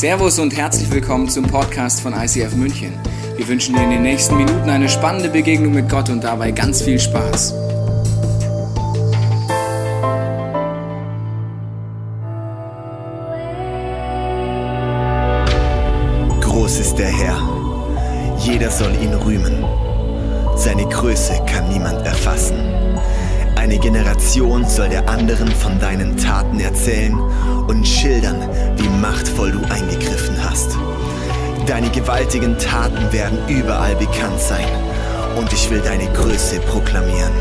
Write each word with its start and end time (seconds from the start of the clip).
Servus 0.00 0.38
und 0.38 0.56
herzlich 0.56 0.90
willkommen 0.90 1.28
zum 1.28 1.44
Podcast 1.44 2.00
von 2.00 2.14
ICF 2.14 2.54
München. 2.56 2.94
Wir 3.36 3.46
wünschen 3.46 3.74
dir 3.74 3.82
in 3.82 3.90
den 3.90 4.00
nächsten 4.00 4.34
Minuten 4.34 4.70
eine 4.70 4.88
spannende 4.88 5.28
Begegnung 5.28 5.74
mit 5.74 5.90
Gott 5.90 6.08
und 6.08 6.24
dabei 6.24 6.52
ganz 6.52 6.80
viel 6.80 6.98
Spaß. 6.98 7.52
Groß 16.40 16.80
ist 16.80 16.94
der 16.94 17.12
Herr, 17.14 18.38
jeder 18.38 18.70
soll 18.70 18.94
ihn 19.02 19.12
rühmen. 19.12 19.62
Seine 20.56 20.88
Größe 20.88 21.44
kann 21.44 21.68
niemand 21.68 22.06
erfassen. 22.06 22.56
Eine 23.60 23.78
Generation 23.78 24.66
soll 24.66 24.88
der 24.88 25.06
anderen 25.06 25.50
von 25.50 25.78
deinen 25.78 26.16
Taten 26.16 26.58
erzählen 26.60 27.14
und 27.68 27.86
schildern, 27.86 28.48
wie 28.78 28.88
machtvoll 28.88 29.52
du 29.52 29.60
eingegriffen 29.70 30.34
hast. 30.42 30.78
Deine 31.66 31.90
gewaltigen 31.90 32.56
Taten 32.56 33.12
werden 33.12 33.38
überall 33.48 33.94
bekannt 33.96 34.40
sein 34.40 34.66
und 35.36 35.52
ich 35.52 35.70
will 35.70 35.82
deine 35.82 36.10
Größe 36.14 36.58
proklamieren. 36.60 37.34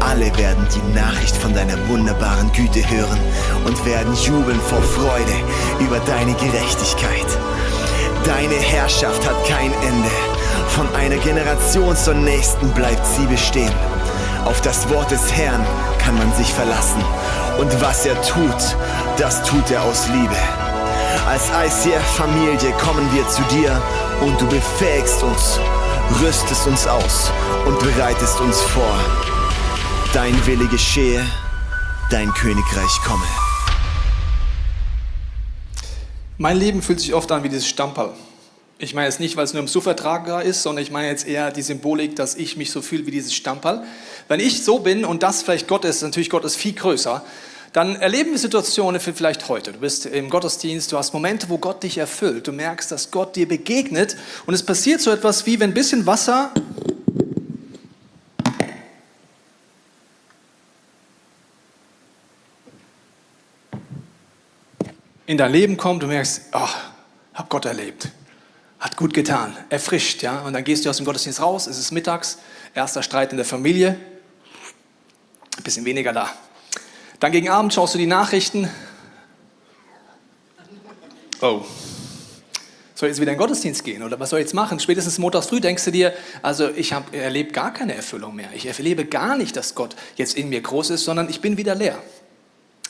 Alle 0.00 0.36
werden 0.36 0.66
die 0.74 0.98
Nachricht 0.98 1.36
von 1.36 1.54
deiner 1.54 1.78
wunderbaren 1.88 2.50
Güte 2.50 2.80
hören 2.90 3.20
und 3.66 3.86
werden 3.86 4.14
jubeln 4.14 4.60
vor 4.62 4.82
Freude 4.82 5.32
über 5.78 6.00
deine 6.06 6.34
Gerechtigkeit. 6.34 7.38
Deine 8.24 8.56
Herrschaft 8.56 9.24
hat 9.24 9.46
kein 9.46 9.72
Ende. 9.74 10.10
Von 10.70 10.92
einer 10.96 11.18
Generation 11.18 11.96
zur 11.96 12.14
nächsten 12.14 12.68
bleibt 12.70 13.06
sie 13.06 13.26
bestehen. 13.26 13.93
Auf 14.44 14.60
das 14.60 14.88
Wort 14.90 15.10
des 15.10 15.32
Herrn 15.32 15.64
kann 15.98 16.16
man 16.18 16.32
sich 16.34 16.52
verlassen. 16.52 17.02
Und 17.58 17.80
was 17.80 18.04
er 18.04 18.20
tut, 18.22 18.76
das 19.16 19.42
tut 19.44 19.70
er 19.70 19.82
aus 19.82 20.06
Liebe. 20.08 20.36
Als 21.26 21.48
ICF-Familie 21.48 22.72
kommen 22.72 23.10
wir 23.14 23.26
zu 23.28 23.42
dir 23.44 23.80
und 24.20 24.38
du 24.38 24.46
befähigst 24.46 25.22
uns, 25.22 25.58
rüstest 26.20 26.66
uns 26.66 26.86
aus 26.86 27.30
und 27.64 27.78
bereitest 27.78 28.38
uns 28.40 28.60
vor. 28.60 28.98
Dein 30.12 30.34
Wille 30.46 30.66
geschehe, 30.66 31.24
dein 32.10 32.32
Königreich 32.34 33.00
komme. 33.06 33.24
Mein 36.36 36.58
Leben 36.58 36.82
fühlt 36.82 37.00
sich 37.00 37.14
oft 37.14 37.32
an 37.32 37.42
wie 37.44 37.48
dieses 37.48 37.66
Stamperl. 37.66 38.12
Ich 38.78 38.92
meine 38.92 39.06
jetzt 39.06 39.20
nicht, 39.20 39.36
weil 39.36 39.44
es 39.44 39.52
nur 39.52 39.62
im 39.62 39.68
Suffvertrag 39.68 40.44
ist, 40.44 40.62
sondern 40.62 40.82
ich 40.82 40.90
meine 40.90 41.08
jetzt 41.08 41.28
eher 41.28 41.52
die 41.52 41.62
Symbolik, 41.62 42.16
dass 42.16 42.34
ich 42.34 42.56
mich 42.56 42.72
so 42.72 42.82
fühle 42.82 43.06
wie 43.06 43.12
dieses 43.12 43.32
Stamperl. 43.32 43.84
Wenn 44.26 44.40
ich 44.40 44.64
so 44.64 44.80
bin 44.80 45.04
und 45.04 45.22
das 45.22 45.42
vielleicht 45.42 45.68
Gott 45.68 45.84
ist, 45.84 46.02
natürlich 46.02 46.28
Gott 46.28 46.44
ist 46.44 46.56
viel 46.56 46.72
größer, 46.72 47.24
dann 47.72 47.96
erleben 47.96 48.32
wir 48.32 48.38
Situationen 48.38 49.00
wie 49.04 49.12
vielleicht 49.12 49.48
heute. 49.48 49.72
Du 49.72 49.78
bist 49.78 50.06
im 50.06 50.28
Gottesdienst, 50.28 50.90
du 50.90 50.98
hast 50.98 51.12
Momente, 51.12 51.48
wo 51.48 51.58
Gott 51.58 51.84
dich 51.84 51.98
erfüllt. 51.98 52.48
Du 52.48 52.52
merkst, 52.52 52.90
dass 52.90 53.12
Gott 53.12 53.36
dir 53.36 53.46
begegnet 53.46 54.16
und 54.46 54.54
es 54.54 54.62
passiert 54.64 55.00
so 55.00 55.10
etwas 55.12 55.46
wie, 55.46 55.60
wenn 55.60 55.70
ein 55.70 55.74
bisschen 55.74 56.04
Wasser 56.06 56.52
in 65.26 65.38
dein 65.38 65.52
Leben 65.52 65.76
kommt, 65.76 66.02
du 66.02 66.08
merkst, 66.08 66.42
oh, 66.52 66.68
hab 67.34 67.48
Gott 67.50 67.66
erlebt. 67.66 68.08
Hat 68.78 68.96
gut 68.96 69.14
getan, 69.14 69.56
erfrischt, 69.70 70.22
ja. 70.22 70.40
Und 70.40 70.52
dann 70.52 70.64
gehst 70.64 70.84
du 70.84 70.90
aus 70.90 70.98
dem 70.98 71.06
Gottesdienst 71.06 71.40
raus, 71.40 71.66
es 71.66 71.78
ist 71.78 71.90
mittags, 71.90 72.38
erster 72.74 73.02
Streit 73.02 73.30
in 73.30 73.36
der 73.36 73.46
Familie, 73.46 73.96
ein 75.56 75.62
bisschen 75.62 75.84
weniger 75.84 76.12
da. 76.12 76.30
Dann 77.20 77.32
gegen 77.32 77.48
Abend 77.48 77.72
schaust 77.72 77.94
du 77.94 77.98
die 77.98 78.06
Nachrichten. 78.06 78.68
Oh, 81.40 81.64
soll 82.94 83.08
jetzt 83.08 83.20
wieder 83.20 83.32
in 83.32 83.36
den 83.36 83.40
Gottesdienst 83.40 83.84
gehen 83.84 84.02
oder 84.02 84.20
was 84.20 84.30
soll 84.30 84.38
ich 84.38 84.44
jetzt 84.44 84.54
machen? 84.54 84.78
Spätestens 84.78 85.18
montags 85.18 85.48
früh 85.48 85.60
denkst 85.60 85.84
du 85.84 85.90
dir, 85.90 86.14
also 86.42 86.70
ich 86.70 86.92
erlebe 87.12 87.52
gar 87.52 87.72
keine 87.72 87.94
Erfüllung 87.94 88.36
mehr. 88.36 88.48
Ich 88.54 88.66
erlebe 88.66 89.04
gar 89.04 89.36
nicht, 89.36 89.56
dass 89.56 89.74
Gott 89.74 89.96
jetzt 90.16 90.36
in 90.36 90.48
mir 90.48 90.60
groß 90.60 90.90
ist, 90.90 91.04
sondern 91.04 91.28
ich 91.28 91.40
bin 91.40 91.56
wieder 91.56 91.74
leer. 91.74 91.98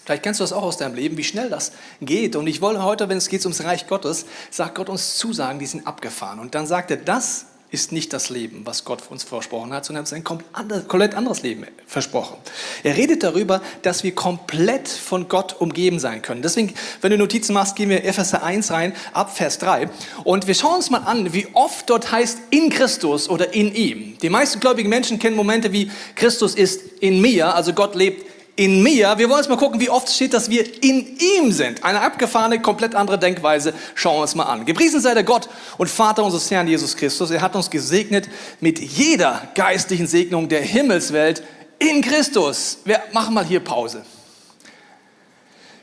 Vielleicht 0.05 0.23
kennst 0.23 0.41
du 0.41 0.45
das 0.45 0.53
auch 0.53 0.63
aus 0.63 0.77
deinem 0.77 0.95
Leben, 0.95 1.17
wie 1.17 1.25
schnell 1.25 1.49
das 1.49 1.73
geht. 2.01 2.37
Und 2.37 2.47
ich 2.47 2.61
wollte 2.61 2.83
heute, 2.83 3.09
wenn 3.09 3.17
es 3.17 3.29
geht 3.29 3.45
ums 3.45 3.65
Reich 3.65 3.87
Gottes, 3.87 4.27
sagt 4.51 4.75
Gott 4.75 4.89
uns 4.89 5.17
Zusagen, 5.17 5.59
die 5.59 5.67
sind 5.67 5.87
abgefahren. 5.87 6.41
Und 6.41 6.55
dann 6.55 6.67
sagt 6.67 6.91
er, 6.91 6.99
das 6.99 7.47
ist 7.71 7.91
nicht 7.91 8.13
das 8.13 8.31
Leben, 8.31 8.61
was 8.65 8.85
Gott 8.85 9.03
uns 9.11 9.25
versprochen 9.25 9.73
hat, 9.73 9.85
sondern 9.85 10.05
er 10.05 10.09
hat 10.09 10.73
ein 10.73 10.87
komplett 10.87 11.15
anderes 11.15 11.43
Leben 11.43 11.67
versprochen. 11.87 12.37
Er 12.85 12.97
redet 12.97 13.25
darüber, 13.25 13.63
dass 13.83 14.05
wir 14.05 14.15
komplett 14.15 14.87
von 14.87 15.27
Gott 15.29 15.61
umgeben 15.61 15.99
sein 15.99 16.23
können. 16.23 16.41
Deswegen, 16.41 16.73
wenn 17.01 17.11
du 17.11 17.19
Notizen 17.19 17.53
machst, 17.53 17.75
gehen 17.75 17.89
wir 17.89 18.05
Epheser 18.05 18.45
1 18.45 18.71
rein, 18.71 18.95
ab 19.13 19.37
Vers 19.37 19.59
3. 19.59 19.91
Und 20.23 20.47
wir 20.47 20.55
schauen 20.55 20.77
uns 20.77 20.91
mal 20.91 20.99
an, 20.99 21.33
wie 21.33 21.49
oft 21.55 21.91
dort 21.91 22.13
heißt 22.13 22.39
in 22.51 22.71
Christus 22.71 23.29
oder 23.29 23.55
in 23.55 23.75
ihm. 23.75 24.19
Die 24.23 24.31
meisten 24.31 24.61
gläubigen 24.61 24.89
Menschen 24.89 25.19
kennen 25.19 25.35
Momente 25.35 25.73
wie 25.73 25.91
Christus 26.15 26.55
ist 26.55 26.81
in 27.01 27.21
mir, 27.21 27.55
also 27.57 27.73
Gott 27.73 27.97
lebt 27.97 28.34
in 28.57 28.83
mir. 28.83 29.19
Wir 29.19 29.29
wollen 29.29 29.41
jetzt 29.41 29.49
mal 29.49 29.57
gucken, 29.57 29.81
wie 29.81 29.91
oft 29.91 30.09
steht, 30.09 30.33
dass 30.33 30.49
wir 30.49 30.83
in 30.83 31.19
ihm 31.19 31.53
sind. 31.53 31.83
Eine 31.83 32.01
abgefahrene, 32.01 32.61
komplett 32.63 32.95
andere 32.95 33.19
Denkweise. 33.19 33.75
Schauen 33.95 34.17
wir 34.17 34.23
uns 34.23 34.35
mal 34.35 34.45
an. 34.45 34.65
Gepriesen 34.65 35.01
sei 35.01 35.15
der 35.15 35.25
Gott 35.25 35.49
und 35.77 35.89
Vater 35.89 36.25
unseres 36.25 36.51
Herrn 36.51 36.69
Jesus 36.69 36.97
Christus. 36.97 37.31
Er 37.31 37.43
hat 37.43 37.57
uns 37.57 37.69
gesegnet 37.69 38.29
mit 38.61 38.79
jeder 38.79 39.49
geistlichen 39.55 40.07
Segnung 40.07 40.49
der 40.49 40.63
Himmelswelt 40.63 41.43
in 41.79 42.01
Christus. 42.01 42.79
Wir 42.85 43.03
machen 43.13 43.35
mal 43.35 43.45
hier 43.45 43.61
Pause. 43.61 44.05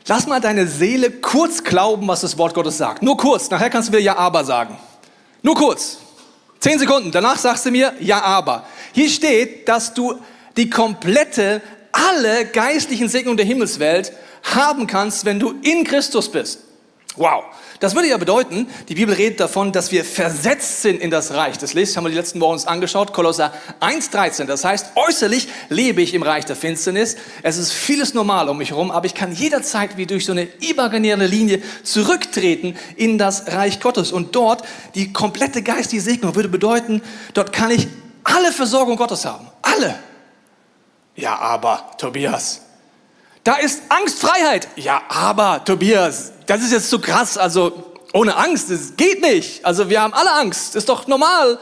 Lass 0.06 0.26
mal 0.26 0.40
deine 0.40 0.66
Seele 0.66 1.10
kurz 1.10 1.62
glauben, 1.62 2.08
was 2.08 2.22
das 2.22 2.36
Wort 2.38 2.54
Gottes 2.54 2.78
sagt. 2.78 3.02
Nur 3.02 3.16
kurz. 3.16 3.50
Nachher 3.50 3.70
kannst 3.70 3.88
du 3.88 3.92
wieder 3.92 4.02
Ja, 4.02 4.16
aber 4.16 4.44
sagen. 4.44 4.76
Nur 5.42 5.54
kurz. 5.54 5.98
Zehn 6.58 6.78
Sekunden. 6.78 7.12
Danach 7.12 7.38
sagst 7.38 7.66
du 7.66 7.70
mir 7.70 7.92
Ja, 8.00 8.22
aber. 8.22 8.64
Hier 8.92 9.10
steht, 9.10 9.68
dass 9.68 9.94
du 9.94 10.14
die 10.56 10.70
komplette 10.70 11.60
alle 11.92 12.46
geistlichen 12.46 13.08
Segnungen 13.08 13.36
der 13.36 13.46
Himmelswelt 13.46 14.12
haben 14.42 14.86
kannst, 14.86 15.24
wenn 15.24 15.38
du 15.38 15.54
in 15.62 15.84
Christus 15.84 16.30
bist. 16.30 16.60
Wow. 17.16 17.44
Das 17.78 17.94
würde 17.94 18.08
ja 18.08 18.16
bedeuten, 18.16 18.68
die 18.88 18.94
Bibel 18.94 19.14
redet 19.14 19.40
davon, 19.40 19.72
dass 19.72 19.92
wir 19.92 20.04
versetzt 20.04 20.82
sind 20.82 21.00
in 21.00 21.10
das 21.10 21.34
Reich 21.34 21.58
des 21.58 21.74
Lichts. 21.74 21.96
Haben 21.96 22.04
wir 22.04 22.10
die 22.10 22.16
letzten 22.16 22.40
Wochen 22.40 22.52
uns 22.52 22.66
angeschaut. 22.66 23.12
Kolosser 23.12 23.52
1,13. 23.80 24.44
Das 24.44 24.64
heißt, 24.64 24.92
äußerlich 24.94 25.48
lebe 25.68 26.00
ich 26.00 26.14
im 26.14 26.22
Reich 26.22 26.44
der 26.44 26.56
Finsternis. 26.56 27.16
Es 27.42 27.58
ist 27.58 27.72
vieles 27.72 28.14
normal 28.14 28.48
um 28.48 28.56
mich 28.56 28.70
herum, 28.70 28.90
aber 28.90 29.06
ich 29.06 29.14
kann 29.14 29.32
jederzeit 29.32 29.96
wie 29.96 30.06
durch 30.06 30.24
so 30.24 30.32
eine 30.32 30.44
imaginäre 30.60 31.26
Linie 31.26 31.60
zurücktreten 31.82 32.76
in 32.96 33.18
das 33.18 33.48
Reich 33.48 33.80
Gottes. 33.80 34.12
Und 34.12 34.34
dort 34.34 34.62
die 34.94 35.12
komplette 35.12 35.62
geistige 35.62 36.00
Segnung 36.00 36.34
würde 36.34 36.48
bedeuten, 36.48 37.02
dort 37.34 37.52
kann 37.52 37.72
ich 37.72 37.88
alle 38.24 38.52
Versorgung 38.52 38.96
Gottes 38.96 39.24
haben. 39.24 39.48
Alle. 39.60 39.98
Ja, 41.14 41.38
aber, 41.38 41.90
Tobias, 41.98 42.62
da 43.44 43.56
ist 43.56 43.82
Angstfreiheit. 43.88 44.68
Ja, 44.76 45.02
aber, 45.08 45.64
Tobias, 45.64 46.32
das 46.46 46.62
ist 46.62 46.72
jetzt 46.72 46.90
zu 46.90 47.00
krass. 47.00 47.36
Also, 47.36 47.96
ohne 48.12 48.36
Angst, 48.36 48.70
das 48.70 48.96
geht 48.96 49.20
nicht. 49.20 49.64
Also, 49.64 49.88
wir 49.90 50.00
haben 50.00 50.14
alle 50.14 50.32
Angst. 50.32 50.76
Ist 50.76 50.88
doch 50.88 51.06
normal, 51.06 51.58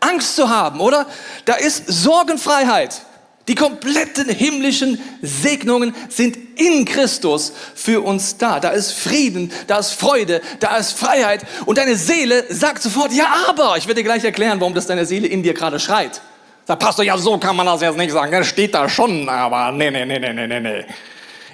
Angst 0.00 0.36
zu 0.36 0.48
haben, 0.48 0.80
oder? 0.80 1.06
Da 1.44 1.54
ist 1.54 1.84
Sorgenfreiheit. 1.86 3.02
Die 3.48 3.54
kompletten 3.54 4.28
himmlischen 4.28 5.00
Segnungen 5.22 5.94
sind 6.08 6.36
in 6.58 6.84
Christus 6.84 7.52
für 7.74 8.00
uns 8.00 8.36
da. 8.36 8.60
Da 8.60 8.70
ist 8.70 8.92
Frieden, 8.92 9.50
da 9.66 9.78
ist 9.78 9.92
Freude, 9.92 10.40
da 10.60 10.76
ist 10.76 10.92
Freiheit. 10.92 11.44
Und 11.66 11.78
deine 11.78 11.96
Seele 11.96 12.44
sagt 12.48 12.82
sofort, 12.82 13.12
ja, 13.12 13.26
aber. 13.48 13.76
Ich 13.76 13.86
werde 13.86 14.00
dir 14.00 14.04
gleich 14.04 14.24
erklären, 14.24 14.60
warum 14.60 14.74
das 14.74 14.86
deine 14.86 15.04
Seele 15.04 15.26
in 15.26 15.42
dir 15.42 15.54
gerade 15.54 15.80
schreit. 15.80 16.20
Da 16.70 16.76
Pastor, 16.76 17.04
ja, 17.04 17.18
so 17.18 17.36
kann 17.36 17.56
man 17.56 17.66
das 17.66 17.80
jetzt 17.80 17.96
nicht 17.96 18.12
sagen. 18.12 18.30
Das 18.30 18.46
steht 18.46 18.76
da 18.76 18.88
schon, 18.88 19.28
aber 19.28 19.72
nee, 19.72 19.90
nee, 19.90 20.04
nee, 20.04 20.20
nee, 20.20 20.32
nee, 20.32 20.60
nee. 20.60 20.84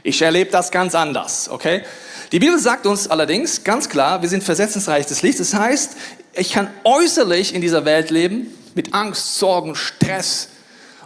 Ich 0.02 0.20
erlebe 0.20 0.50
das 0.50 0.70
ganz 0.70 0.94
anders, 0.94 1.48
okay? 1.48 1.84
Die 2.32 2.38
Bibel 2.38 2.58
sagt 2.58 2.84
uns 2.84 3.08
allerdings 3.08 3.64
ganz 3.64 3.88
klar, 3.88 4.20
wir 4.20 4.28
sind 4.28 4.44
versetzt 4.44 4.76
ins 4.76 4.88
Reich 4.88 5.06
des 5.06 5.22
Lichts. 5.22 5.38
Das 5.38 5.54
heißt, 5.54 5.96
ich 6.34 6.52
kann 6.52 6.68
äußerlich 6.84 7.54
in 7.54 7.62
dieser 7.62 7.86
Welt 7.86 8.10
leben, 8.10 8.54
mit 8.74 8.92
Angst, 8.92 9.38
Sorgen, 9.38 9.74
Stress, 9.74 10.50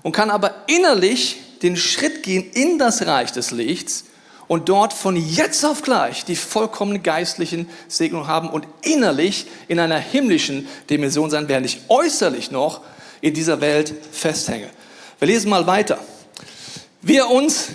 und 0.02 0.10
kann 0.10 0.30
aber 0.30 0.54
innerlich 0.66 1.36
den 1.62 1.76
Schritt 1.76 2.24
gehen 2.24 2.50
in 2.52 2.80
das 2.80 3.06
Reich 3.06 3.30
des 3.30 3.52
Lichts 3.52 4.06
und 4.48 4.68
dort 4.68 4.92
von 4.92 5.14
jetzt 5.14 5.64
auf 5.64 5.82
gleich 5.82 6.24
die 6.24 6.34
vollkommene 6.34 6.98
geistlichen 6.98 7.70
Segnungen 7.86 8.26
haben 8.26 8.50
und 8.50 8.66
innerlich 8.82 9.46
in 9.68 9.78
einer 9.78 9.98
himmlischen 9.98 10.66
Dimension 10.90 11.30
sein, 11.30 11.46
während 11.46 11.66
ich 11.66 11.82
äußerlich 11.88 12.50
noch 12.50 12.80
in 13.20 13.34
dieser 13.34 13.60
Welt 13.60 13.92
festhänge. 14.12 14.68
Wir 15.18 15.28
lesen 15.28 15.50
mal 15.50 15.66
weiter. 15.66 15.98
Wie 17.02 17.16
er 17.16 17.30
uns 17.30 17.68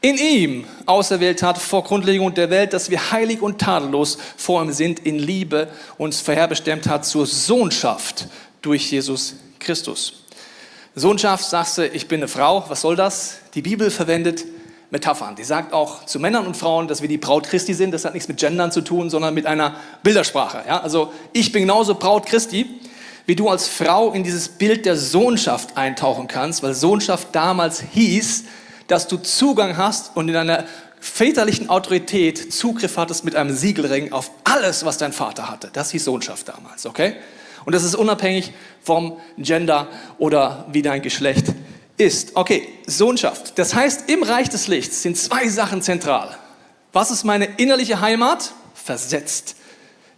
in 0.00 0.18
ihm 0.18 0.64
auserwählt 0.86 1.42
hat 1.42 1.58
vor 1.58 1.82
Grundlegung 1.84 2.34
der 2.34 2.50
Welt, 2.50 2.72
dass 2.72 2.90
wir 2.90 3.10
heilig 3.10 3.42
und 3.42 3.60
tadellos 3.60 4.18
vor 4.36 4.62
ihm 4.62 4.72
sind, 4.72 5.00
in 5.00 5.18
Liebe 5.18 5.68
uns 5.98 6.20
vorherbestimmt 6.20 6.86
hat 6.86 7.04
zur 7.04 7.26
Sohnschaft 7.26 8.28
durch 8.62 8.90
Jesus 8.90 9.34
Christus. 9.58 10.24
Sohnschaft, 10.94 11.44
sagst 11.44 11.78
du, 11.78 11.86
ich 11.86 12.08
bin 12.08 12.20
eine 12.20 12.28
Frau, 12.28 12.64
was 12.68 12.82
soll 12.82 12.96
das? 12.96 13.38
Die 13.54 13.62
Bibel 13.62 13.90
verwendet 13.90 14.44
Metaphern. 14.90 15.34
Die 15.36 15.44
sagt 15.44 15.72
auch 15.72 16.06
zu 16.06 16.20
Männern 16.20 16.46
und 16.46 16.56
Frauen, 16.56 16.88
dass 16.88 17.02
wir 17.02 17.08
die 17.08 17.18
Braut 17.18 17.48
Christi 17.48 17.74
sind. 17.74 17.90
Das 17.90 18.04
hat 18.04 18.14
nichts 18.14 18.28
mit 18.28 18.38
Gendern 18.38 18.72
zu 18.72 18.80
tun, 18.80 19.10
sondern 19.10 19.34
mit 19.34 19.46
einer 19.46 19.76
Bildersprache. 20.02 20.62
Ja? 20.66 20.80
Also 20.80 21.12
ich 21.32 21.52
bin 21.52 21.62
genauso 21.62 21.96
Braut 21.96 22.26
Christi, 22.26 22.66
wie 23.26 23.36
du 23.36 23.48
als 23.48 23.68
Frau 23.68 24.12
in 24.12 24.22
dieses 24.22 24.48
Bild 24.48 24.86
der 24.86 24.96
Sohnschaft 24.96 25.76
eintauchen 25.76 26.28
kannst, 26.28 26.62
weil 26.62 26.74
Sohnschaft 26.74 27.28
damals 27.32 27.82
hieß, 27.92 28.44
dass 28.86 29.08
du 29.08 29.16
Zugang 29.16 29.76
hast 29.76 30.16
und 30.16 30.28
in 30.28 30.36
einer 30.36 30.64
väterlichen 31.00 31.68
Autorität 31.68 32.52
Zugriff 32.52 32.96
hattest 32.96 33.24
mit 33.24 33.36
einem 33.36 33.54
Siegelring 33.54 34.12
auf 34.12 34.30
alles, 34.44 34.84
was 34.84 34.98
dein 34.98 35.12
Vater 35.12 35.50
hatte. 35.50 35.70
Das 35.72 35.90
hieß 35.90 36.04
Sohnschaft 36.04 36.48
damals, 36.48 36.86
okay? 36.86 37.14
Und 37.64 37.74
das 37.74 37.82
ist 37.82 37.96
unabhängig 37.96 38.52
vom 38.82 39.18
Gender 39.36 39.88
oder 40.18 40.66
wie 40.70 40.82
dein 40.82 41.02
Geschlecht 41.02 41.46
ist. 41.96 42.36
Okay, 42.36 42.68
Sohnschaft. 42.86 43.58
Das 43.58 43.74
heißt, 43.74 44.08
im 44.08 44.22
Reich 44.22 44.48
des 44.48 44.68
Lichts 44.68 45.02
sind 45.02 45.16
zwei 45.16 45.48
Sachen 45.48 45.82
zentral. 45.82 46.36
Was 46.92 47.10
ist 47.10 47.24
meine 47.24 47.46
innerliche 47.56 48.00
Heimat? 48.00 48.52
Versetzt 48.74 49.56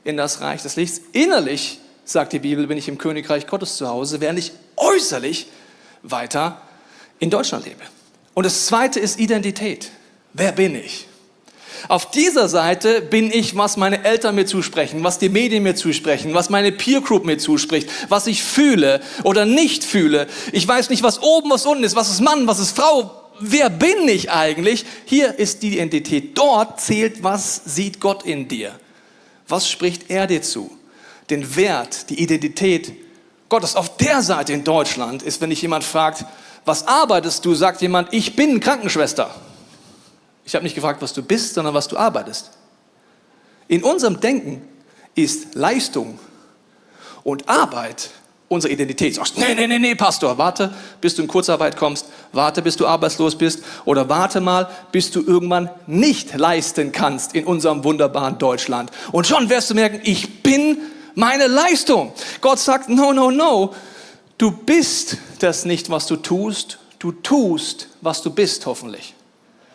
in 0.04 0.16
das 0.18 0.42
Reich 0.42 0.62
des 0.62 0.76
Lichts. 0.76 1.00
Innerlich, 1.12 1.80
sagt 2.10 2.32
die 2.32 2.38
Bibel, 2.38 2.66
bin 2.66 2.78
ich 2.78 2.88
im 2.88 2.96
Königreich 2.96 3.46
Gottes 3.46 3.76
zu 3.76 3.88
Hause, 3.88 4.20
während 4.20 4.38
ich 4.38 4.52
äußerlich 4.76 5.46
weiter 6.02 6.60
in 7.18 7.30
Deutschland 7.30 7.66
lebe. 7.66 7.82
Und 8.34 8.46
das 8.46 8.66
zweite 8.66 8.98
ist 8.98 9.18
Identität. 9.18 9.90
Wer 10.32 10.52
bin 10.52 10.74
ich? 10.74 11.06
Auf 11.86 12.10
dieser 12.10 12.48
Seite 12.48 13.02
bin 13.02 13.30
ich, 13.30 13.56
was 13.56 13.76
meine 13.76 14.04
Eltern 14.04 14.34
mir 14.34 14.46
zusprechen, 14.46 15.04
was 15.04 15.18
die 15.18 15.28
Medien 15.28 15.62
mir 15.62 15.74
zusprechen, 15.74 16.34
was 16.34 16.50
meine 16.50 16.72
Peer 16.72 17.00
Group 17.02 17.24
mir 17.24 17.38
zuspricht, 17.38 17.88
was 18.08 18.26
ich 18.26 18.42
fühle 18.42 19.00
oder 19.22 19.44
nicht 19.44 19.84
fühle. 19.84 20.26
Ich 20.52 20.66
weiß 20.66 20.90
nicht, 20.90 21.02
was 21.02 21.22
oben, 21.22 21.50
was 21.50 21.66
unten 21.66 21.84
ist, 21.84 21.94
was 21.94 22.10
ist 22.10 22.20
Mann, 22.20 22.46
was 22.46 22.58
ist 22.58 22.76
Frau. 22.76 23.30
Wer 23.38 23.70
bin 23.70 24.08
ich 24.08 24.30
eigentlich? 24.30 24.84
Hier 25.04 25.38
ist 25.38 25.62
die 25.62 25.74
Identität. 25.74 26.36
Dort 26.36 26.80
zählt, 26.80 27.22
was 27.22 27.62
sieht 27.64 28.00
Gott 28.00 28.24
in 28.24 28.48
dir? 28.48 28.72
Was 29.46 29.70
spricht 29.70 30.10
er 30.10 30.26
dir 30.26 30.42
zu? 30.42 30.77
Den 31.30 31.56
Wert, 31.56 32.10
die 32.10 32.22
Identität 32.22 32.92
Gottes. 33.48 33.76
Auf 33.76 33.96
der 33.96 34.22
Seite 34.22 34.52
in 34.52 34.64
Deutschland 34.64 35.22
ist, 35.22 35.40
wenn 35.40 35.50
dich 35.50 35.62
jemand 35.62 35.84
fragt, 35.84 36.24
was 36.64 36.86
arbeitest 36.86 37.44
du, 37.44 37.54
sagt 37.54 37.80
jemand, 37.80 38.12
ich 38.12 38.36
bin 38.36 38.60
Krankenschwester. 38.60 39.34
Ich 40.44 40.54
habe 40.54 40.64
nicht 40.64 40.74
gefragt, 40.74 41.02
was 41.02 41.12
du 41.12 41.22
bist, 41.22 41.54
sondern 41.54 41.74
was 41.74 41.88
du 41.88 41.96
arbeitest. 41.96 42.50
In 43.68 43.82
unserem 43.82 44.20
Denken 44.20 44.62
ist 45.14 45.54
Leistung 45.54 46.18
und 47.22 47.48
Arbeit 47.48 48.10
unsere 48.48 48.72
Identität. 48.72 49.14
Sagst, 49.14 49.36
nee, 49.36 49.54
nee, 49.54 49.66
nee, 49.66 49.78
nee, 49.78 49.94
Pastor, 49.94 50.38
warte, 50.38 50.72
bis 51.00 51.14
du 51.14 51.22
in 51.22 51.28
Kurzarbeit 51.28 51.76
kommst, 51.76 52.06
warte, 52.32 52.62
bis 52.62 52.76
du 52.76 52.86
arbeitslos 52.86 53.36
bist 53.36 53.62
oder 53.84 54.08
warte 54.08 54.40
mal, 54.40 54.68
bis 54.90 55.10
du 55.10 55.22
irgendwann 55.22 55.70
nicht 55.86 56.34
leisten 56.34 56.92
kannst 56.92 57.34
in 57.34 57.44
unserem 57.44 57.84
wunderbaren 57.84 58.38
Deutschland. 58.38 58.90
Und 59.12 59.26
schon 59.26 59.50
wirst 59.50 59.70
du 59.70 59.74
merken, 59.74 60.00
ich 60.02 60.42
bin 60.42 60.78
meine 61.18 61.48
Leistung. 61.48 62.12
Gott 62.40 62.60
sagt, 62.60 62.88
no, 62.88 63.12
no, 63.12 63.32
no, 63.32 63.74
du 64.38 64.52
bist 64.52 65.16
das 65.40 65.64
nicht, 65.64 65.90
was 65.90 66.06
du 66.06 66.16
tust, 66.16 66.78
du 67.00 67.10
tust, 67.10 67.88
was 68.00 68.22
du 68.22 68.30
bist, 68.30 68.64
hoffentlich. 68.66 69.14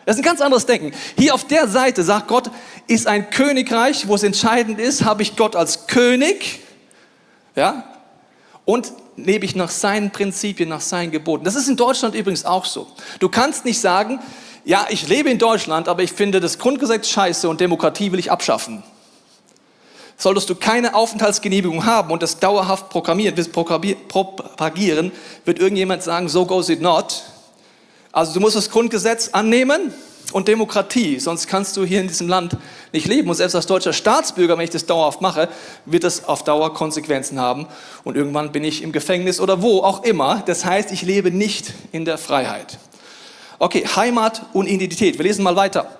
Das 0.06 0.16
ist 0.16 0.22
ein 0.22 0.24
ganz 0.24 0.40
anderes 0.40 0.64
Denken. 0.64 0.92
Hier 1.18 1.34
auf 1.34 1.46
der 1.46 1.68
Seite 1.68 2.02
sagt 2.02 2.28
Gott, 2.28 2.50
ist 2.86 3.06
ein 3.06 3.28
Königreich, 3.28 4.08
wo 4.08 4.14
es 4.14 4.22
entscheidend 4.22 4.80
ist, 4.80 5.04
habe 5.04 5.22
ich 5.22 5.36
Gott 5.36 5.54
als 5.54 5.86
König, 5.86 6.60
ja, 7.54 7.84
und 8.64 8.92
lebe 9.16 9.44
ich 9.44 9.54
nach 9.54 9.70
seinen 9.70 10.10
Prinzipien, 10.10 10.70
nach 10.70 10.80
seinen 10.80 11.10
Geboten. 11.10 11.44
Das 11.44 11.56
ist 11.56 11.68
in 11.68 11.76
Deutschland 11.76 12.14
übrigens 12.14 12.46
auch 12.46 12.64
so. 12.64 12.86
Du 13.20 13.28
kannst 13.28 13.66
nicht 13.66 13.80
sagen, 13.80 14.18
ja, 14.64 14.86
ich 14.88 15.08
lebe 15.08 15.28
in 15.28 15.38
Deutschland, 15.38 15.88
aber 15.88 16.02
ich 16.02 16.12
finde 16.12 16.40
das 16.40 16.58
Grundgesetz 16.58 17.10
scheiße 17.10 17.50
und 17.50 17.60
Demokratie 17.60 18.12
will 18.12 18.18
ich 18.18 18.32
abschaffen. 18.32 18.82
Solltest 20.16 20.48
du 20.48 20.54
keine 20.54 20.94
Aufenthaltsgenehmigung 20.94 21.86
haben 21.86 22.10
und 22.10 22.22
das 22.22 22.38
dauerhaft 22.38 22.88
propagieren, 22.88 25.12
wird 25.44 25.58
irgendjemand 25.58 26.02
sagen, 26.02 26.28
so 26.28 26.46
goes 26.46 26.68
it 26.68 26.80
not. 26.80 27.22
Also 28.12 28.32
du 28.32 28.40
musst 28.40 28.56
das 28.56 28.70
Grundgesetz 28.70 29.30
annehmen 29.32 29.92
und 30.32 30.48
Demokratie, 30.48 31.18
sonst 31.18 31.48
kannst 31.48 31.76
du 31.76 31.84
hier 31.84 32.00
in 32.00 32.08
diesem 32.08 32.28
Land 32.28 32.56
nicht 32.92 33.06
leben. 33.06 33.28
Und 33.28 33.34
selbst 33.34 33.54
als 33.54 33.66
deutscher 33.66 33.92
Staatsbürger, 33.92 34.56
wenn 34.56 34.64
ich 34.64 34.70
das 34.70 34.86
dauerhaft 34.86 35.20
mache, 35.20 35.48
wird 35.84 36.04
das 36.04 36.24
auf 36.24 36.44
Dauer 36.44 36.74
Konsequenzen 36.74 37.40
haben. 37.40 37.66
Und 38.04 38.16
irgendwann 38.16 38.52
bin 38.52 38.64
ich 38.64 38.82
im 38.82 38.92
Gefängnis 38.92 39.40
oder 39.40 39.62
wo 39.62 39.80
auch 39.80 40.04
immer. 40.04 40.42
Das 40.46 40.64
heißt, 40.64 40.92
ich 40.92 41.02
lebe 41.02 41.30
nicht 41.30 41.74
in 41.92 42.04
der 42.04 42.18
Freiheit. 42.18 42.78
Okay, 43.58 43.84
Heimat 43.96 44.42
und 44.52 44.66
Identität. 44.66 45.18
Wir 45.18 45.24
lesen 45.24 45.42
mal 45.42 45.56
weiter. 45.56 45.98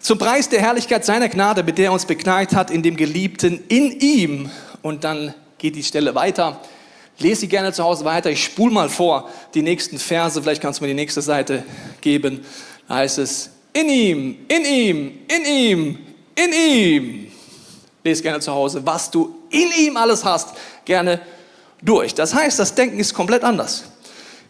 Zum 0.00 0.18
Preis 0.18 0.48
der 0.48 0.60
Herrlichkeit 0.60 1.04
seiner 1.04 1.28
Gnade, 1.28 1.62
mit 1.62 1.78
der 1.78 1.86
er 1.86 1.92
uns 1.92 2.06
begnagt 2.06 2.54
hat, 2.54 2.70
in 2.70 2.82
dem 2.82 2.96
Geliebten, 2.96 3.64
in 3.68 4.00
ihm. 4.00 4.50
Und 4.82 5.04
dann 5.04 5.34
geht 5.58 5.74
die 5.76 5.82
Stelle 5.82 6.14
weiter. 6.14 6.60
Lese 7.18 7.42
sie 7.42 7.48
gerne 7.48 7.72
zu 7.72 7.82
Hause 7.82 8.04
weiter. 8.04 8.30
Ich 8.30 8.44
spule 8.44 8.72
mal 8.72 8.88
vor 8.88 9.28
die 9.54 9.62
nächsten 9.62 9.98
Verse. 9.98 10.40
Vielleicht 10.40 10.62
kannst 10.62 10.80
du 10.80 10.84
mir 10.84 10.88
die 10.88 10.94
nächste 10.94 11.20
Seite 11.20 11.64
geben. 12.00 12.44
Da 12.86 12.96
heißt 12.96 13.18
es, 13.18 13.50
in 13.72 13.88
ihm, 13.88 14.36
in 14.48 14.64
ihm, 14.64 15.18
in 15.28 15.44
ihm, 15.44 15.98
in 16.36 16.52
ihm. 16.52 17.32
Lese 18.04 18.22
gerne 18.22 18.40
zu 18.40 18.52
Hause, 18.52 18.86
was 18.86 19.10
du 19.10 19.34
in 19.50 19.68
ihm 19.78 19.96
alles 19.96 20.24
hast, 20.24 20.50
gerne 20.84 21.20
durch. 21.82 22.14
Das 22.14 22.34
heißt, 22.34 22.58
das 22.58 22.74
Denken 22.74 22.98
ist 23.00 23.14
komplett 23.14 23.42
anders. 23.42 23.84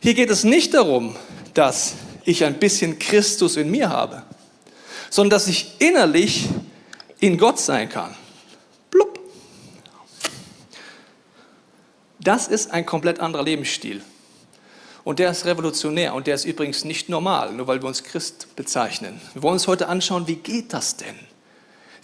Hier 0.01 0.15
geht 0.15 0.31
es 0.31 0.45
nicht 0.45 0.75
darum, 0.75 1.17
dass 1.55 1.95
ich 2.25 2.45
ein 2.45 2.55
bisschen 2.55 2.99
Christus 2.99 3.57
in 3.57 3.71
mir 3.71 3.89
habe, 3.89 4.23
sondern 5.11 5.31
dass 5.31 5.49
ich 5.49 5.73
innerlich 5.79 6.49
in 7.21 7.39
Gott 7.39 7.59
sein 7.59 7.89
kann. 7.89 8.15
Das 12.21 12.49
ist 12.49 12.73
ein 12.73 12.85
komplett 12.85 13.21
anderer 13.21 13.43
Lebensstil. 13.43 14.03
Und 15.05 15.19
der 15.19 15.31
ist 15.31 15.47
revolutionär 15.47 16.15
und 16.15 16.27
der 16.27 16.35
ist 16.35 16.45
übrigens 16.45 16.85
nicht 16.85 17.09
normal, 17.09 17.53
nur 17.55 17.67
weil 17.67 17.81
wir 17.81 17.89
uns 17.89 18.05
Christ 18.05 18.55
bezeichnen. 18.57 19.21
Wir 19.33 19.43
wollen 19.43 19.55
uns 19.55 19.67
heute 19.67 19.89
anschauen, 19.89 20.27
wie 20.27 20.37
geht 20.37 20.73
das 20.75 20.97
denn? 20.97 21.15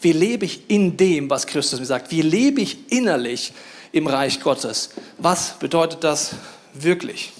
Wie 0.01 0.12
lebe 0.12 0.47
ich 0.47 0.71
in 0.71 0.97
dem, 0.97 1.29
was 1.29 1.47
Christus 1.47 1.81
mir 1.81 1.87
sagt? 1.87 2.11
Wie 2.11 2.23
lebe 2.23 2.62
ich 2.62 2.91
innerlich 2.91 3.53
im 3.93 4.06
Reich 4.06 4.41
Gottes? 4.41 4.91
Was 5.19 5.59
bedeutet 5.59 6.05
das 6.05 6.37
wirklich? 6.73 7.33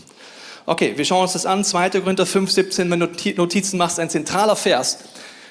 Okay, 0.67 0.93
wir 0.97 1.05
schauen 1.05 1.23
uns 1.23 1.33
das 1.33 1.47
an. 1.47 1.65
2. 1.65 1.89
Korinther 1.91 2.27
5, 2.27 2.51
17, 2.51 2.91
wenn 2.91 3.01
du 3.01 3.09
Notizen 3.37 3.79
machst, 3.79 3.99
ein 3.99 4.11
zentraler 4.11 4.57
Vers, 4.57 4.99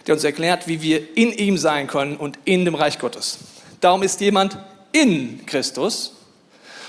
der 0.05 0.15
uns 0.15 0.23
erklärt, 0.23 0.67
wie 0.67 0.81
wir 0.81 1.17
in 1.17 1.31
ihm 1.31 1.57
sein 1.57 1.87
können 1.87 2.17
und 2.17 2.37
in 2.45 2.65
dem 2.65 2.75
Reich 2.75 2.99
Gottes. 2.99 3.39
Darum 3.79 4.03
ist 4.03 4.21
jemand 4.21 4.57
in 4.91 5.45
Christus, 5.45 6.13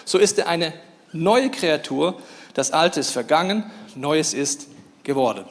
so 0.05 0.19
ist 0.19 0.39
er 0.39 0.49
eine 0.49 0.73
neue 1.13 1.51
Kreatur. 1.51 2.21
Das 2.53 2.73
Alte 2.73 3.01
ist 3.01 3.11
vergangen, 3.11 3.71
Neues 3.95 4.35
ist 4.35 4.69
geworden. 5.03 5.45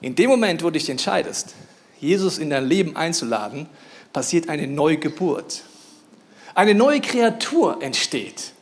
In 0.00 0.14
dem 0.14 0.30
Moment, 0.30 0.62
wo 0.62 0.66
du 0.66 0.72
dich 0.72 0.90
entscheidest, 0.90 1.54
Jesus 2.00 2.38
in 2.38 2.50
dein 2.50 2.66
Leben 2.66 2.96
einzuladen, 2.96 3.68
passiert 4.12 4.48
eine 4.48 4.66
Neugeburt. 4.66 5.62
Eine 6.54 6.74
neue 6.74 7.00
Kreatur 7.00 7.82
entsteht. 7.82 8.52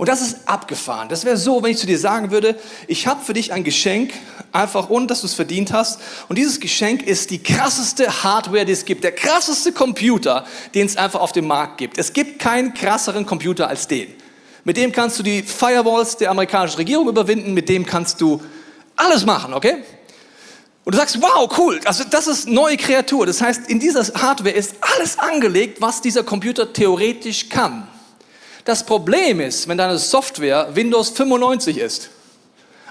Und 0.00 0.08
das 0.08 0.22
ist 0.22 0.48
abgefahren. 0.48 1.10
Das 1.10 1.26
wäre 1.26 1.36
so, 1.36 1.62
wenn 1.62 1.72
ich 1.72 1.76
zu 1.76 1.86
dir 1.86 1.98
sagen 1.98 2.30
würde, 2.30 2.58
ich 2.86 3.06
habe 3.06 3.22
für 3.22 3.34
dich 3.34 3.52
ein 3.52 3.64
Geschenk, 3.64 4.14
einfach 4.50 4.88
ohne 4.88 5.06
dass 5.06 5.20
du 5.20 5.26
es 5.26 5.34
verdient 5.34 5.74
hast. 5.74 6.00
Und 6.30 6.38
dieses 6.38 6.58
Geschenk 6.58 7.02
ist 7.02 7.28
die 7.28 7.42
krasseste 7.42 8.22
Hardware, 8.22 8.64
die 8.64 8.72
es 8.72 8.86
gibt. 8.86 9.04
Der 9.04 9.12
krasseste 9.12 9.72
Computer, 9.72 10.46
den 10.74 10.86
es 10.86 10.96
einfach 10.96 11.20
auf 11.20 11.32
dem 11.32 11.46
Markt 11.46 11.76
gibt. 11.76 11.98
Es 11.98 12.14
gibt 12.14 12.38
keinen 12.38 12.72
krasseren 12.72 13.26
Computer 13.26 13.68
als 13.68 13.88
den. 13.88 14.08
Mit 14.64 14.78
dem 14.78 14.90
kannst 14.90 15.18
du 15.18 15.22
die 15.22 15.42
Firewalls 15.42 16.16
der 16.16 16.30
amerikanischen 16.30 16.76
Regierung 16.76 17.06
überwinden. 17.06 17.52
Mit 17.52 17.68
dem 17.68 17.84
kannst 17.84 18.22
du 18.22 18.40
alles 18.96 19.26
machen, 19.26 19.52
okay? 19.52 19.84
Und 20.84 20.94
du 20.94 20.98
sagst, 20.98 21.20
wow, 21.20 21.46
cool, 21.58 21.78
also 21.84 22.04
das 22.10 22.26
ist 22.26 22.48
neue 22.48 22.78
Kreatur. 22.78 23.26
Das 23.26 23.42
heißt, 23.42 23.68
in 23.68 23.78
dieser 23.78 24.02
Hardware 24.14 24.54
ist 24.54 24.76
alles 24.80 25.18
angelegt, 25.18 25.82
was 25.82 26.00
dieser 26.00 26.22
Computer 26.22 26.72
theoretisch 26.72 27.50
kann. 27.50 27.86
Das 28.70 28.84
Problem 28.84 29.40
ist, 29.40 29.66
wenn 29.66 29.78
deine 29.78 29.98
Software 29.98 30.68
Windows 30.76 31.10
95 31.10 31.76
ist, 31.76 32.08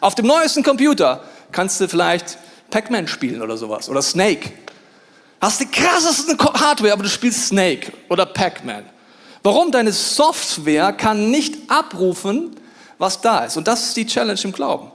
auf 0.02 0.14
dem 0.14 0.28
neuesten 0.28 0.62
Computer 0.62 1.24
kannst 1.54 1.80
du 1.80 1.88
vielleicht 1.88 2.38
Pac-Man 2.70 3.08
spielen 3.08 3.42
oder 3.42 3.56
sowas 3.56 3.88
oder 3.88 4.02
Snake. 4.02 4.52
Hast 5.40 5.62
die 5.62 5.68
krassesten 5.68 6.38
Hardware, 6.38 6.92
aber 6.92 7.04
du 7.04 7.08
spielst 7.10 7.48
Snake 7.48 7.94
oder 8.10 8.26
Pac-Man. 8.26 8.84
Warum? 9.42 9.72
Deine 9.72 9.94
Software 9.94 10.92
kann 10.92 11.32
nicht 11.32 11.56
abrufen, 11.70 12.58
was 12.98 13.22
da 13.22 13.46
ist. 13.46 13.56
Und 13.56 13.66
das 13.66 13.86
ist 13.88 13.96
die 13.96 14.06
Challenge 14.06 14.42
im 14.44 14.52
Glauben. 14.52 14.92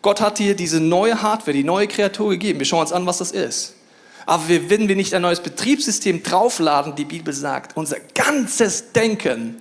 Gott 0.00 0.22
hat 0.22 0.38
dir 0.38 0.56
diese 0.56 0.80
neue 0.80 1.20
Hardware, 1.20 1.52
die 1.52 1.62
neue 1.62 1.88
Kreatur 1.88 2.30
gegeben. 2.30 2.58
Wir 2.58 2.64
schauen 2.64 2.80
uns 2.80 2.92
an, 2.92 3.04
was 3.04 3.18
das 3.18 3.32
ist. 3.32 3.74
Aber 4.24 4.44
wenn 4.48 4.88
wir 4.88 4.96
nicht 4.96 5.12
ein 5.12 5.20
neues 5.20 5.40
Betriebssystem 5.40 6.22
draufladen, 6.22 6.94
die 6.96 7.04
Bibel 7.04 7.34
sagt, 7.34 7.76
unser 7.76 7.98
ganzes 8.14 8.92
Denken 8.92 9.58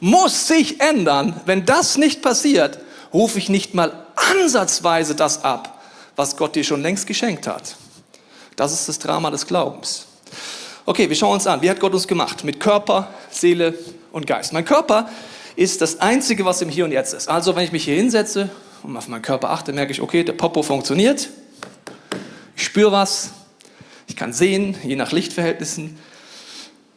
muss 0.00 0.48
sich 0.48 0.80
ändern. 0.80 1.40
Wenn 1.46 1.66
das 1.66 1.96
nicht 1.96 2.22
passiert, 2.22 2.78
rufe 3.12 3.38
ich 3.38 3.48
nicht 3.48 3.74
mal 3.74 4.06
ansatzweise 4.16 5.14
das 5.14 5.44
ab, 5.44 5.82
was 6.16 6.36
Gott 6.36 6.54
dir 6.54 6.64
schon 6.64 6.82
längst 6.82 7.06
geschenkt 7.06 7.46
hat. 7.46 7.76
Das 8.56 8.72
ist 8.72 8.88
das 8.88 8.98
Drama 8.98 9.30
des 9.30 9.46
Glaubens. 9.46 10.06
Okay, 10.86 11.08
wir 11.08 11.16
schauen 11.16 11.34
uns 11.34 11.46
an, 11.46 11.62
wie 11.62 11.70
hat 11.70 11.80
Gott 11.80 11.92
uns 11.92 12.06
gemacht? 12.08 12.44
Mit 12.44 12.60
Körper, 12.60 13.08
Seele 13.30 13.78
und 14.12 14.26
Geist. 14.26 14.52
Mein 14.52 14.64
Körper 14.64 15.08
ist 15.56 15.80
das 15.80 16.00
Einzige, 16.00 16.44
was 16.44 16.62
im 16.62 16.68
Hier 16.68 16.84
und 16.84 16.92
Jetzt 16.92 17.14
ist. 17.14 17.28
Also 17.28 17.54
wenn 17.56 17.64
ich 17.64 17.72
mich 17.72 17.84
hier 17.84 17.96
hinsetze 17.96 18.50
und 18.82 18.96
auf 18.96 19.08
meinen 19.08 19.22
Körper 19.22 19.50
achte, 19.50 19.72
merke 19.72 19.92
ich, 19.92 20.00
okay, 20.00 20.24
der 20.24 20.32
Popo 20.32 20.62
funktioniert. 20.62 21.28
Ich 22.56 22.64
spüre 22.64 22.92
was. 22.92 23.30
Ich 24.06 24.16
kann 24.16 24.32
sehen, 24.32 24.76
je 24.82 24.96
nach 24.96 25.12
Lichtverhältnissen. 25.12 25.98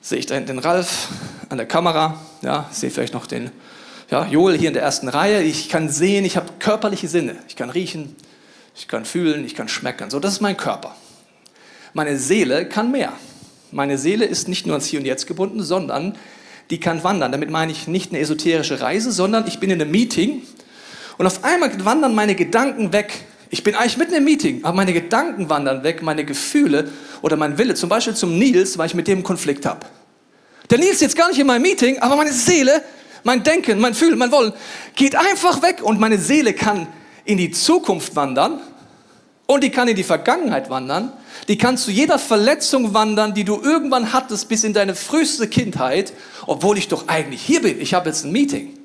Sehe 0.01 0.17
ich 0.17 0.25
da 0.25 0.35
hinten 0.35 0.47
den 0.47 0.59
Ralf 0.59 1.09
an 1.53 1.57
der 1.57 1.67
Kamera. 1.67 2.19
Ja, 2.41 2.67
sehe 2.71 2.89
vielleicht 2.89 3.13
noch 3.13 3.27
den 3.27 3.51
ja, 4.09 4.25
Joel 4.25 4.57
hier 4.57 4.69
in 4.69 4.73
der 4.73 4.83
ersten 4.83 5.07
Reihe. 5.07 5.43
Ich 5.43 5.69
kann 5.69 5.87
sehen, 5.87 6.25
ich 6.25 6.35
habe 6.35 6.47
körperliche 6.59 7.07
Sinne. 7.07 7.35
Ich 7.47 7.55
kann 7.55 7.69
riechen, 7.69 8.15
ich 8.75 8.87
kann 8.87 9.05
fühlen, 9.05 9.45
ich 9.45 9.55
kann 9.55 9.67
schmecken. 9.67 10.09
So, 10.09 10.19
das 10.19 10.33
ist 10.33 10.41
mein 10.41 10.57
Körper. 10.57 10.95
Meine 11.93 12.17
Seele 12.17 12.67
kann 12.67 12.91
mehr. 12.91 13.13
Meine 13.71 13.99
Seele 13.99 14.25
ist 14.25 14.47
nicht 14.47 14.65
nur 14.65 14.73
ans 14.73 14.87
Hier 14.87 14.99
und 14.99 15.05
Jetzt 15.05 15.27
gebunden, 15.27 15.61
sondern 15.61 16.17
die 16.71 16.79
kann 16.79 17.03
wandern. 17.03 17.31
Damit 17.31 17.51
meine 17.51 17.71
ich 17.71 17.87
nicht 17.87 18.11
eine 18.11 18.19
esoterische 18.19 18.81
Reise, 18.81 19.11
sondern 19.11 19.45
ich 19.47 19.59
bin 19.59 19.69
in 19.69 19.79
einem 19.79 19.91
Meeting 19.91 20.41
und 21.19 21.27
auf 21.27 21.43
einmal 21.43 21.71
wandern 21.85 22.15
meine 22.15 22.33
Gedanken 22.33 22.93
weg. 22.93 23.13
Ich 23.51 23.63
bin 23.63 23.75
eigentlich 23.75 23.97
mitten 23.97 24.15
im 24.15 24.23
Meeting, 24.23 24.63
aber 24.63 24.75
meine 24.75 24.93
Gedanken 24.93 25.49
wandern 25.49 25.83
weg, 25.83 26.01
meine 26.01 26.25
Gefühle 26.25 26.89
oder 27.21 27.37
mein 27.37 27.59
Wille, 27.59 27.75
zum 27.75 27.89
Beispiel 27.89 28.15
zum 28.15 28.39
Nils, 28.39 28.79
weil 28.79 28.87
ich 28.87 28.95
mit 28.95 29.07
dem 29.07 29.19
einen 29.19 29.23
Konflikt 29.23 29.67
habe. 29.67 29.85
Der 30.69 30.77
Nils 30.77 30.93
ist 30.93 31.01
jetzt 31.01 31.15
gar 31.15 31.29
nicht 31.29 31.39
in 31.39 31.47
meinem 31.47 31.61
Meeting, 31.61 31.99
aber 31.99 32.15
meine 32.15 32.31
Seele, 32.31 32.83
mein 33.23 33.43
Denken, 33.43 33.79
mein 33.79 33.93
Fühlen, 33.93 34.17
mein 34.17 34.31
Wollen 34.31 34.53
geht 34.95 35.15
einfach 35.15 35.61
weg 35.61 35.81
und 35.81 35.99
meine 35.99 36.17
Seele 36.17 36.53
kann 36.53 36.87
in 37.25 37.37
die 37.37 37.51
Zukunft 37.51 38.15
wandern 38.15 38.59
und 39.45 39.63
die 39.63 39.69
kann 39.69 39.87
in 39.87 39.95
die 39.95 40.03
Vergangenheit 40.03 40.69
wandern. 40.69 41.11
Die 41.47 41.57
kann 41.57 41.77
zu 41.77 41.91
jeder 41.91 42.19
Verletzung 42.19 42.93
wandern, 42.93 43.33
die 43.33 43.43
du 43.43 43.61
irgendwann 43.61 44.13
hattest 44.13 44.47
bis 44.47 44.63
in 44.63 44.73
deine 44.73 44.95
früheste 44.95 45.47
Kindheit, 45.47 46.13
obwohl 46.47 46.77
ich 46.77 46.87
doch 46.87 47.07
eigentlich 47.07 47.41
hier 47.41 47.61
bin. 47.61 47.81
Ich 47.81 47.93
habe 47.93 48.09
jetzt 48.09 48.23
ein 48.23 48.31
Meeting. 48.31 48.77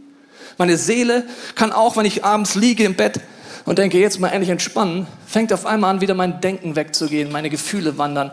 Meine 0.56 0.76
Seele 0.76 1.24
kann 1.54 1.70
auch, 1.70 1.96
wenn 1.96 2.04
ich 2.04 2.24
abends 2.24 2.56
liege 2.56 2.82
im 2.82 2.94
Bett 2.94 3.20
und 3.64 3.78
denke, 3.78 3.98
jetzt 3.98 4.18
mal 4.18 4.28
endlich 4.28 4.50
entspannen, 4.50 5.06
fängt 5.26 5.52
auf 5.52 5.66
einmal 5.66 5.90
an, 5.94 6.00
wieder 6.00 6.14
mein 6.14 6.40
Denken 6.40 6.74
wegzugehen, 6.74 7.30
meine 7.30 7.50
Gefühle 7.50 7.96
wandern, 7.96 8.32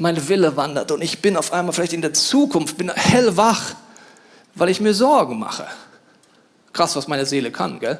meine 0.00 0.28
Wille 0.28 0.56
wandert 0.56 0.90
und 0.92 1.02
ich 1.02 1.20
bin 1.20 1.36
auf 1.36 1.52
einmal 1.52 1.72
vielleicht 1.72 1.92
in 1.92 2.02
der 2.02 2.12
Zukunft, 2.12 2.76
bin 2.76 2.90
hellwach, 2.90 3.74
weil 4.54 4.68
ich 4.68 4.80
mir 4.80 4.94
Sorgen 4.94 5.38
mache. 5.38 5.66
Krass, 6.72 6.96
was 6.96 7.08
meine 7.08 7.26
Seele 7.26 7.50
kann, 7.50 7.80
gell? 7.80 7.98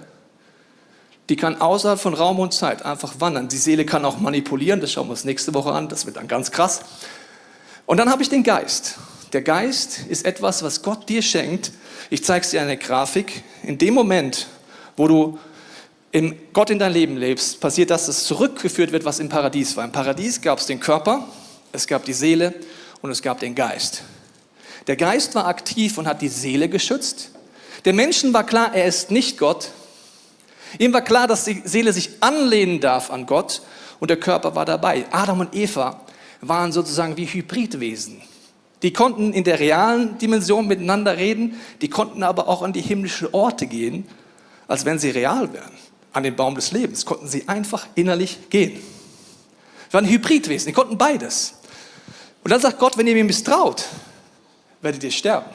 Die 1.28 1.36
kann 1.36 1.60
außerhalb 1.60 2.00
von 2.00 2.14
Raum 2.14 2.40
und 2.40 2.52
Zeit 2.52 2.84
einfach 2.84 3.14
wandern. 3.20 3.48
Die 3.48 3.56
Seele 3.56 3.84
kann 3.84 4.04
auch 4.04 4.18
manipulieren, 4.18 4.80
das 4.80 4.92
schauen 4.92 5.06
wir 5.06 5.12
uns 5.12 5.24
nächste 5.24 5.54
Woche 5.54 5.72
an, 5.72 5.88
das 5.88 6.06
wird 6.06 6.16
dann 6.16 6.26
ganz 6.26 6.50
krass. 6.50 6.80
Und 7.86 7.98
dann 7.98 8.10
habe 8.10 8.22
ich 8.22 8.28
den 8.28 8.42
Geist. 8.42 8.96
Der 9.32 9.42
Geist 9.42 10.00
ist 10.08 10.24
etwas, 10.24 10.62
was 10.64 10.82
Gott 10.82 11.08
dir 11.08 11.22
schenkt. 11.22 11.70
Ich 12.08 12.24
zeige 12.24 12.44
es 12.44 12.50
dir 12.50 12.60
eine 12.60 12.76
Grafik. 12.76 13.44
In 13.62 13.78
dem 13.78 13.94
Moment, 13.94 14.48
wo 14.96 15.06
du 15.06 15.38
in 16.10 16.36
Gott 16.52 16.70
in 16.70 16.80
dein 16.80 16.92
Leben 16.92 17.16
lebst, 17.16 17.60
passiert 17.60 17.90
das, 17.90 18.06
dass 18.06 18.24
zurückgeführt 18.24 18.90
wird, 18.90 19.04
was 19.04 19.20
im 19.20 19.28
Paradies 19.28 19.76
war. 19.76 19.84
Im 19.84 19.92
Paradies 19.92 20.40
gab 20.40 20.58
es 20.58 20.66
den 20.66 20.80
Körper, 20.80 21.28
es 21.72 21.86
gab 21.86 22.04
die 22.04 22.12
Seele 22.12 22.54
und 23.02 23.10
es 23.10 23.22
gab 23.22 23.40
den 23.40 23.54
Geist. 23.54 24.02
Der 24.86 24.96
Geist 24.96 25.34
war 25.34 25.46
aktiv 25.46 25.98
und 25.98 26.06
hat 26.06 26.22
die 26.22 26.28
Seele 26.28 26.68
geschützt. 26.68 27.30
Der 27.84 27.92
Menschen 27.92 28.32
war 28.32 28.44
klar, 28.44 28.74
er 28.74 28.86
ist 28.86 29.10
nicht 29.10 29.38
Gott, 29.38 29.70
Ihm 30.78 30.92
war 30.92 31.02
klar, 31.02 31.26
dass 31.26 31.44
die 31.44 31.62
Seele 31.64 31.92
sich 31.92 32.10
anlehnen 32.20 32.80
darf 32.80 33.10
an 33.10 33.26
Gott 33.26 33.62
und 33.98 34.08
der 34.08 34.18
Körper 34.18 34.54
war 34.54 34.64
dabei. 34.64 35.06
Adam 35.10 35.40
und 35.40 35.54
Eva 35.54 36.00
waren 36.40 36.72
sozusagen 36.72 37.16
wie 37.16 37.26
Hybridwesen. 37.26 38.22
Die 38.82 38.92
konnten 38.92 39.32
in 39.32 39.44
der 39.44 39.60
realen 39.60 40.16
Dimension 40.18 40.66
miteinander 40.66 41.16
reden, 41.16 41.60
die 41.82 41.90
konnten 41.90 42.22
aber 42.22 42.48
auch 42.48 42.62
an 42.62 42.72
die 42.72 42.80
himmlischen 42.80 43.28
Orte 43.32 43.66
gehen, 43.66 44.06
als 44.68 44.84
wenn 44.84 44.98
sie 44.98 45.10
real 45.10 45.52
wären. 45.52 45.72
An 46.12 46.22
den 46.22 46.34
Baum 46.34 46.54
des 46.54 46.72
Lebens 46.72 47.04
konnten 47.04 47.28
sie 47.28 47.46
einfach 47.46 47.86
innerlich 47.94 48.48
gehen. 48.48 48.80
Sie 49.88 49.94
waren 49.94 50.06
Hybridwesen, 50.06 50.68
die 50.68 50.72
konnten 50.72 50.96
beides. 50.96 51.54
Und 52.42 52.50
dann 52.50 52.60
sagt 52.60 52.78
Gott, 52.78 52.96
wenn 52.96 53.06
ihr 53.06 53.14
mir 53.14 53.24
misstraut, 53.24 53.84
werdet 54.80 55.02
ihr 55.04 55.10
sterben. 55.10 55.50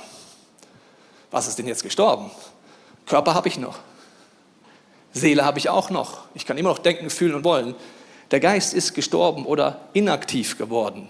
Was 1.31 1.47
ist 1.47 1.57
denn 1.57 1.67
jetzt 1.67 1.83
gestorben? 1.83 2.31
Körper 3.05 3.33
habe 3.33 3.47
ich 3.47 3.57
noch. 3.57 3.79
Seele 5.13 5.45
habe 5.45 5.59
ich 5.59 5.69
auch 5.69 5.89
noch. 5.89 6.25
Ich 6.33 6.45
kann 6.45 6.57
immer 6.57 6.69
noch 6.69 6.79
denken, 6.79 7.09
fühlen 7.09 7.35
und 7.35 7.43
wollen. 7.43 7.75
Der 8.31 8.39
Geist 8.39 8.73
ist 8.73 8.93
gestorben 8.93 9.45
oder 9.45 9.81
inaktiv 9.93 10.57
geworden, 10.57 11.09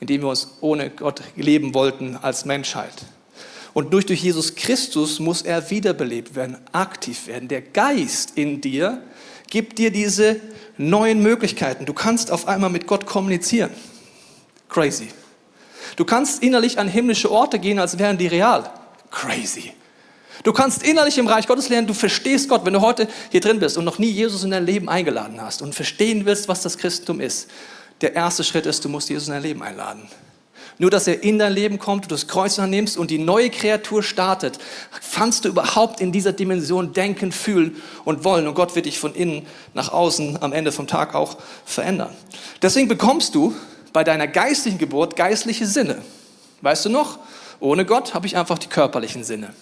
indem 0.00 0.22
wir 0.22 0.28
uns 0.28 0.58
ohne 0.60 0.90
Gott 0.90 1.22
leben 1.36 1.74
wollten 1.74 2.16
als 2.16 2.44
Menschheit. 2.44 2.94
Und 3.72 3.92
durch, 3.92 4.06
durch 4.06 4.22
Jesus 4.22 4.54
Christus 4.54 5.20
muss 5.20 5.42
er 5.42 5.70
wiederbelebt 5.70 6.34
werden, 6.34 6.56
aktiv 6.72 7.26
werden. 7.26 7.48
Der 7.48 7.60
Geist 7.60 8.32
in 8.36 8.60
dir 8.60 9.02
gibt 9.50 9.78
dir 9.78 9.90
diese 9.90 10.40
neuen 10.78 11.22
Möglichkeiten. 11.22 11.84
Du 11.84 11.92
kannst 11.92 12.30
auf 12.30 12.48
einmal 12.48 12.70
mit 12.70 12.86
Gott 12.86 13.06
kommunizieren. 13.06 13.70
Crazy. 14.68 15.08
Du 15.96 16.04
kannst 16.04 16.42
innerlich 16.42 16.78
an 16.78 16.88
himmlische 16.88 17.30
Orte 17.30 17.58
gehen, 17.58 17.78
als 17.78 17.98
wären 17.98 18.18
die 18.18 18.26
real. 18.26 18.70
Crazy. 19.10 19.72
Du 20.42 20.52
kannst 20.52 20.82
innerlich 20.82 21.18
im 21.18 21.26
Reich 21.26 21.46
Gottes 21.46 21.68
lernen, 21.68 21.86
du 21.86 21.94
verstehst 21.94 22.48
Gott. 22.48 22.64
Wenn 22.64 22.74
du 22.74 22.80
heute 22.80 23.08
hier 23.30 23.40
drin 23.40 23.58
bist 23.58 23.78
und 23.78 23.84
noch 23.84 23.98
nie 23.98 24.10
Jesus 24.10 24.44
in 24.44 24.50
dein 24.50 24.66
Leben 24.66 24.88
eingeladen 24.88 25.40
hast 25.40 25.62
und 25.62 25.74
verstehen 25.74 26.26
willst, 26.26 26.48
was 26.48 26.62
das 26.62 26.78
Christentum 26.78 27.20
ist, 27.20 27.48
der 28.00 28.14
erste 28.14 28.44
Schritt 28.44 28.66
ist, 28.66 28.84
du 28.84 28.88
musst 28.88 29.08
Jesus 29.08 29.28
in 29.28 29.34
dein 29.34 29.42
Leben 29.42 29.62
einladen. 29.62 30.08
Nur, 30.78 30.90
dass 30.90 31.06
er 31.06 31.22
in 31.22 31.38
dein 31.38 31.54
Leben 31.54 31.78
kommt, 31.78 32.04
du 32.04 32.08
das 32.08 32.28
Kreuz 32.28 32.58
annimmst 32.58 32.98
und 32.98 33.10
die 33.10 33.18
neue 33.18 33.48
Kreatur 33.48 34.02
startet, 34.02 34.58
kannst 35.14 35.46
du 35.46 35.48
überhaupt 35.48 36.02
in 36.02 36.12
dieser 36.12 36.32
Dimension 36.32 36.92
denken, 36.92 37.32
fühlen 37.32 37.82
und 38.04 38.24
wollen. 38.24 38.46
Und 38.46 38.54
Gott 38.54 38.76
wird 38.76 38.84
dich 38.84 38.98
von 38.98 39.14
innen 39.14 39.46
nach 39.72 39.90
außen 39.90 40.42
am 40.42 40.52
Ende 40.52 40.72
vom 40.72 40.86
Tag 40.86 41.14
auch 41.14 41.38
verändern. 41.64 42.14
Deswegen 42.60 42.88
bekommst 42.88 43.34
du 43.34 43.54
bei 43.92 44.04
deiner 44.04 44.26
geistlichen 44.26 44.78
Geburt 44.78 45.16
geistliche 45.16 45.66
Sinne. 45.66 46.02
Weißt 46.60 46.84
du 46.84 46.88
noch? 46.88 47.18
Ohne 47.60 47.84
Gott 47.84 48.14
habe 48.14 48.26
ich 48.26 48.36
einfach 48.36 48.58
die 48.58 48.68
körperlichen 48.68 49.24
Sinne. 49.24 49.54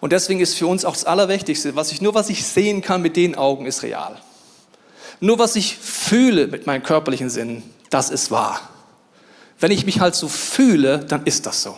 Und 0.00 0.12
deswegen 0.12 0.40
ist 0.40 0.54
für 0.54 0.66
uns 0.66 0.84
auch 0.84 0.92
das 0.92 1.04
Allerwichtigste, 1.04 1.74
was 1.76 1.90
ich, 1.92 2.02
nur 2.02 2.14
was 2.14 2.28
ich 2.28 2.46
sehen 2.46 2.82
kann 2.82 3.02
mit 3.02 3.16
den 3.16 3.34
Augen, 3.34 3.66
ist 3.66 3.82
real. 3.82 4.16
Nur 5.20 5.38
was 5.38 5.56
ich 5.56 5.76
fühle 5.78 6.46
mit 6.48 6.66
meinen 6.66 6.82
körperlichen 6.82 7.30
Sinnen, 7.30 7.62
das 7.90 8.10
ist 8.10 8.30
wahr. 8.30 8.60
Wenn 9.58 9.70
ich 9.70 9.86
mich 9.86 10.00
halt 10.00 10.14
so 10.14 10.28
fühle, 10.28 10.98
dann 10.98 11.24
ist 11.24 11.46
das 11.46 11.62
so. 11.62 11.76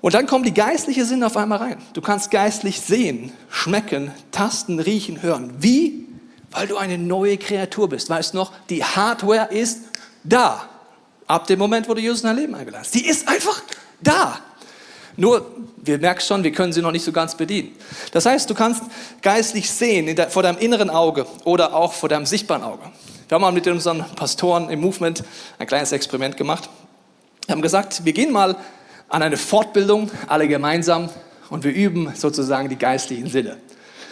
Und 0.00 0.14
dann 0.14 0.26
kommen 0.26 0.44
die 0.44 0.54
geistlichen 0.54 1.04
Sinne 1.04 1.26
auf 1.26 1.36
einmal 1.36 1.58
rein. 1.58 1.78
Du 1.92 2.00
kannst 2.00 2.30
geistlich 2.30 2.80
sehen, 2.80 3.32
schmecken, 3.50 4.10
tasten, 4.30 4.80
riechen, 4.80 5.22
hören. 5.22 5.54
Wie? 5.58 6.06
Weil 6.50 6.66
du 6.66 6.76
eine 6.76 6.98
neue 6.98 7.38
Kreatur 7.38 7.88
bist. 7.88 8.10
Weißt 8.10 8.34
du 8.34 8.38
noch, 8.38 8.52
die 8.68 8.84
Hardware 8.84 9.48
ist 9.52 9.80
da. 10.24 10.68
Ab 11.26 11.46
dem 11.46 11.58
Moment, 11.58 11.88
wo 11.88 11.94
du 11.94 12.00
Jesus 12.00 12.20
in 12.20 12.26
dein 12.26 12.36
Leben 12.36 12.54
eingeladen 12.54 12.84
hast. 12.84 12.94
Die 12.94 13.06
ist 13.06 13.26
einfach 13.28 13.62
da. 14.00 14.38
Nur, 15.16 15.46
wir 15.76 15.98
merken 15.98 16.20
schon, 16.20 16.42
wir 16.42 16.52
können 16.52 16.72
sie 16.72 16.80
noch 16.80 16.92
nicht 16.92 17.04
so 17.04 17.12
ganz 17.12 17.34
bedienen. 17.34 17.76
Das 18.12 18.26
heißt, 18.26 18.48
du 18.48 18.54
kannst 18.54 18.82
geistlich 19.20 19.70
sehen 19.70 20.14
der, 20.14 20.30
vor 20.30 20.42
deinem 20.42 20.58
inneren 20.58 20.90
Auge 20.90 21.26
oder 21.44 21.74
auch 21.74 21.92
vor 21.92 22.08
deinem 22.08 22.26
sichtbaren 22.26 22.62
Auge. 22.62 22.82
Wir 23.28 23.34
haben 23.34 23.42
mal 23.42 23.52
mit 23.52 23.66
unseren 23.66 24.04
Pastoren 24.14 24.68
im 24.68 24.80
Movement 24.80 25.22
ein 25.58 25.66
kleines 25.66 25.92
Experiment 25.92 26.36
gemacht. 26.36 26.68
Wir 27.46 27.54
haben 27.54 27.62
gesagt, 27.62 28.04
wir 28.04 28.12
gehen 28.12 28.32
mal 28.32 28.56
an 29.08 29.22
eine 29.22 29.36
Fortbildung, 29.36 30.10
alle 30.26 30.48
gemeinsam, 30.48 31.10
und 31.50 31.64
wir 31.64 31.72
üben 31.72 32.12
sozusagen 32.14 32.70
die 32.70 32.76
geistlichen 32.76 33.28
Sinne. 33.28 33.58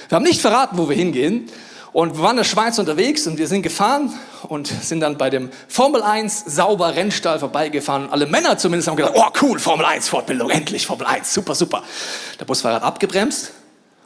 Wir 0.08 0.16
haben 0.16 0.24
nicht 0.24 0.40
verraten, 0.40 0.76
wo 0.76 0.88
wir 0.88 0.96
hingehen, 0.96 1.48
und 1.92 2.16
wir 2.16 2.22
waren 2.22 2.32
in 2.32 2.36
der 2.38 2.44
Schweiz 2.44 2.78
unterwegs 2.78 3.26
und 3.26 3.38
wir 3.38 3.48
sind 3.48 3.62
gefahren 3.62 4.12
und 4.48 4.68
sind 4.68 5.00
dann 5.00 5.18
bei 5.18 5.28
dem 5.28 5.50
Formel 5.66 6.02
1 6.02 6.44
sauber 6.46 6.94
Rennstall 6.94 7.40
vorbeigefahren. 7.40 8.04
Und 8.04 8.12
alle 8.12 8.26
Männer 8.26 8.58
zumindest 8.58 8.88
haben 8.88 8.96
gedacht, 8.96 9.14
oh 9.16 9.26
cool, 9.42 9.58
Formel 9.58 9.84
1 9.84 10.08
Fortbildung, 10.08 10.50
endlich 10.50 10.86
Formel 10.86 11.06
1, 11.06 11.34
super, 11.34 11.54
super. 11.54 11.82
Der 12.38 12.44
Busfahrer 12.44 12.76
hat 12.76 12.82
abgebremst 12.84 13.50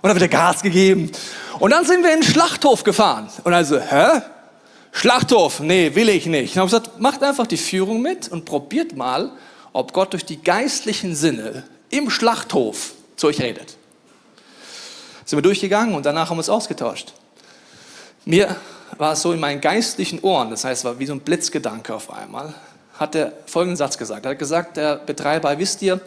und 0.00 0.08
dann 0.08 0.18
wird 0.18 0.22
er 0.22 0.38
Gas 0.38 0.62
gegeben. 0.62 1.12
Und 1.58 1.72
dann 1.72 1.84
sind 1.84 2.02
wir 2.02 2.12
in 2.12 2.20
den 2.20 2.28
Schlachthof 2.28 2.84
gefahren. 2.84 3.28
Und 3.44 3.52
also, 3.52 3.78
hä? 3.78 4.22
Schlachthof? 4.92 5.60
Nee, 5.60 5.94
will 5.94 6.08
ich 6.08 6.26
nicht. 6.26 6.54
Und 6.54 6.60
habe 6.60 6.66
gesagt, 6.68 7.00
macht 7.00 7.22
einfach 7.22 7.46
die 7.46 7.56
Führung 7.56 8.00
mit 8.00 8.28
und 8.28 8.44
probiert 8.44 8.96
mal, 8.96 9.32
ob 9.72 9.92
Gott 9.92 10.12
durch 10.12 10.24
die 10.24 10.42
geistlichen 10.42 11.14
Sinne 11.14 11.64
im 11.90 12.08
Schlachthof 12.08 12.92
zu 13.16 13.26
euch 13.26 13.40
redet. 13.40 13.76
Sind 15.24 15.36
wir 15.36 15.42
durchgegangen 15.42 15.94
und 15.94 16.06
danach 16.06 16.30
haben 16.30 16.36
wir 16.36 16.40
uns 16.40 16.48
ausgetauscht. 16.48 17.12
Mir 18.24 18.56
war 18.96 19.12
es 19.12 19.22
so 19.22 19.32
in 19.32 19.40
meinen 19.40 19.60
geistlichen 19.60 20.20
Ohren, 20.20 20.50
das 20.50 20.64
heißt, 20.64 20.80
es 20.80 20.84
war 20.84 20.98
wie 20.98 21.06
so 21.06 21.12
ein 21.12 21.20
Blitzgedanke 21.20 21.94
auf 21.94 22.10
einmal, 22.10 22.54
hat 22.98 23.14
er 23.14 23.32
folgenden 23.46 23.76
Satz 23.76 23.98
gesagt. 23.98 24.24
Er 24.24 24.32
hat 24.32 24.38
gesagt, 24.38 24.76
der 24.76 24.96
Betreiber, 24.96 25.58
wisst 25.58 25.82
ihr, 25.82 26.00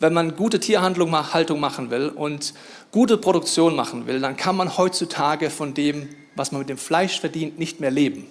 wenn 0.00 0.12
man 0.12 0.36
gute 0.36 0.60
Tierhaltung 0.60 1.10
machen 1.10 1.90
will 1.90 2.10
und 2.10 2.52
gute 2.90 3.16
Produktion 3.16 3.74
machen 3.74 4.06
will, 4.06 4.20
dann 4.20 4.36
kann 4.36 4.54
man 4.56 4.76
heutzutage 4.76 5.48
von 5.48 5.72
dem, 5.72 6.10
was 6.34 6.52
man 6.52 6.58
mit 6.58 6.68
dem 6.68 6.76
Fleisch 6.76 7.20
verdient, 7.20 7.58
nicht 7.58 7.80
mehr 7.80 7.90
leben. 7.90 8.26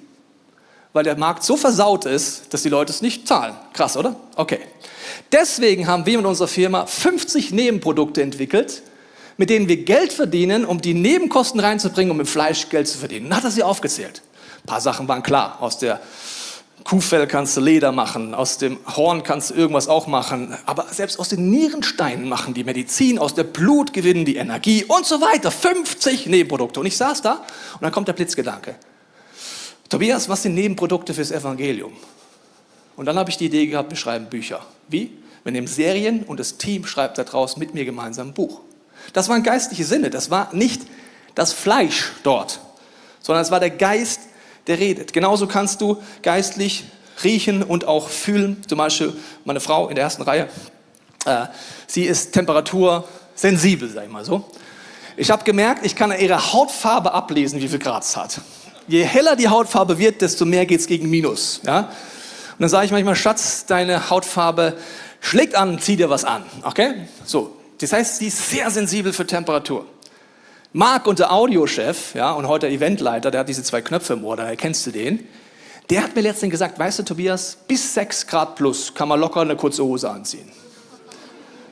Weil 0.94 1.04
der 1.04 1.18
Markt 1.18 1.44
so 1.44 1.58
versaut 1.58 2.06
ist, 2.06 2.54
dass 2.54 2.62
die 2.62 2.70
Leute 2.70 2.92
es 2.92 3.02
nicht 3.02 3.28
zahlen. 3.28 3.56
Krass, 3.74 3.98
oder? 3.98 4.16
Okay. 4.36 4.60
Deswegen 5.32 5.88
haben 5.88 6.06
wir 6.06 6.18
mit 6.18 6.28
unserer 6.28 6.48
Firma 6.48 6.86
50 6.86 7.52
Nebenprodukte 7.52 8.22
entwickelt, 8.22 8.84
mit 9.38 9.50
denen 9.50 9.68
wir 9.68 9.84
Geld 9.84 10.14
verdienen, 10.14 10.66
um 10.66 10.82
die 10.82 10.94
Nebenkosten 10.94 11.60
reinzubringen, 11.60 12.12
um 12.12 12.18
mit 12.18 12.28
Fleisch 12.28 12.70
Geld 12.70 12.88
zu 12.88 12.98
verdienen. 12.98 13.30
Dann 13.30 13.38
hat 13.38 13.44
er 13.44 13.52
sie 13.52 13.64
aufgezählt. 13.64 14.22
Ein 14.64 14.68
paar 14.68 14.82
Sachen 14.82 15.08
waren 15.08 15.24
klar. 15.24 15.62
Aus 15.62 15.78
der 15.78 16.00
Kuhfell 16.86 17.26
kannst 17.26 17.58
du 17.58 17.62
Leder 17.62 17.92
machen, 17.92 18.36
aus 18.36 18.60
dem 18.60 18.78
Horn 18.96 19.24
kannst 19.24 19.50
du 19.50 19.56
irgendwas 19.56 19.88
auch 19.88 20.06
machen, 20.06 20.56
aber 20.68 20.86
selbst 20.92 21.20
aus 21.20 21.30
den 21.30 21.50
Nierensteinen 21.50 22.30
machen 22.30 22.54
die 22.54 22.64
Medizin, 22.64 23.18
aus 23.18 23.34
der 23.34 23.44
Blut 23.44 23.92
gewinnen 23.92 24.24
die 24.24 24.36
Energie 24.36 24.84
und 24.84 25.04
so 25.04 25.20
weiter. 25.20 25.50
50 25.50 26.28
Nebenprodukte. 26.28 26.80
Und 26.80 26.86
ich 26.86 26.96
saß 26.96 27.24
da 27.24 27.44
und 27.74 27.82
dann 27.82 27.92
kommt 27.92 28.08
der 28.08 28.14
Blitzgedanke. 28.14 28.76
Tobias, 29.90 30.30
was 30.30 30.44
sind 30.44 30.54
Nebenprodukte 30.54 31.14
fürs 31.14 31.32
Evangelium? 31.32 31.94
Und 32.96 33.06
dann 33.06 33.18
habe 33.18 33.32
ich 33.32 33.38
die 33.38 33.46
Idee 33.46 33.66
gehabt, 33.66 33.90
wir 33.90 33.98
schreiben 33.98 34.28
Bücher. 34.28 34.64
Wie? 34.88 35.12
Wir 35.44 35.52
nehmen 35.52 35.68
Serien 35.68 36.24
und 36.24 36.40
das 36.40 36.58
Team 36.58 36.86
schreibt 36.86 37.18
daraus 37.18 37.58
mit 37.58 37.74
mir 37.74 37.86
gemeinsam 37.86 38.30
ein 38.30 38.34
Buch. 38.34 38.62
Das 39.14 39.30
waren 39.30 39.44
geistliche 39.44 39.86
Sinne, 39.86 40.10
das 40.10 40.30
war 40.30 40.54
nicht 40.54 40.82
das 41.36 41.54
Fleisch 41.54 42.12
dort, 42.24 42.60
sondern 43.22 43.44
es 43.44 43.52
war 43.52 43.60
der 43.60 43.72
Geist, 43.72 44.22
der 44.68 44.80
redet. 44.80 45.14
Genauso 45.14 45.48
kannst 45.48 45.82
du 45.82 46.02
geistlich 46.22 46.86
riechen 47.24 47.64
und 47.64 47.86
auch 47.86 48.10
fühlen. 48.10 48.64
Zum 48.68 48.78
Beispiel 48.78 49.14
meine 49.44 49.60
Frau 49.60 49.90
in 49.90 49.96
der 49.96 50.04
ersten 50.04 50.24
Reihe, 50.24 50.50
äh, 51.26 51.46
sie 51.88 52.04
ist 52.04 52.32
temperatursensibel, 52.34 53.90
sag 53.90 54.06
ich 54.06 54.12
mal 54.12 54.26
so. 54.26 54.46
Ich 55.18 55.32
habe 55.32 55.44
gemerkt, 55.44 55.86
ich 55.86 55.96
kann 55.96 56.12
an 56.12 56.20
ihrer 56.20 56.54
Hautfarbe 56.54 57.14
ablesen, 57.14 57.62
wie 57.62 57.68
viel 57.68 57.80
Grad 57.80 58.04
es 58.04 58.18
hat. 58.18 58.42
Je 58.88 59.04
heller 59.04 59.36
die 59.36 59.48
Hautfarbe 59.48 59.98
wird, 59.98 60.22
desto 60.22 60.46
mehr 60.46 60.66
geht 60.66 60.82
es 60.82 60.88
gegen 60.88 61.10
Minus. 61.10 61.62
Ja? 61.66 61.80
Und 61.80 61.90
dann 62.60 62.70
sage 62.70 62.86
ich 62.86 62.92
manchmal, 62.92 63.16
Schatz, 63.16 63.66
deine 63.66 64.10
Hautfarbe 64.10 64.78
schlägt 65.22 65.56
an, 65.56 65.80
zieh 65.80 65.96
dir 65.96 66.10
was 66.10 66.26
an. 66.26 66.44
Okay? 66.64 67.08
So. 67.26 67.56
Das 67.80 67.92
heißt, 67.92 68.18
sie 68.18 68.28
ist 68.28 68.50
sehr 68.50 68.70
sensibel 68.72 69.14
für 69.14 69.28
Temperatur. 69.28 69.86
Marc, 70.74 71.08
unser 71.08 71.32
Audiochef, 71.32 72.16
ja, 72.16 72.32
und 72.34 72.48
heute 72.48 72.68
Eventleiter, 72.68 73.32
der 73.32 73.42
hat 73.42 73.50
diese 73.50 73.64
zwei 73.64 73.82
Knöpfe 73.82 74.14
im 74.14 74.26
Ohr, 74.26 74.36
daher 74.36 74.56
kennst 74.56 74.86
du 74.86 74.92
den. 74.92 75.26
Der 75.90 76.04
hat 76.04 76.16
mir 76.16 76.22
letztens 76.22 76.52
gesagt, 76.52 76.80
weißt 76.80 77.00
du, 77.00 77.04
Tobias, 77.04 77.58
bis 77.68 77.94
6 77.94 78.28
Grad 78.28 78.56
plus 78.56 78.94
kann 78.94 79.08
man 79.08 79.20
locker 79.20 79.42
eine 79.42 79.56
kurze 79.56 79.84
Hose 79.84 80.10
anziehen. 80.10 80.52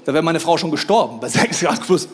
Da 0.06 0.14
wäre 0.14 0.24
meine 0.24 0.40
Frau 0.40 0.58
schon 0.58 0.72
gestorben 0.72 1.20
bei 1.20 1.28
6 1.30 1.62
Grad 1.62 1.82
plus. 1.86 2.08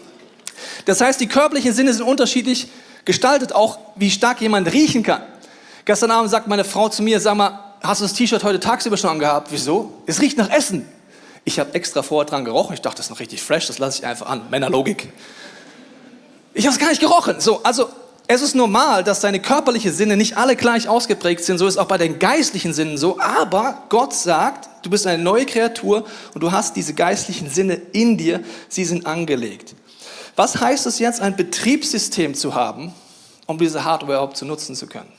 Das 0.86 1.02
heißt, 1.02 1.20
die 1.20 1.28
körperlichen 1.28 1.74
Sinne 1.74 1.94
sind 1.94 2.06
unterschiedlich 2.06 2.70
gestaltet, 3.06 3.54
auch 3.54 3.80
wie 3.96 4.10
stark 4.10 4.42
jemand 4.42 4.72
riechen 4.72 5.04
kann. 5.04 5.22
Gestern 5.86 6.12
Abend 6.12 6.30
sagt 6.32 6.48
meine 6.48 6.64
Frau 6.64 6.90
zu 6.90 7.04
mir, 7.04 7.20
sag 7.20 7.36
mal, 7.36 7.60
hast 7.82 8.02
du 8.02 8.06
das 8.06 8.14
T-Shirt 8.14 8.44
heute 8.44 8.60
tagsüber 8.60 8.98
schon 8.98 9.10
angehabt? 9.10 9.52
Wieso? 9.52 9.94
Es 10.06 10.22
riecht 10.22 10.38
nach 10.38 10.50
Essen. 10.50 10.88
Ich 11.50 11.58
habe 11.58 11.74
extra 11.74 12.04
vorher 12.04 12.30
dran 12.30 12.46
gerochen. 12.46 12.76
Ich 12.76 12.82
dachte, 12.82 12.98
das 12.98 13.08
ist 13.08 13.10
noch 13.10 13.20
richtig 13.20 13.42
fresh, 13.42 13.66
das 13.66 13.80
lasse 13.80 13.98
ich 13.98 14.06
einfach 14.06 14.28
an. 14.28 14.52
Männerlogik. 14.52 15.12
Ich 16.54 16.68
habe 16.68 16.76
es 16.76 16.80
gar 16.80 16.90
nicht 16.90 17.02
gerochen. 17.02 17.42
So, 17.42 17.64
also 17.64 17.90
es 18.28 18.44
ist 18.44 18.54
normal, 18.54 19.04
dass 19.04 19.22
deine 19.22 19.42
körperlichen 19.42 19.92
Sinne 19.92 20.16
nicht 20.16 20.38
alle 20.38 20.56
gleich 20.56 20.88
ausgeprägt 20.88 21.44
sind. 21.44 21.58
So 21.58 21.66
ist 21.66 21.78
auch 21.78 21.88
bei 21.88 21.98
den 21.98 22.20
geistlichen 22.20 22.72
Sinnen 22.72 23.00
so. 23.00 23.20
Aber 23.20 23.82
Gott 23.90 24.14
sagt, 24.14 24.70
du 24.86 24.92
bist 24.92 25.08
eine 25.08 25.24
neue 25.24 25.48
Kreatur 25.48 26.06
und 26.36 26.42
du 26.42 26.52
hast 26.52 26.76
diese 26.76 26.94
geistlichen 26.94 27.50
Sinne 27.50 27.82
in 27.94 28.16
dir. 28.16 28.42
Sie 28.68 28.86
sind 28.86 29.08
angelegt. 29.08 29.74
Was 30.36 30.62
heißt 30.62 30.86
es 30.86 31.00
jetzt, 31.00 31.20
ein 31.20 31.36
Betriebssystem 31.36 32.36
zu 32.36 32.54
haben, 32.54 32.94
um 33.48 33.58
diese 33.58 33.86
Hardware 33.86 34.18
überhaupt 34.18 34.38
zu 34.38 34.46
nutzen 34.46 34.76
zu 34.76 34.86
können? 34.86 35.12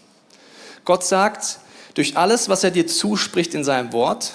Gott 0.84 1.02
sagt, 1.02 1.58
durch 1.94 2.16
alles, 2.16 2.48
was 2.48 2.62
er 2.62 2.70
dir 2.70 2.86
zuspricht 2.86 3.52
in 3.52 3.64
seinem 3.64 3.92
Wort, 3.92 4.30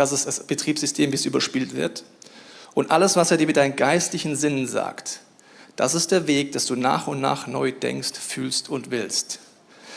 das 0.00 0.12
ist 0.12 0.26
das 0.26 0.44
Betriebssystem, 0.44 1.12
wie 1.12 1.16
es 1.16 1.26
überspielt 1.26 1.76
wird, 1.76 2.04
und 2.74 2.90
alles, 2.90 3.16
was 3.16 3.30
er 3.30 3.36
dir 3.36 3.46
mit 3.46 3.56
deinen 3.56 3.76
geistlichen 3.76 4.36
Sinnen 4.36 4.66
sagt, 4.66 5.20
das 5.76 5.94
ist 5.94 6.10
der 6.10 6.26
Weg, 6.26 6.52
dass 6.52 6.66
du 6.66 6.76
nach 6.76 7.06
und 7.06 7.20
nach 7.20 7.46
neu 7.46 7.72
denkst, 7.72 8.12
fühlst 8.18 8.68
und 8.68 8.90
willst. 8.90 9.40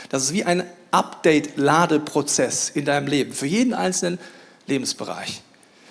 Das 0.09 0.23
ist 0.23 0.33
wie 0.33 0.43
ein 0.43 0.63
Update-Ladeprozess 0.91 2.69
in 2.69 2.85
deinem 2.85 3.07
Leben, 3.07 3.33
für 3.33 3.45
jeden 3.45 3.73
einzelnen 3.73 4.19
Lebensbereich. 4.67 5.41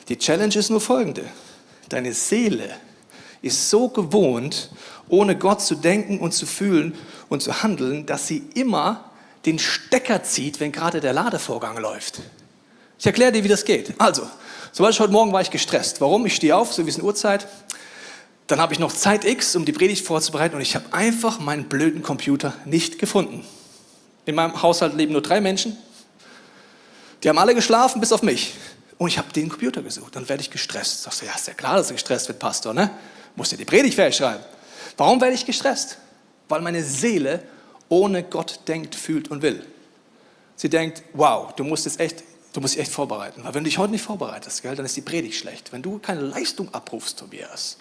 Die 0.09 0.19
Challenge 0.19 0.55
ist 0.55 0.71
nur 0.71 0.81
folgende. 0.81 1.25
Deine 1.89 2.13
Seele 2.13 2.71
ist 3.41 3.71
so 3.71 3.89
gewohnt, 3.89 4.71
ohne 5.09 5.37
Gott 5.37 5.63
zu 5.63 5.75
denken 5.75 6.21
und 6.21 6.33
zu 6.33 6.47
fühlen 6.47 6.95
und 7.29 7.43
zu 7.43 7.63
handeln, 7.63 8.07
dass 8.07 8.27
sie 8.27 8.45
immer 8.55 9.11
den 9.47 9.59
Stecker 9.59 10.23
zieht, 10.23 10.61
wenn 10.61 10.73
gerade 10.73 11.01
der 11.01 11.13
Ladevorgang 11.13 11.79
läuft. 11.79 12.23
Ich 13.03 13.07
erkläre 13.07 13.33
dir, 13.33 13.43
wie 13.43 13.49
das 13.49 13.65
geht. 13.65 13.93
Also, 13.99 14.23
zum 14.71 14.87
Beispiel 14.87 15.03
heute 15.03 15.13
Morgen 15.13 15.33
war 15.33 15.41
ich 15.41 15.51
gestresst. 15.51 16.01
Warum? 16.01 16.25
Ich 16.25 16.37
stehe 16.37 16.57
auf, 16.57 16.73
so 16.73 16.87
wie 16.87 16.89
es 16.89 16.99
in 16.99 17.03
Uhrzeit, 17.03 17.49
dann 18.47 18.61
habe 18.61 18.73
ich 18.75 18.79
noch 18.79 18.93
Zeit 18.93 19.25
X, 19.25 19.57
um 19.57 19.65
die 19.65 19.73
Predigt 19.73 20.07
vorzubereiten 20.07 20.55
und 20.55 20.61
ich 20.61 20.77
habe 20.77 20.85
einfach 20.93 21.41
meinen 21.41 21.65
blöden 21.65 22.05
Computer 22.05 22.55
nicht 22.65 23.01
gefunden. 23.01 23.45
In 24.25 24.37
meinem 24.37 24.63
Haushalt 24.63 24.95
leben 24.95 25.11
nur 25.11 25.21
drei 25.21 25.41
Menschen. 25.41 25.77
Die 27.25 27.29
haben 27.29 27.39
alle 27.39 27.57
geschlafen, 27.57 28.01
bis 28.01 28.13
auf 28.13 28.23
mich. 28.23 28.55
Und 28.99 29.09
ich 29.09 29.19
habe 29.19 29.33
den 29.33 29.49
Computer 29.49 29.83
gesucht. 29.83 30.15
Dann 30.15 30.29
werde 30.29 30.41
ich 30.41 30.53
gestresst. 30.53 31.03
Sagst 31.03 31.23
du, 31.23 31.27
ja, 31.27 31.35
ist 31.35 31.49
ja 31.49 31.55
klar, 31.55 31.79
dass 31.79 31.89
du 31.89 31.95
gestresst 31.95 32.29
wird, 32.29 32.39
Pastor, 32.39 32.73
ne? 32.73 32.89
Musst 33.35 33.51
dir 33.51 33.57
die 33.57 33.65
Predigt 33.65 33.97
fertig 33.97 34.17
schreiben. 34.17 34.45
Warum 34.97 35.21
werde 35.21 35.35
ich 35.35 35.45
gestresst? 35.45 35.99
Weil 36.49 36.61
meine 36.61 36.85
Seele 36.85 37.43
ohne 37.89 38.23
Gott 38.23 38.61
denkt, 38.69 38.95
fühlt 38.95 39.29
und 39.29 39.43
will. 39.43 39.67
Sie 40.55 40.71
denkt, 40.71 41.03
wow, 41.15 41.53
du 41.57 41.65
musst 41.65 41.85
jetzt 41.87 41.99
echt, 41.99 42.23
du 42.53 42.61
musst 42.61 42.75
dich 42.75 42.83
echt 42.83 42.93
vorbereiten. 42.93 43.45
Weil 43.45 43.55
wenn 43.55 43.65
du 43.65 43.71
dich 43.71 43.79
heute 43.79 43.93
nicht 43.93 44.05
vorbereitest, 44.05 44.63
gell, 44.63 44.77
dann 44.77 44.87
ist 44.87 44.97
die 44.97 45.03
Predigt 45.03 45.37
schlecht. 45.37 45.73
Wenn 45.73 45.83
du 45.83 45.99
keine 45.99 46.21
Leistung 46.21 46.73
abrufst, 46.73 47.19
Tobias, 47.19 47.77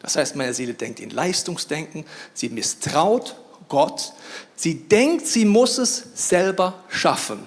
das 0.00 0.16
heißt, 0.16 0.36
meine 0.36 0.54
Seele 0.54 0.74
denkt 0.74 1.00
in 1.00 1.10
Leistungsdenken, 1.10 2.04
sie 2.34 2.48
misstraut 2.48 3.36
Gott, 3.68 4.12
sie 4.54 4.88
denkt, 4.88 5.26
sie 5.26 5.44
muss 5.44 5.78
es 5.78 6.04
selber 6.14 6.84
schaffen. 6.88 7.46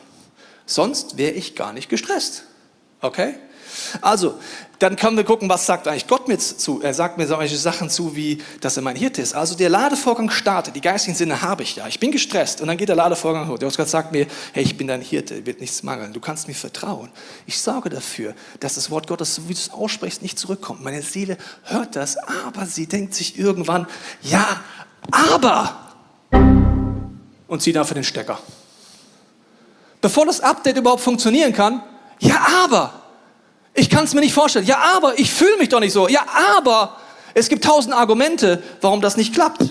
Sonst 0.65 1.17
wäre 1.17 1.31
ich 1.31 1.55
gar 1.55 1.73
nicht 1.73 1.89
gestresst. 1.89 2.43
Okay? 3.01 3.35
Also, 4.01 4.39
dann 4.81 4.95
können 4.95 5.15
wir 5.15 5.23
gucken, 5.23 5.47
was 5.47 5.67
sagt 5.67 5.87
eigentlich 5.87 6.07
Gott 6.07 6.27
mir 6.27 6.39
zu. 6.39 6.81
Er 6.81 6.95
sagt 6.95 7.19
mir 7.19 7.27
solche 7.27 7.55
Sachen 7.55 7.89
zu, 7.89 8.15
wie, 8.15 8.39
dass 8.61 8.77
er 8.77 8.83
mein 8.83 8.95
Hirte 8.95 9.21
ist. 9.21 9.35
Also 9.35 9.55
der 9.55 9.69
Ladevorgang 9.69 10.31
startet, 10.31 10.75
die 10.75 10.81
geistigen 10.81 11.15
Sinne 11.15 11.43
habe 11.43 11.61
ich 11.61 11.75
ja. 11.75 11.87
Ich 11.87 11.99
bin 11.99 12.11
gestresst 12.11 12.61
und 12.61 12.67
dann 12.67 12.77
geht 12.77 12.89
der 12.89 12.95
Ladevorgang 12.95 13.47
hoch. 13.47 13.59
Der 13.59 13.69
Gott 13.69 13.87
sagt 13.87 14.11
mir, 14.11 14.25
hey, 14.53 14.63
ich 14.63 14.77
bin 14.77 14.87
dein 14.87 15.01
Hirte, 15.01 15.45
wird 15.45 15.61
nichts 15.61 15.83
mangeln. 15.83 16.13
Du 16.13 16.19
kannst 16.19 16.47
mir 16.47 16.55
vertrauen. 16.55 17.11
Ich 17.45 17.61
sorge 17.61 17.89
dafür, 17.89 18.33
dass 18.59 18.73
das 18.73 18.89
Wort 18.89 19.05
Gottes, 19.05 19.35
so 19.35 19.43
wie 19.43 19.53
du 19.53 19.59
es 19.59 19.69
aussprichst, 19.69 20.23
nicht 20.23 20.39
zurückkommt. 20.39 20.83
Meine 20.83 21.03
Seele 21.03 21.37
hört 21.65 21.95
das, 21.95 22.17
aber 22.17 22.65
sie 22.65 22.87
denkt 22.87 23.13
sich 23.13 23.37
irgendwann, 23.37 23.85
ja, 24.23 24.61
aber 25.11 25.93
und 27.47 27.61
zieht 27.61 27.75
dafür 27.75 27.95
den 27.95 28.03
Stecker. 28.03 28.39
Bevor 30.01 30.25
das 30.25 30.41
Update 30.41 30.77
überhaupt 30.77 31.01
funktionieren 31.01 31.53
kann, 31.53 31.83
ja, 32.19 32.39
aber 32.63 33.00
ich 33.73 33.89
kann 33.89 34.03
es 34.03 34.13
mir 34.13 34.21
nicht 34.21 34.33
vorstellen. 34.33 34.65
Ja, 34.65 34.79
aber 34.95 35.17
ich 35.19 35.31
fühle 35.31 35.57
mich 35.57 35.69
doch 35.69 35.79
nicht 35.79 35.93
so. 35.93 36.07
Ja, 36.07 36.25
aber 36.57 36.97
es 37.33 37.49
gibt 37.49 37.63
tausend 37.63 37.93
Argumente, 37.93 38.61
warum 38.81 39.01
das 39.01 39.17
nicht 39.17 39.33
klappt. 39.33 39.63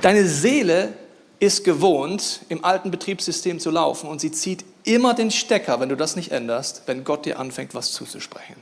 Deine 0.00 0.26
Seele 0.26 0.94
ist 1.40 1.64
gewohnt, 1.64 2.40
im 2.48 2.64
alten 2.64 2.90
Betriebssystem 2.90 3.60
zu 3.60 3.70
laufen 3.70 4.08
und 4.08 4.20
sie 4.20 4.32
zieht 4.32 4.64
immer 4.84 5.14
den 5.14 5.30
Stecker, 5.30 5.80
wenn 5.80 5.88
du 5.88 5.96
das 5.96 6.16
nicht 6.16 6.32
änderst, 6.32 6.82
wenn 6.86 7.04
Gott 7.04 7.26
dir 7.26 7.38
anfängt, 7.38 7.74
was 7.74 7.92
zuzusprechen. 7.92 8.56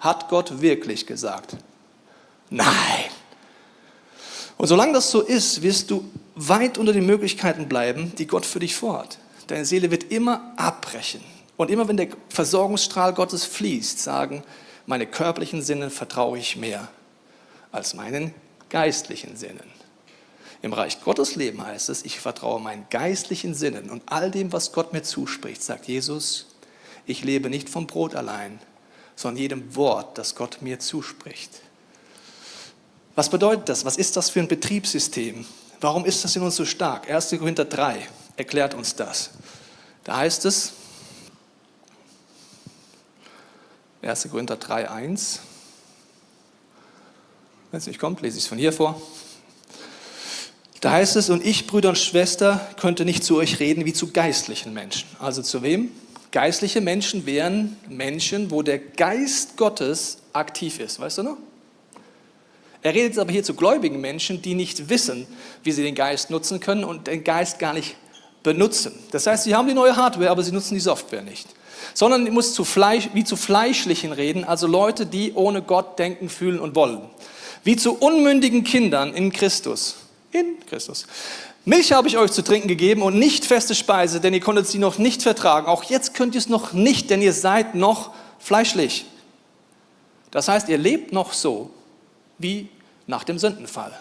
Hat 0.00 0.28
Gott 0.28 0.60
wirklich 0.60 1.06
gesagt? 1.06 1.56
Nein. 2.50 3.10
Und 4.60 4.66
solange 4.66 4.92
das 4.92 5.10
so 5.10 5.22
ist, 5.22 5.62
wirst 5.62 5.90
du 5.90 6.04
weit 6.34 6.76
unter 6.76 6.92
den 6.92 7.06
Möglichkeiten 7.06 7.66
bleiben, 7.66 8.12
die 8.18 8.26
Gott 8.26 8.44
für 8.44 8.58
dich 8.58 8.76
vorhat. 8.76 9.16
Deine 9.46 9.64
Seele 9.64 9.90
wird 9.90 10.12
immer 10.12 10.52
abbrechen. 10.56 11.22
Und 11.56 11.70
immer 11.70 11.88
wenn 11.88 11.96
der 11.96 12.08
Versorgungsstrahl 12.28 13.14
Gottes 13.14 13.46
fließt, 13.46 13.98
sagen, 13.98 14.42
meine 14.84 15.06
körperlichen 15.06 15.62
Sinnen 15.62 15.88
vertraue 15.88 16.36
ich 16.36 16.58
mehr 16.58 16.88
als 17.72 17.94
meinen 17.94 18.34
geistlichen 18.68 19.34
Sinnen. 19.34 19.64
Im 20.60 20.74
Reich 20.74 21.00
Gottes 21.00 21.36
Leben 21.36 21.64
heißt 21.64 21.88
es, 21.88 22.04
ich 22.04 22.20
vertraue 22.20 22.60
meinen 22.60 22.84
geistlichen 22.90 23.54
Sinnen 23.54 23.88
und 23.88 24.02
all 24.12 24.30
dem, 24.30 24.52
was 24.52 24.72
Gott 24.72 24.92
mir 24.92 25.02
zuspricht, 25.02 25.62
sagt 25.62 25.88
Jesus, 25.88 26.48
ich 27.06 27.24
lebe 27.24 27.48
nicht 27.48 27.70
vom 27.70 27.86
Brot 27.86 28.14
allein, 28.14 28.58
sondern 29.16 29.40
jedem 29.40 29.74
Wort, 29.74 30.18
das 30.18 30.34
Gott 30.34 30.58
mir 30.60 30.78
zuspricht. 30.80 31.62
Was 33.20 33.28
bedeutet 33.28 33.68
das? 33.68 33.84
Was 33.84 33.98
ist 33.98 34.16
das 34.16 34.30
für 34.30 34.40
ein 34.40 34.48
Betriebssystem? 34.48 35.44
Warum 35.78 36.06
ist 36.06 36.24
das 36.24 36.34
in 36.36 36.40
uns 36.40 36.56
so 36.56 36.64
stark? 36.64 37.10
1. 37.10 37.28
Korinther 37.38 37.66
3 37.66 38.08
erklärt 38.38 38.72
uns 38.72 38.96
das. 38.96 39.28
Da 40.04 40.16
heißt 40.16 40.46
es, 40.46 40.72
1. 44.00 44.26
Korinther 44.30 44.54
3,1. 44.54 45.40
Wenn 47.70 47.78
es 47.78 47.86
nicht 47.86 48.00
kommt, 48.00 48.22
lese 48.22 48.38
ich 48.38 48.44
es 48.44 48.48
von 48.48 48.56
hier 48.56 48.72
vor. 48.72 48.98
Da 50.80 50.92
heißt 50.92 51.16
es, 51.16 51.28
und 51.28 51.44
ich, 51.44 51.66
Brüder 51.66 51.90
und 51.90 51.98
Schwester, 51.98 52.66
könnte 52.80 53.04
nicht 53.04 53.22
zu 53.22 53.36
euch 53.36 53.60
reden 53.60 53.84
wie 53.84 53.92
zu 53.92 54.12
geistlichen 54.12 54.72
Menschen. 54.72 55.06
Also 55.18 55.42
zu 55.42 55.60
wem? 55.60 55.90
Geistliche 56.30 56.80
Menschen 56.80 57.26
wären 57.26 57.76
Menschen, 57.86 58.50
wo 58.50 58.62
der 58.62 58.78
Geist 58.78 59.58
Gottes 59.58 60.16
aktiv 60.32 60.80
ist. 60.80 60.98
Weißt 61.00 61.18
du 61.18 61.24
noch? 61.24 61.36
Er 62.82 62.94
redet 62.94 63.18
aber 63.18 63.30
hier 63.30 63.42
zu 63.42 63.54
gläubigen 63.54 64.00
Menschen, 64.00 64.40
die 64.40 64.54
nicht 64.54 64.88
wissen, 64.88 65.26
wie 65.62 65.72
sie 65.72 65.82
den 65.82 65.94
Geist 65.94 66.30
nutzen 66.30 66.60
können 66.60 66.84
und 66.84 67.06
den 67.06 67.24
Geist 67.24 67.58
gar 67.58 67.74
nicht 67.74 67.96
benutzen. 68.42 68.92
Das 69.10 69.26
heißt, 69.26 69.44
sie 69.44 69.54
haben 69.54 69.68
die 69.68 69.74
neue 69.74 69.96
Hardware, 69.96 70.30
aber 70.30 70.42
sie 70.42 70.52
nutzen 70.52 70.74
die 70.74 70.80
Software 70.80 71.22
nicht. 71.22 71.48
Sondern 71.92 72.26
ich 72.26 72.32
muss 72.32 72.54
zu 72.54 72.64
Fleisch, 72.64 73.10
wie 73.12 73.24
zu 73.24 73.36
Fleischlichen 73.36 74.12
reden, 74.12 74.44
also 74.44 74.66
Leute, 74.66 75.06
die 75.06 75.32
ohne 75.34 75.60
Gott 75.60 75.98
denken, 75.98 76.28
fühlen 76.28 76.58
und 76.58 76.74
wollen. 76.74 77.02
Wie 77.64 77.76
zu 77.76 77.94
unmündigen 77.94 78.64
Kindern 78.64 79.12
in 79.14 79.32
Christus 79.32 79.96
in 80.32 80.64
Christus. 80.66 81.06
Milch 81.64 81.92
habe 81.92 82.08
ich 82.08 82.16
euch 82.16 82.32
zu 82.32 82.42
trinken 82.42 82.68
gegeben 82.68 83.02
und 83.02 83.18
nicht 83.18 83.44
feste 83.44 83.74
Speise, 83.74 84.20
denn 84.20 84.32
ihr 84.32 84.40
konntet 84.40 84.66
sie 84.66 84.78
noch 84.78 84.98
nicht 84.98 85.22
vertragen. 85.22 85.66
Auch 85.66 85.84
jetzt 85.84 86.14
könnt 86.14 86.34
ihr 86.34 86.38
es 86.38 86.48
noch 86.48 86.72
nicht, 86.72 87.10
denn 87.10 87.20
ihr 87.20 87.32
seid 87.32 87.74
noch 87.74 88.12
fleischlich. 88.38 89.04
Das 90.30 90.48
heißt, 90.48 90.68
ihr 90.68 90.78
lebt 90.78 91.12
noch 91.12 91.32
so 91.32 91.70
wie 92.40 92.68
nach 93.06 93.24
dem 93.24 93.38
Sündenfall. 93.38 93.92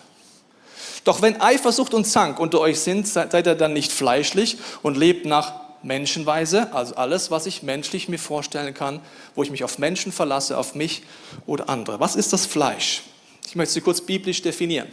Doch 1.04 1.21
wenn 1.21 1.39
Eifersucht 1.39 1.93
und 1.93 2.06
Zank 2.06 2.39
unter 2.39 2.60
euch 2.60 2.80
sind, 2.80 3.08
seid 3.08 3.34
ihr 3.34 3.56
dann 3.56 3.73
nicht 3.73 3.91
fleischlich 3.91 4.58
und 4.82 4.97
lebt 4.97 5.25
nach 5.25 5.54
Menschenweise, 5.82 6.73
also 6.73 6.95
alles, 6.95 7.32
was 7.32 7.45
ich 7.45 7.63
menschlich 7.63 8.10
mir 8.10 8.19
vorstellen 8.19 8.73
kann, 8.73 8.99
wo 9.36 9.43
ich 9.43 9.52
mich 9.52 9.63
auf 9.63 9.78
Menschen 9.78 10.12
verlasse, 10.12 10.58
auf 10.58 10.75
mich 10.75 11.04
oder 11.45 11.69
andere. 11.69 11.99
Was 11.99 12.15
ist 12.15 12.34
das 12.34 12.45
Fleisch? 12.45 13.04
Ich 13.47 13.56
möchte 13.56 13.75
sie 13.75 13.82
kurz 13.82 14.02
biblisch 14.02 14.41
definieren 14.41 14.89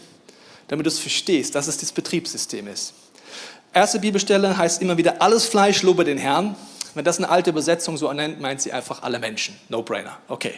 damit 0.68 0.86
du 0.86 0.88
es 0.88 0.98
verstehst, 0.98 1.54
dass 1.54 1.68
es 1.68 1.78
das 1.78 1.92
Betriebssystem 1.92 2.66
ist. 2.68 2.94
Erste 3.72 3.98
Bibelstelle 3.98 4.56
heißt 4.56 4.80
immer 4.82 4.96
wieder, 4.96 5.20
alles 5.20 5.46
Fleisch 5.46 5.82
lobe 5.82 6.04
den 6.04 6.18
Herrn. 6.18 6.56
Wenn 6.94 7.04
das 7.04 7.18
eine 7.18 7.28
alte 7.28 7.50
Übersetzung 7.50 7.98
so 7.98 8.10
nennt, 8.12 8.40
meint 8.40 8.62
sie 8.62 8.72
einfach 8.72 9.02
alle 9.02 9.18
Menschen. 9.18 9.58
No-brainer. 9.68 10.16
Okay. 10.28 10.54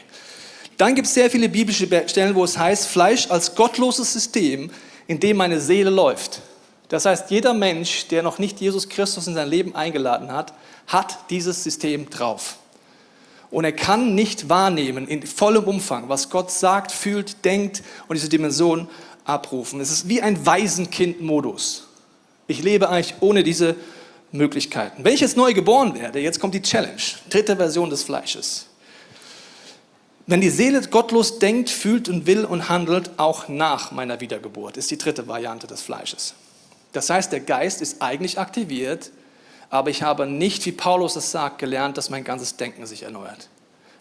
Dann 0.79 0.95
gibt 0.95 1.09
es 1.09 1.15
sehr 1.15 1.29
viele 1.29 1.49
biblische 1.49 1.87
Stellen, 2.07 2.35
wo 2.37 2.45
es 2.45 2.57
heißt, 2.57 2.87
Fleisch 2.87 3.29
als 3.31 3.57
gottloses 3.57 4.13
System, 4.13 4.71
in 5.09 5.19
dem 5.19 5.37
meine 5.37 5.61
Seele 5.61 5.91
läuft. 5.91 6.41
Das 6.89 7.05
heißt, 7.05 7.31
jeder 7.31 7.53
Mensch, 7.53 8.07
der 8.09 8.23
noch 8.23 8.39
nicht 8.39 8.61
Jesus 8.61 8.89
Christus 8.89 9.27
in 9.27 9.35
sein 9.35 9.49
Leben 9.49 9.75
eingeladen 9.75 10.33
hat, 10.33 10.55
hat 10.87 11.19
dieses 11.31 11.63
System 11.65 12.09
drauf. 12.09 12.59
Und 13.51 13.65
er 13.65 13.73
kann 13.73 14.15
nicht 14.15 14.49
wahrnehmen 14.49 15.09
in 15.09 15.27
vollem 15.27 15.65
Umfang, 15.65 16.09
was 16.09 16.31
Gott 16.31 16.51
sagt, 16.51 16.93
fühlt, 16.93 17.45
denkt 17.45 17.83
und 18.07 18.15
diese 18.15 18.29
Dimension 18.29 18.89
abrufen. 19.25 19.81
Es 19.81 19.91
ist 19.91 20.09
wie 20.09 20.23
ein 20.23 20.47
Waisenkind-Modus. 20.47 21.89
Ich 22.47 22.63
lebe 22.63 22.89
eigentlich 22.89 23.15
ohne 23.21 23.43
diese 23.43 23.75
Möglichkeiten. 24.33 25.05
Wenn 25.05 25.15
ich 25.15 25.21
jetzt 25.21 25.37
neu 25.37 25.55
geboren 25.55 25.95
werde, 25.95 26.21
jetzt 26.21 26.39
kommt 26.39 26.55
die 26.55 26.63
Challenge, 26.63 27.03
dritte 27.31 27.57
Version 27.57 27.91
des 27.91 28.05
Fleisches. 28.05 28.68
Wenn 30.29 30.43
die 30.43 30.51
Seele 30.51 30.83
gottlos 30.83 31.39
denkt, 31.39 31.71
fühlt 31.71 32.11
und 32.11 32.27
will 32.27 32.45
und 32.45 32.69
handelt, 32.69 33.13
auch 33.17 33.49
nach 33.49 33.93
meiner 33.93 34.21
Wiedergeburt, 34.21 34.77
ist 34.77 34.91
die 34.91 34.99
dritte 34.99 35.27
Variante 35.27 35.67
des 35.67 35.81
Fleisches. 35.81 36.35
Das 36.93 37.09
heißt, 37.09 37.33
der 37.33 37.41
Geist 37.41 37.81
ist 37.81 38.03
eigentlich 38.03 38.39
aktiviert, 38.39 39.11
aber 39.71 39.89
ich 39.89 40.03
habe 40.03 40.27
nicht, 40.27 40.67
wie 40.67 40.73
Paulus 40.73 41.17
es 41.17 41.31
sagt, 41.31 41.59
gelernt, 41.59 41.97
dass 41.97 42.11
mein 42.11 42.25
ganzes 42.25 42.57
Denken 42.59 42.85
sich 42.85 43.05
erneuert. 43.05 43.49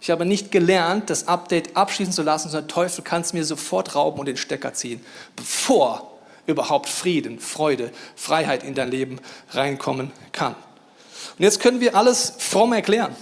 Ich 0.01 0.09
habe 0.09 0.25
nicht 0.25 0.51
gelernt, 0.51 1.09
das 1.09 1.29
Update 1.29 1.77
abschließen 1.77 2.11
zu 2.11 2.23
lassen, 2.23 2.49
sondern 2.49 2.67
der 2.67 2.75
Teufel 2.75 3.05
kann 3.05 3.21
es 3.21 3.31
mir 3.31 3.45
sofort 3.45 3.95
rauben 3.95 4.19
und 4.19 4.25
den 4.25 4.35
Stecker 4.35 4.73
ziehen, 4.73 4.99
bevor 5.37 6.11
überhaupt 6.45 6.89
Frieden, 6.89 7.39
Freude, 7.39 7.89
Freiheit 8.17 8.63
in 8.63 8.73
dein 8.73 8.91
Leben 8.91 9.21
reinkommen 9.51 10.11
kann. 10.33 10.55
Und 11.37 11.43
jetzt 11.43 11.61
können 11.61 11.79
wir 11.79 11.95
alles 11.95 12.33
fromm 12.37 12.73
erklären. 12.73 13.15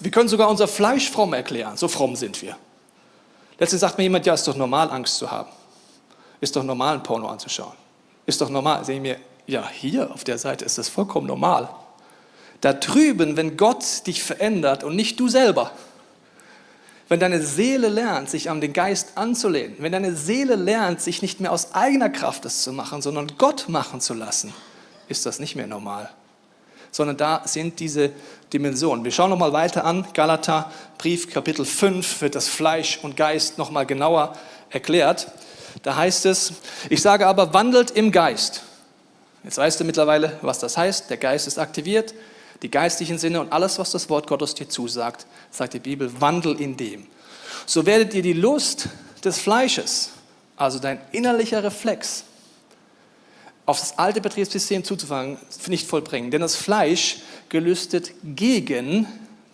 Wir 0.00 0.10
können 0.10 0.28
sogar 0.28 0.48
unser 0.48 0.66
Fleisch 0.66 1.10
fromm 1.10 1.34
erklären. 1.34 1.76
So 1.76 1.88
fromm 1.88 2.16
sind 2.16 2.40
wir. 2.42 2.56
Letztens 3.58 3.82
sagt 3.82 3.98
mir 3.98 4.04
jemand, 4.04 4.24
ja, 4.26 4.34
ist 4.34 4.48
doch 4.48 4.56
normal, 4.56 4.90
Angst 4.90 5.16
zu 5.16 5.30
haben. 5.30 5.50
Ist 6.40 6.56
doch 6.56 6.62
normal, 6.62 6.94
ein 6.94 7.02
Porno 7.02 7.28
anzuschauen. 7.28 7.74
Ist 8.24 8.40
doch 8.40 8.48
normal. 8.48 8.84
Sehe 8.84 8.96
ich 8.96 9.02
mir, 9.02 9.18
ja, 9.46 9.68
hier 9.68 10.10
auf 10.10 10.24
der 10.24 10.38
Seite 10.38 10.64
ist 10.64 10.78
das 10.78 10.88
vollkommen 10.88 11.26
normal. 11.26 11.68
Da 12.62 12.72
drüben, 12.72 13.36
wenn 13.36 13.56
Gott 13.56 14.06
dich 14.06 14.22
verändert 14.22 14.84
und 14.84 14.96
nicht 14.96 15.20
du 15.20 15.28
selber, 15.28 15.70
wenn 17.08 17.20
deine 17.20 17.42
Seele 17.42 17.88
lernt, 17.88 18.30
sich 18.30 18.48
an 18.48 18.60
den 18.60 18.72
Geist 18.72 19.16
anzulehnen, 19.18 19.76
wenn 19.80 19.92
deine 19.92 20.14
Seele 20.14 20.54
lernt, 20.54 21.00
sich 21.00 21.22
nicht 21.22 21.40
mehr 21.40 21.52
aus 21.52 21.74
eigener 21.74 22.08
Kraft 22.08 22.44
das 22.44 22.62
zu 22.62 22.72
machen, 22.72 23.02
sondern 23.02 23.32
Gott 23.36 23.68
machen 23.68 24.00
zu 24.00 24.14
lassen, 24.14 24.54
ist 25.08 25.26
das 25.26 25.40
nicht 25.40 25.56
mehr 25.56 25.66
normal. 25.66 26.08
Sondern 26.90 27.16
da 27.16 27.42
sind 27.44 27.80
diese 27.80 28.10
Dimensionen. 28.52 29.04
Wir 29.04 29.12
schauen 29.12 29.30
nochmal 29.30 29.52
weiter 29.52 29.84
an. 29.84 30.06
Galater, 30.14 30.70
Brief, 30.98 31.32
Kapitel 31.32 31.64
5, 31.64 32.20
wird 32.20 32.34
das 32.34 32.48
Fleisch 32.48 32.98
und 33.02 33.16
Geist 33.16 33.58
nochmal 33.58 33.86
genauer 33.86 34.36
erklärt. 34.70 35.28
Da 35.82 35.96
heißt 35.96 36.26
es, 36.26 36.52
ich 36.88 37.00
sage 37.00 37.26
aber, 37.26 37.54
wandelt 37.54 37.92
im 37.92 38.10
Geist. 38.10 38.62
Jetzt 39.44 39.58
weißt 39.58 39.80
du 39.80 39.84
mittlerweile, 39.84 40.38
was 40.42 40.58
das 40.58 40.76
heißt. 40.76 41.10
Der 41.10 41.16
Geist 41.16 41.46
ist 41.46 41.58
aktiviert 41.58 42.14
die 42.62 42.70
geistlichen 42.70 43.18
Sinne 43.18 43.40
und 43.40 43.52
alles, 43.52 43.78
was 43.78 43.90
das 43.90 44.08
Wort 44.10 44.26
Gottes 44.26 44.54
dir 44.54 44.68
zusagt, 44.68 45.26
sagt 45.50 45.74
die 45.74 45.78
Bibel, 45.78 46.20
wandel 46.20 46.60
in 46.60 46.76
dem. 46.76 47.06
So 47.66 47.86
werdet 47.86 48.14
ihr 48.14 48.22
die 48.22 48.32
Lust 48.32 48.88
des 49.24 49.38
Fleisches, 49.38 50.10
also 50.56 50.78
dein 50.78 51.00
innerlicher 51.12 51.62
Reflex, 51.62 52.24
auf 53.70 53.78
das 53.78 53.98
alte 53.98 54.20
Betriebssystem 54.20 54.82
zuzufangen, 54.82 55.38
nicht 55.68 55.86
vollbringen. 55.86 56.32
Denn 56.32 56.40
das 56.40 56.56
Fleisch 56.56 57.18
gelüstet 57.48 58.10
gegen 58.24 59.06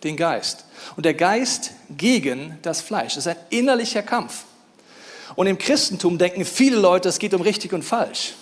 den 0.03 0.17
Geist. 0.17 0.65
Und 0.95 1.05
der 1.05 1.13
Geist 1.13 1.71
gegen 1.95 2.57
das 2.63 2.81
Fleisch. 2.81 3.13
Das 3.13 3.27
ist 3.27 3.31
ein 3.31 3.43
innerlicher 3.51 4.01
Kampf. 4.01 4.45
Und 5.35 5.45
im 5.45 5.59
Christentum 5.59 6.17
denken 6.17 6.45
viele 6.45 6.77
Leute, 6.77 7.09
es 7.09 7.19
geht 7.19 7.35
um 7.35 7.41
richtig 7.41 7.73
und 7.73 7.83
falsch. 7.83 8.33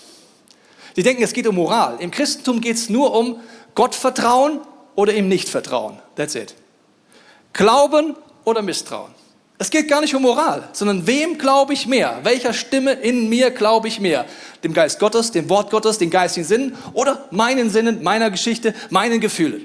Die 0.96 1.02
denken, 1.02 1.22
es 1.22 1.34
geht 1.34 1.46
um 1.46 1.56
Moral. 1.56 1.98
Im 2.00 2.10
Christentum 2.10 2.62
geht 2.62 2.76
es 2.76 2.88
nur 2.88 3.14
um 3.14 3.40
Gott 3.74 3.94
vertrauen 3.94 4.60
oder 4.94 5.12
ihm 5.12 5.28
nicht 5.28 5.48
vertrauen. 5.48 5.98
That's 6.14 6.34
it. 6.34 6.54
Glauben 7.52 8.16
oder 8.44 8.62
Misstrauen. 8.62 9.12
Es 9.58 9.70
geht 9.70 9.88
gar 9.88 10.02
nicht 10.02 10.14
um 10.14 10.22
Moral, 10.22 10.68
sondern 10.72 11.06
wem 11.06 11.38
glaube 11.38 11.72
ich 11.72 11.86
mehr? 11.86 12.20
Welcher 12.24 12.52
Stimme 12.52 12.92
in 12.92 13.28
mir 13.28 13.50
glaube 13.50 13.88
ich 13.88 14.00
mehr? 14.00 14.26
Dem 14.62 14.74
Geist 14.74 14.98
Gottes, 14.98 15.30
dem 15.30 15.48
Wort 15.48 15.70
Gottes, 15.70 15.96
den 15.96 16.10
geistigen 16.10 16.46
Sinnen 16.46 16.76
oder 16.92 17.26
meinen 17.30 17.70
Sinnen, 17.70 18.02
meiner 18.02 18.30
Geschichte, 18.30 18.74
meinen 18.90 19.20
Gefühlen? 19.20 19.62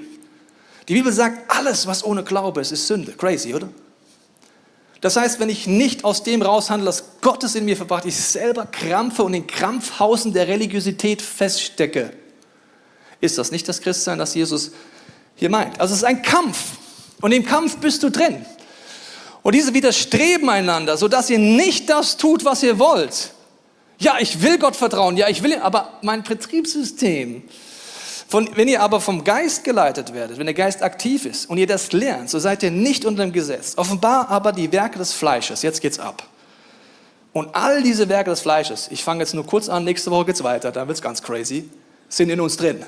Die 0.88 0.94
Bibel 0.94 1.12
sagt, 1.12 1.50
alles, 1.50 1.86
was 1.86 2.04
ohne 2.04 2.24
Glaube 2.24 2.62
ist, 2.62 2.72
ist 2.72 2.86
Sünde. 2.86 3.12
Crazy, 3.12 3.54
oder? 3.54 3.68
Das 5.02 5.16
heißt, 5.16 5.40
wenn 5.40 5.50
ich 5.50 5.66
nicht 5.66 6.04
aus 6.04 6.22
dem 6.22 6.42
raushandle, 6.42 6.86
dass 6.86 7.20
Gottes 7.20 7.54
in 7.54 7.64
mir 7.64 7.76
verbracht, 7.76 8.06
ich 8.06 8.16
selber 8.16 8.66
krampfe 8.66 9.24
und 9.24 9.34
in 9.34 9.46
Krampfhausen 9.46 10.32
der 10.32 10.48
Religiosität 10.48 11.20
feststecke, 11.20 12.12
ist 13.20 13.36
das 13.36 13.50
nicht 13.50 13.68
das 13.68 13.80
Christsein, 13.80 14.18
das 14.18 14.34
Jesus 14.34 14.70
hier 15.34 15.50
meint. 15.50 15.80
Also 15.80 15.92
es 15.92 16.00
ist 16.00 16.04
ein 16.04 16.22
Kampf 16.22 16.76
und 17.20 17.32
im 17.32 17.44
Kampf 17.44 17.76
bist 17.78 18.02
du 18.02 18.10
drin. 18.10 18.46
Und 19.42 19.54
diese 19.54 19.74
widerstreben 19.74 20.48
einander, 20.48 20.96
sodass 20.96 21.28
ihr 21.30 21.38
nicht 21.38 21.90
das 21.90 22.16
tut, 22.16 22.44
was 22.44 22.62
ihr 22.62 22.78
wollt. 22.78 23.32
Ja, 23.98 24.16
ich 24.18 24.42
will 24.42 24.58
Gott 24.58 24.76
vertrauen, 24.76 25.16
ja, 25.16 25.28
ich 25.28 25.42
will, 25.42 25.56
aber 25.56 25.98
mein 26.02 26.22
Betriebssystem, 26.22 27.42
von, 28.28 28.48
wenn 28.54 28.66
ihr 28.66 28.80
aber 28.82 29.00
vom 29.00 29.24
Geist 29.24 29.62
geleitet 29.62 30.14
werdet, 30.14 30.38
wenn 30.38 30.46
der 30.46 30.54
Geist 30.54 30.82
aktiv 30.82 31.26
ist 31.26 31.50
und 31.50 31.58
ihr 31.58 31.66
das 31.66 31.92
lernt, 31.92 32.30
so 32.30 32.38
seid 32.38 32.62
ihr 32.62 32.70
nicht 32.70 33.04
unter 33.04 33.22
dem 33.22 33.32
Gesetz. 33.32 33.74
Offenbar 33.76 34.30
aber 34.30 34.52
die 34.52 34.72
Werke 34.72 34.98
des 34.98 35.12
Fleisches. 35.12 35.62
Jetzt 35.62 35.82
geht's 35.82 35.98
ab. 35.98 36.26
Und 37.32 37.54
all 37.54 37.82
diese 37.82 38.08
Werke 38.08 38.30
des 38.30 38.40
Fleisches, 38.40 38.88
ich 38.90 39.04
fange 39.04 39.20
jetzt 39.20 39.34
nur 39.34 39.46
kurz 39.46 39.68
an, 39.68 39.84
nächste 39.84 40.10
Woche 40.10 40.26
geht's 40.26 40.42
weiter, 40.42 40.72
dann 40.72 40.88
wird's 40.88 41.02
ganz 41.02 41.22
crazy, 41.22 41.68
sind 42.08 42.30
in 42.30 42.40
uns 42.40 42.56
drin. 42.56 42.84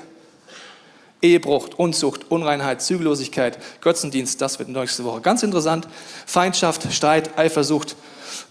Ehebruch, 1.21 1.69
Unzucht, 1.77 2.29
Unreinheit, 2.29 2.81
Zügellosigkeit, 2.81 3.57
Götzendienst, 3.81 4.41
das 4.41 4.59
wird 4.59 4.69
nächste 4.69 5.03
Woche 5.05 5.21
ganz 5.21 5.43
interessant. 5.43 5.87
Feindschaft, 6.25 6.91
Streit, 6.93 7.37
Eifersucht, 7.37 7.95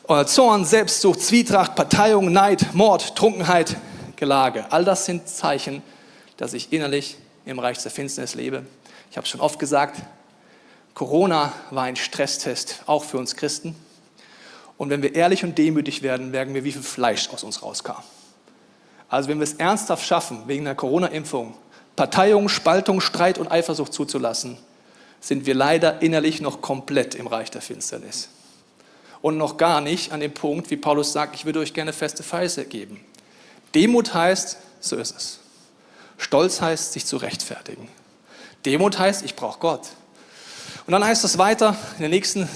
äh, 0.08 0.24
Zorn, 0.24 0.64
Selbstsucht, 0.64 1.20
Zwietracht, 1.20 1.74
Parteiung, 1.74 2.32
Neid, 2.32 2.74
Mord, 2.74 3.14
Trunkenheit, 3.16 3.76
Gelage. 4.16 4.66
All 4.70 4.84
das 4.84 5.04
sind 5.04 5.28
Zeichen, 5.28 5.82
dass 6.36 6.52
ich 6.52 6.72
innerlich 6.72 7.16
im 7.46 7.58
Reich 7.58 7.78
der 7.78 7.90
Finsternis 7.90 8.34
lebe. 8.34 8.64
Ich 9.10 9.16
habe 9.16 9.24
es 9.24 9.30
schon 9.30 9.40
oft 9.40 9.58
gesagt, 9.58 10.02
Corona 10.94 11.52
war 11.70 11.84
ein 11.84 11.96
Stresstest, 11.96 12.82
auch 12.86 13.04
für 13.04 13.18
uns 13.18 13.36
Christen. 13.36 13.74
Und 14.76 14.90
wenn 14.90 15.02
wir 15.02 15.14
ehrlich 15.14 15.44
und 15.44 15.58
demütig 15.58 16.02
werden, 16.02 16.30
merken 16.30 16.54
wir, 16.54 16.64
wie 16.64 16.72
viel 16.72 16.82
Fleisch 16.82 17.28
aus 17.30 17.44
uns 17.44 17.62
rauskam. 17.62 18.02
Also 19.08 19.28
wenn 19.28 19.38
wir 19.38 19.44
es 19.44 19.54
ernsthaft 19.54 20.04
schaffen, 20.04 20.42
wegen 20.46 20.66
einer 20.66 20.74
Corona-Impfung 20.74 21.54
Parteiung, 21.96 22.48
Spaltung, 22.48 23.00
Streit 23.00 23.38
und 23.38 23.50
Eifersucht 23.50 23.92
zuzulassen, 23.92 24.58
sind 25.20 25.46
wir 25.46 25.54
leider 25.54 26.02
innerlich 26.02 26.40
noch 26.40 26.60
komplett 26.60 27.14
im 27.14 27.26
Reich 27.26 27.50
der 27.50 27.62
Finsternis. 27.62 28.28
Und 29.22 29.38
noch 29.38 29.56
gar 29.56 29.80
nicht 29.80 30.12
an 30.12 30.20
dem 30.20 30.34
Punkt, 30.34 30.70
wie 30.70 30.76
Paulus 30.76 31.12
sagt, 31.12 31.34
ich 31.34 31.46
würde 31.46 31.60
euch 31.60 31.72
gerne 31.72 31.92
feste 31.92 32.22
Feise 32.22 32.64
geben. 32.66 33.00
Demut 33.74 34.12
heißt, 34.12 34.58
so 34.80 34.96
ist 34.96 35.16
es. 35.16 35.38
Stolz 36.18 36.60
heißt, 36.60 36.92
sich 36.92 37.06
zu 37.06 37.16
rechtfertigen. 37.16 37.88
Demut 38.66 38.98
heißt, 38.98 39.24
ich 39.24 39.34
brauche 39.34 39.58
Gott. 39.60 39.88
Und 40.86 40.92
dann 40.92 41.04
heißt 41.04 41.24
es 41.24 41.38
weiter, 41.38 41.76
in 41.94 42.00
der 42.00 42.10
nächsten 42.10 42.46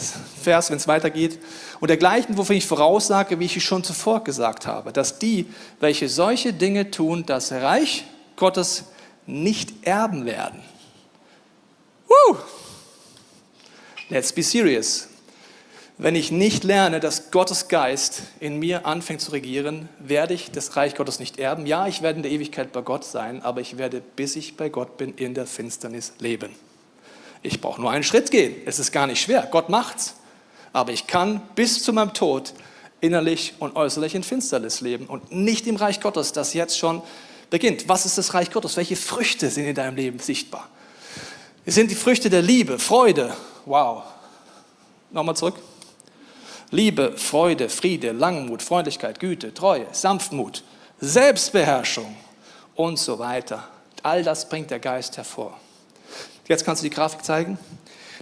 Vers, 0.42 0.70
wenn 0.70 0.76
es 0.76 0.86
weitergeht, 0.86 1.38
und 1.80 1.88
dergleichen, 1.88 2.36
wofür 2.36 2.56
ich 2.56 2.66
voraussage, 2.66 3.38
wie 3.40 3.46
ich 3.46 3.56
es 3.56 3.62
schon 3.62 3.82
zuvor 3.82 4.22
gesagt 4.22 4.66
habe, 4.66 4.92
dass 4.92 5.18
die, 5.18 5.46
welche 5.80 6.08
solche 6.08 6.52
Dinge 6.52 6.90
tun, 6.90 7.24
das 7.24 7.52
Reich 7.52 8.04
Gottes 8.36 8.84
nicht 9.28 9.86
erben 9.86 10.24
werden. 10.24 10.62
Woo! 12.08 12.36
Let's 14.08 14.32
be 14.32 14.42
serious. 14.42 15.08
Wenn 15.98 16.14
ich 16.14 16.30
nicht 16.30 16.64
lerne, 16.64 17.00
dass 17.00 17.30
Gottes 17.30 17.68
Geist 17.68 18.22
in 18.40 18.58
mir 18.58 18.86
anfängt 18.86 19.20
zu 19.20 19.32
regieren, 19.32 19.88
werde 19.98 20.32
ich 20.32 20.50
das 20.50 20.76
Reich 20.76 20.94
Gottes 20.94 21.18
nicht 21.18 21.38
erben. 21.38 21.66
Ja, 21.66 21.88
ich 21.88 22.02
werde 22.02 22.18
in 22.18 22.22
der 22.22 22.32
Ewigkeit 22.32 22.72
bei 22.72 22.80
Gott 22.80 23.04
sein, 23.04 23.42
aber 23.42 23.60
ich 23.60 23.78
werde, 23.78 24.00
bis 24.00 24.36
ich 24.36 24.56
bei 24.56 24.68
Gott 24.68 24.96
bin, 24.96 25.12
in 25.14 25.34
der 25.34 25.46
Finsternis 25.46 26.12
leben. 26.20 26.54
Ich 27.42 27.60
brauche 27.60 27.80
nur 27.80 27.90
einen 27.90 28.04
Schritt 28.04 28.30
gehen. 28.30 28.54
Es 28.64 28.78
ist 28.78 28.92
gar 28.92 29.06
nicht 29.06 29.20
schwer. 29.20 29.46
Gott 29.50 29.68
macht's. 29.68 30.14
Aber 30.72 30.92
ich 30.92 31.06
kann 31.06 31.42
bis 31.54 31.82
zu 31.82 31.92
meinem 31.92 32.14
Tod 32.14 32.54
innerlich 33.00 33.54
und 33.58 33.76
äußerlich 33.76 34.14
in 34.14 34.22
Finsternis 34.22 34.80
leben 34.80 35.06
und 35.06 35.32
nicht 35.32 35.66
im 35.66 35.76
Reich 35.76 36.00
Gottes, 36.00 36.32
das 36.32 36.54
jetzt 36.54 36.78
schon 36.78 37.02
beginnt. 37.50 37.88
Was 37.88 38.06
ist 38.06 38.18
das 38.18 38.34
Reich 38.34 38.50
Gottes? 38.50 38.76
Welche 38.76 38.96
Früchte 38.96 39.50
sind 39.50 39.66
in 39.66 39.74
deinem 39.74 39.96
Leben 39.96 40.18
sichtbar? 40.18 40.68
Es 41.64 41.74
sind 41.74 41.90
die 41.90 41.94
Früchte 41.94 42.30
der 42.30 42.42
Liebe, 42.42 42.78
Freude. 42.78 43.34
Wow. 43.66 44.04
Nochmal 45.10 45.36
zurück. 45.36 45.56
Liebe, 46.70 47.16
Freude, 47.16 47.68
Friede, 47.68 48.12
Langmut, 48.12 48.62
Freundlichkeit, 48.62 49.20
Güte, 49.20 49.54
Treue, 49.54 49.86
Sanftmut, 49.92 50.64
Selbstbeherrschung 51.00 52.14
und 52.74 52.98
so 52.98 53.18
weiter. 53.18 53.66
All 54.02 54.22
das 54.22 54.48
bringt 54.48 54.70
der 54.70 54.78
Geist 54.78 55.16
hervor. 55.16 55.58
Jetzt 56.46 56.64
kannst 56.64 56.82
du 56.82 56.88
die 56.88 56.94
Grafik 56.94 57.24
zeigen. 57.24 57.58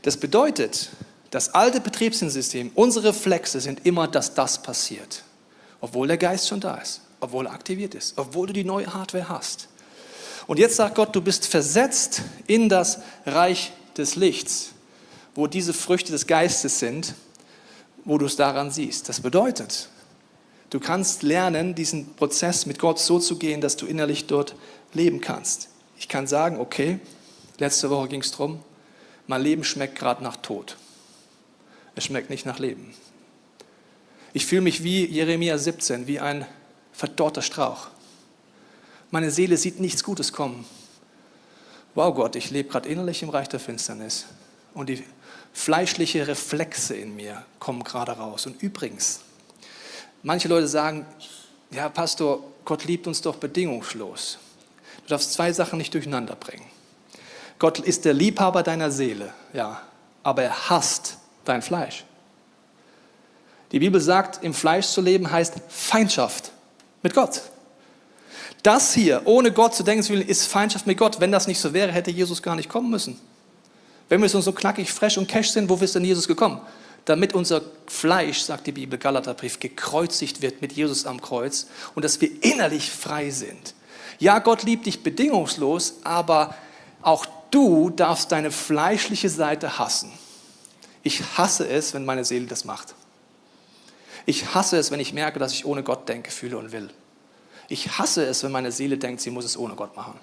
Das 0.02 0.16
bedeutet, 0.16 0.90
das 1.30 1.54
alte 1.54 1.80
Betriebssystem, 1.80 2.70
unsere 2.74 3.08
Reflexe 3.08 3.60
sind 3.60 3.84
immer, 3.84 4.08
dass 4.08 4.34
das 4.34 4.62
passiert. 4.62 5.22
Obwohl 5.80 6.08
der 6.08 6.16
Geist 6.16 6.48
schon 6.48 6.60
da 6.60 6.76
ist, 6.76 7.00
obwohl 7.20 7.46
er 7.46 7.52
aktiviert 7.52 7.94
ist, 7.94 8.14
obwohl 8.16 8.48
du 8.48 8.52
die 8.52 8.64
neue 8.64 8.92
Hardware 8.92 9.28
hast. 9.28 9.68
Und 10.46 10.58
jetzt 10.58 10.76
sagt 10.76 10.94
Gott, 10.94 11.14
du 11.14 11.20
bist 11.20 11.46
versetzt 11.46 12.22
in 12.46 12.68
das 12.68 13.00
Reich 13.24 13.72
des 13.96 14.16
Lichts, 14.16 14.70
wo 15.34 15.46
diese 15.46 15.74
Früchte 15.74 16.12
des 16.12 16.26
Geistes 16.26 16.78
sind, 16.78 17.14
wo 18.04 18.18
du 18.18 18.26
es 18.26 18.36
daran 18.36 18.70
siehst. 18.70 19.08
Das 19.08 19.20
bedeutet, 19.20 19.88
du 20.70 20.78
kannst 20.78 21.22
lernen, 21.22 21.74
diesen 21.74 22.14
Prozess 22.14 22.66
mit 22.66 22.78
Gott 22.78 22.98
so 22.98 23.18
zu 23.18 23.38
gehen, 23.38 23.60
dass 23.60 23.76
du 23.76 23.86
innerlich 23.86 24.26
dort 24.26 24.54
leben 24.92 25.20
kannst. 25.20 25.68
Ich 25.98 26.08
kann 26.08 26.26
sagen, 26.26 26.60
okay, 26.60 27.00
Letzte 27.58 27.88
Woche 27.88 28.08
ging 28.08 28.20
es 28.20 28.32
darum, 28.32 28.60
mein 29.26 29.40
Leben 29.42 29.64
schmeckt 29.64 29.98
gerade 29.98 30.22
nach 30.22 30.36
Tod. 30.36 30.76
Es 31.94 32.04
schmeckt 32.04 32.28
nicht 32.28 32.44
nach 32.44 32.58
Leben. 32.58 32.94
Ich 34.34 34.44
fühle 34.44 34.60
mich 34.60 34.84
wie 34.84 35.06
Jeremia 35.06 35.56
17, 35.56 36.06
wie 36.06 36.20
ein 36.20 36.44
verdorrter 36.96 37.42
Strauch. 37.42 37.88
Meine 39.10 39.30
Seele 39.30 39.56
sieht 39.56 39.80
nichts 39.80 40.02
Gutes 40.02 40.32
kommen. 40.32 40.64
Wow 41.94 42.14
Gott, 42.14 42.36
ich 42.36 42.50
lebe 42.50 42.70
gerade 42.70 42.88
innerlich 42.88 43.22
im 43.22 43.28
Reich 43.28 43.48
der 43.48 43.60
Finsternis. 43.60 44.26
Und 44.74 44.88
die 44.88 45.04
fleischliche 45.52 46.26
Reflexe 46.26 46.96
in 46.96 47.14
mir 47.14 47.44
kommen 47.58 47.84
gerade 47.84 48.12
raus. 48.12 48.46
Und 48.46 48.62
übrigens, 48.62 49.20
manche 50.22 50.48
Leute 50.48 50.68
sagen, 50.68 51.06
ja 51.70 51.88
Pastor, 51.88 52.42
Gott 52.64 52.84
liebt 52.84 53.06
uns 53.06 53.20
doch 53.20 53.36
bedingungslos. 53.36 54.38
Du 55.02 55.08
darfst 55.08 55.34
zwei 55.34 55.52
Sachen 55.52 55.78
nicht 55.78 55.92
durcheinander 55.92 56.34
bringen. 56.34 56.66
Gott 57.58 57.78
ist 57.78 58.04
der 58.04 58.14
Liebhaber 58.14 58.62
deiner 58.62 58.90
Seele, 58.90 59.32
ja, 59.52 59.80
aber 60.22 60.42
er 60.42 60.70
hasst 60.70 61.18
dein 61.44 61.62
Fleisch. 61.62 62.04
Die 63.72 63.78
Bibel 63.78 64.00
sagt, 64.00 64.42
im 64.42 64.52
Fleisch 64.52 64.88
zu 64.88 65.00
leben 65.00 65.30
heißt 65.30 65.54
Feindschaft 65.68 66.52
mit 67.06 67.14
Gott. 67.14 67.40
Das 68.64 68.92
hier, 68.92 69.22
ohne 69.26 69.52
Gott 69.52 69.76
zu 69.76 69.84
denken 69.84 70.02
zu 70.02 70.12
wollen, 70.12 70.26
ist 70.26 70.48
Feindschaft 70.48 70.88
mit 70.88 70.98
Gott. 70.98 71.20
Wenn 71.20 71.30
das 71.30 71.46
nicht 71.46 71.60
so 71.60 71.72
wäre, 71.72 71.92
hätte 71.92 72.10
Jesus 72.10 72.42
gar 72.42 72.56
nicht 72.56 72.68
kommen 72.68 72.90
müssen. 72.90 73.20
Wenn 74.08 74.20
wir 74.20 74.28
so 74.28 74.50
knackig, 74.50 74.90
fresh 74.92 75.18
und 75.18 75.28
cash 75.28 75.50
sind, 75.50 75.68
wo 75.68 75.76
ist 75.76 75.94
denn 75.94 76.04
Jesus 76.04 76.26
gekommen? 76.26 76.60
Damit 77.04 77.32
unser 77.32 77.62
Fleisch, 77.86 78.40
sagt 78.40 78.66
die 78.66 78.72
Bibel, 78.72 78.98
Galaterbrief, 78.98 79.60
gekreuzigt 79.60 80.42
wird 80.42 80.62
mit 80.62 80.72
Jesus 80.72 81.06
am 81.06 81.20
Kreuz 81.20 81.68
und 81.94 82.04
dass 82.04 82.20
wir 82.20 82.42
innerlich 82.42 82.90
frei 82.90 83.30
sind. 83.30 83.74
Ja, 84.18 84.40
Gott 84.40 84.64
liebt 84.64 84.86
dich 84.86 85.04
bedingungslos, 85.04 86.00
aber 86.02 86.56
auch 87.02 87.24
du 87.52 87.90
darfst 87.90 88.32
deine 88.32 88.50
fleischliche 88.50 89.28
Seite 89.28 89.78
hassen. 89.78 90.10
Ich 91.04 91.22
hasse 91.38 91.68
es, 91.68 91.94
wenn 91.94 92.04
meine 92.04 92.24
Seele 92.24 92.46
das 92.46 92.64
macht. 92.64 92.96
Ich 94.26 94.54
hasse 94.54 94.76
es, 94.76 94.90
wenn 94.90 95.00
ich 95.00 95.12
merke, 95.12 95.38
dass 95.38 95.52
ich 95.52 95.64
ohne 95.64 95.84
Gott 95.84 96.08
denke, 96.08 96.30
fühle 96.30 96.58
und 96.58 96.72
will. 96.72 96.90
Ich 97.68 97.98
hasse 97.98 98.24
es, 98.26 98.42
wenn 98.42 98.52
meine 98.52 98.72
Seele 98.72 98.98
denkt, 98.98 99.20
sie 99.20 99.30
muss 99.30 99.44
es 99.44 99.56
ohne 99.56 99.74
Gott 99.74 99.96
machen. 99.96 100.18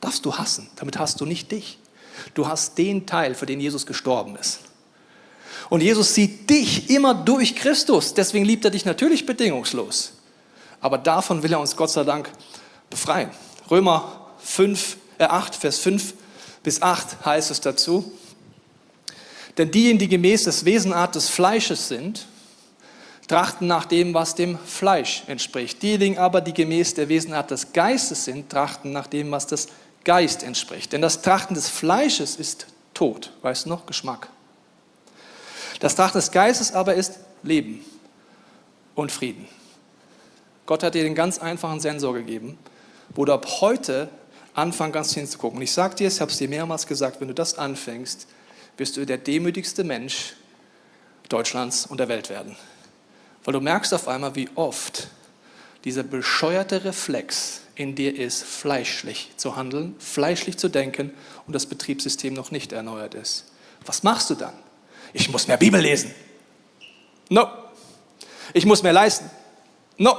Darfst 0.00 0.24
du 0.24 0.36
hassen. 0.36 0.68
Damit 0.76 0.98
hast 0.98 1.20
du 1.20 1.24
nicht 1.24 1.50
dich. 1.50 1.78
Du 2.34 2.46
hast 2.46 2.76
den 2.78 3.06
Teil, 3.06 3.34
für 3.34 3.46
den 3.46 3.60
Jesus 3.60 3.86
gestorben 3.86 4.36
ist. 4.36 4.60
Und 5.68 5.82
Jesus 5.82 6.14
sieht 6.14 6.48
dich 6.48 6.90
immer 6.90 7.14
durch 7.14 7.56
Christus. 7.56 8.14
Deswegen 8.14 8.44
liebt 8.44 8.64
er 8.64 8.70
dich 8.70 8.84
natürlich 8.84 9.26
bedingungslos. 9.26 10.12
Aber 10.80 10.98
davon 10.98 11.42
will 11.42 11.52
er 11.52 11.60
uns 11.60 11.76
Gott 11.76 11.90
sei 11.90 12.04
Dank 12.04 12.30
befreien. 12.90 13.30
Römer 13.70 14.30
5, 14.38 14.96
äh 15.18 15.24
8, 15.24 15.54
Vers 15.54 15.78
5 15.78 16.14
bis 16.62 16.82
8 16.82 17.24
heißt 17.24 17.50
es 17.50 17.60
dazu. 17.60 18.12
Denn 19.56 19.70
diejenigen, 19.70 19.98
die 19.98 20.08
gemäß 20.08 20.44
des 20.44 20.64
Wesenart 20.64 21.14
des 21.14 21.28
Fleisches 21.28 21.88
sind, 21.88 22.26
trachten 23.26 23.66
nach 23.66 23.86
dem, 23.86 24.14
was 24.14 24.34
dem 24.34 24.58
Fleisch 24.58 25.24
entspricht. 25.26 25.82
Diejenigen 25.82 26.18
aber, 26.18 26.40
die 26.40 26.54
gemäß 26.54 26.94
der 26.94 27.08
Wesenart 27.08 27.50
des 27.50 27.72
Geistes 27.72 28.24
sind, 28.24 28.50
trachten 28.50 28.92
nach 28.92 29.06
dem, 29.06 29.30
was 29.30 29.46
des 29.46 29.68
Geist 30.04 30.42
entspricht. 30.42 30.92
Denn 30.92 31.02
das 31.02 31.22
Trachten 31.22 31.54
des 31.54 31.68
Fleisches 31.68 32.36
ist 32.36 32.66
Tod. 32.94 33.32
Weißt 33.42 33.66
du 33.66 33.70
noch? 33.70 33.86
Geschmack. 33.86 34.28
Das 35.80 35.94
Trachten 35.94 36.18
des 36.18 36.30
Geistes 36.30 36.72
aber 36.72 36.94
ist 36.94 37.18
Leben 37.42 37.84
und 38.94 39.12
Frieden. 39.12 39.46
Gott 40.64 40.82
hat 40.82 40.94
dir 40.94 41.02
den 41.02 41.14
ganz 41.14 41.38
einfachen 41.38 41.80
Sensor 41.80 42.14
gegeben, 42.14 42.58
wo 43.14 43.24
du 43.24 43.32
ab 43.32 43.46
heute 43.60 44.08
anfangen 44.54 44.92
ganz 44.92 45.12
hinzugucken. 45.14 45.58
Und 45.58 45.62
ich 45.62 45.72
sage 45.72 45.94
dir, 45.94 46.08
ich 46.08 46.20
habe 46.20 46.30
es 46.30 46.38
dir 46.38 46.48
mehrmals 46.48 46.86
gesagt, 46.86 47.20
wenn 47.20 47.28
du 47.28 47.34
das 47.34 47.58
anfängst, 47.58 48.26
wirst 48.76 48.96
du 48.96 49.04
der 49.04 49.18
demütigste 49.18 49.84
Mensch 49.84 50.34
Deutschlands 51.28 51.86
und 51.86 51.98
der 51.98 52.08
Welt 52.08 52.30
werden. 52.30 52.56
Weil 53.46 53.54
du 53.54 53.60
merkst 53.60 53.94
auf 53.94 54.06
einmal, 54.06 54.34
wie 54.34 54.50
oft 54.54 55.08
dieser 55.84 56.02
bescheuerte 56.02 56.84
Reflex 56.84 57.62
in 57.74 57.94
dir 57.94 58.14
ist, 58.14 58.44
fleischlich 58.44 59.30
zu 59.38 59.56
handeln, 59.56 59.94
fleischlich 59.98 60.58
zu 60.58 60.68
denken 60.68 61.14
und 61.46 61.54
das 61.54 61.64
Betriebssystem 61.64 62.34
noch 62.34 62.50
nicht 62.50 62.72
erneuert 62.72 63.14
ist. 63.14 63.46
Was 63.86 64.02
machst 64.02 64.28
du 64.28 64.34
dann? 64.34 64.52
Ich 65.14 65.30
muss 65.30 65.48
mehr 65.48 65.56
Bibel 65.56 65.80
lesen. 65.80 66.14
No. 67.30 67.48
Ich 68.52 68.66
muss 68.66 68.82
mehr 68.82 68.92
leisten. 68.92 69.30
No. 69.96 70.14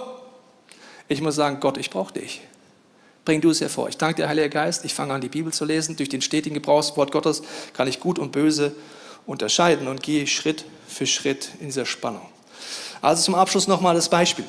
Ich 1.08 1.22
muss 1.22 1.36
sagen, 1.36 1.60
Gott, 1.60 1.78
ich 1.78 1.92
brauche 1.92 2.14
dich 2.14 2.42
bring 3.28 3.42
du 3.42 3.50
es 3.50 3.60
hervor. 3.60 3.90
Ich 3.90 3.98
danke 3.98 4.22
dir, 4.22 4.30
Heiliger 4.30 4.48
Geist, 4.48 4.86
ich 4.86 4.94
fange 4.94 5.14
an, 5.14 5.20
die 5.20 5.28
Bibel 5.28 5.52
zu 5.52 5.66
lesen. 5.66 5.98
Durch 5.98 6.08
den 6.08 6.22
stetigen 6.22 6.54
Gebrauchswort 6.54 7.12
Gottes 7.12 7.42
kann 7.74 7.86
ich 7.90 8.00
Gut 8.00 8.20
und 8.20 8.32
Böse 8.32 8.74
unterscheiden 9.26 9.90
und 9.90 10.02
gehe 10.02 10.26
Schritt 10.28 10.64
für 10.88 11.06
Schritt 11.06 11.50
in 11.60 11.66
dieser 11.66 11.86
Spannung. 11.86 12.26
Also 13.02 13.24
zum 13.24 13.36
Abschluss 13.36 13.68
nochmal 13.68 13.96
das 13.96 14.10
Beispiel. 14.10 14.46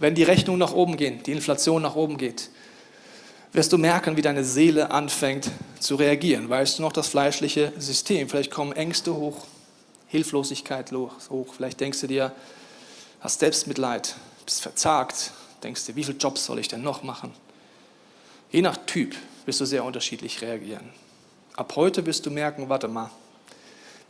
Wenn 0.00 0.14
die 0.14 0.22
Rechnungen 0.22 0.60
nach 0.60 0.72
oben 0.72 0.96
gehen, 0.96 1.22
die 1.24 1.32
Inflation 1.32 1.82
nach 1.82 1.96
oben 1.96 2.18
geht, 2.18 2.50
wirst 3.52 3.72
du 3.72 3.78
merken, 3.78 4.16
wie 4.16 4.22
deine 4.22 4.44
Seele 4.44 4.90
anfängt 4.90 5.50
zu 5.80 5.96
reagieren. 5.96 6.48
Weißt 6.48 6.78
du 6.78 6.82
noch 6.82 6.92
das 6.92 7.08
fleischliche 7.08 7.72
System? 7.78 8.28
Vielleicht 8.28 8.50
kommen 8.50 8.72
Ängste 8.72 9.14
hoch, 9.14 9.46
Hilflosigkeit 10.08 10.92
hoch. 10.92 11.54
Vielleicht 11.56 11.80
denkst 11.80 12.00
du 12.00 12.06
dir, 12.06 12.32
hast 13.20 13.40
Selbstmitleid, 13.40 14.14
bist 14.44 14.62
verzagt, 14.62 15.32
denkst 15.62 15.86
dir, 15.86 15.96
wie 15.96 16.04
viele 16.04 16.18
Jobs 16.18 16.44
soll 16.44 16.58
ich 16.58 16.68
denn 16.68 16.82
noch 16.82 17.02
machen? 17.02 17.32
Je 18.50 18.62
nach 18.62 18.76
Typ 18.86 19.14
wirst 19.46 19.60
du 19.60 19.64
sehr 19.64 19.84
unterschiedlich 19.84 20.40
reagieren. 20.42 20.90
Ab 21.56 21.72
heute 21.76 22.06
wirst 22.06 22.24
du 22.24 22.30
merken, 22.30 22.68
warte 22.68 22.86
mal, 22.86 23.10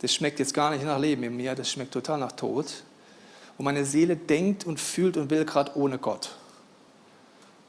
das 0.01 0.13
schmeckt 0.13 0.39
jetzt 0.39 0.53
gar 0.53 0.69
nicht 0.71 0.83
nach 0.83 0.99
Leben 0.99 1.23
in 1.23 1.35
mir, 1.35 1.55
das 1.55 1.71
schmeckt 1.71 1.93
total 1.93 2.19
nach 2.19 2.31
Tod. 2.31 2.67
Und 3.59 3.65
meine 3.65 3.83
Seele 3.83 4.15
denkt 4.15 4.65
und 4.65 4.79
fühlt 4.79 5.17
und 5.17 5.29
will 5.29 5.43
gerade 5.43 5.75
ohne 5.75 5.97
Gott. 5.97 6.31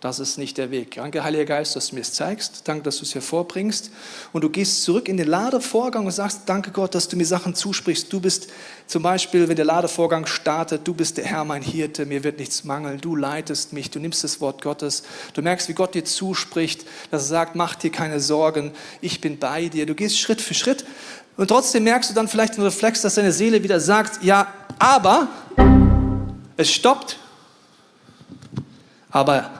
Das 0.01 0.21
ist 0.21 0.39
nicht 0.39 0.57
der 0.57 0.71
Weg. 0.71 0.95
Danke, 0.95 1.25
Heiliger 1.25 1.45
Geist, 1.45 1.75
dass 1.75 1.89
du 1.89 1.97
mir 1.97 2.03
es 2.03 2.13
zeigst. 2.15 2.63
Danke, 2.67 2.85
dass 2.85 2.99
du 2.99 3.03
es 3.03 3.15
hervorbringst. 3.15 3.91
Und 4.33 4.43
du 4.43 4.49
gehst 4.49 4.85
zurück 4.85 5.09
in 5.09 5.17
den 5.17 5.27
Ladevorgang 5.27 6.07
und 6.07 6.13
sagst, 6.13 6.43
danke 6.47 6.71
Gott, 6.71 6.95
dass 6.95 7.09
du 7.09 7.17
mir 7.17 7.27
Sachen 7.27 7.57
zusprichst. 7.57 8.11
Du 8.11 8.21
bist 8.21 8.49
zum 8.87 9.03
Beispiel, 9.03 9.49
wenn 9.49 9.57
der 9.57 9.65
Ladevorgang 9.65 10.27
startet, 10.27 10.89
du 10.89 10.95
bist 10.95 11.19
der 11.19 11.25
Herr, 11.25 11.45
mein 11.45 11.61
Hirte, 11.61 12.07
mir 12.07 12.23
wird 12.23 12.39
nichts 12.39 12.63
mangeln. 12.63 13.01
Du 13.01 13.17
leitest 13.17 13.73
mich, 13.73 13.91
du 13.91 13.99
nimmst 13.99 14.23
das 14.23 14.41
Wort 14.41 14.63
Gottes. 14.63 15.03
Du 15.35 15.43
merkst, 15.43 15.69
wie 15.69 15.75
Gott 15.75 15.95
dir 15.95 16.05
zuspricht, 16.05 16.87
dass 17.11 17.25
er 17.25 17.29
sagt, 17.29 17.57
mach 17.57 17.75
dir 17.75 17.91
keine 17.91 18.21
Sorgen, 18.21 18.73
ich 19.01 19.21
bin 19.21 19.41
bei 19.41 19.69
dir. 19.69 19.87
Du 19.87 19.97
gehst 19.97 20.21
Schritt 20.21 20.41
für 20.41 20.55
Schritt. 20.55 20.87
Und 21.37 21.49
trotzdem 21.49 21.85
merkst 21.85 22.11
du 22.11 22.15
dann 22.15 22.29
vielleicht 22.29 22.57
den 22.57 22.63
Reflex, 22.65 23.03
dass 23.03 23.17
deine 23.17 23.33
Seele 23.33 23.63
wieder 23.63 23.81
sagt, 23.81 24.23
ja, 24.23 24.53
aber 24.79 25.29
es 26.61 26.71
stoppt. 26.71 27.19
Aber 29.11 29.51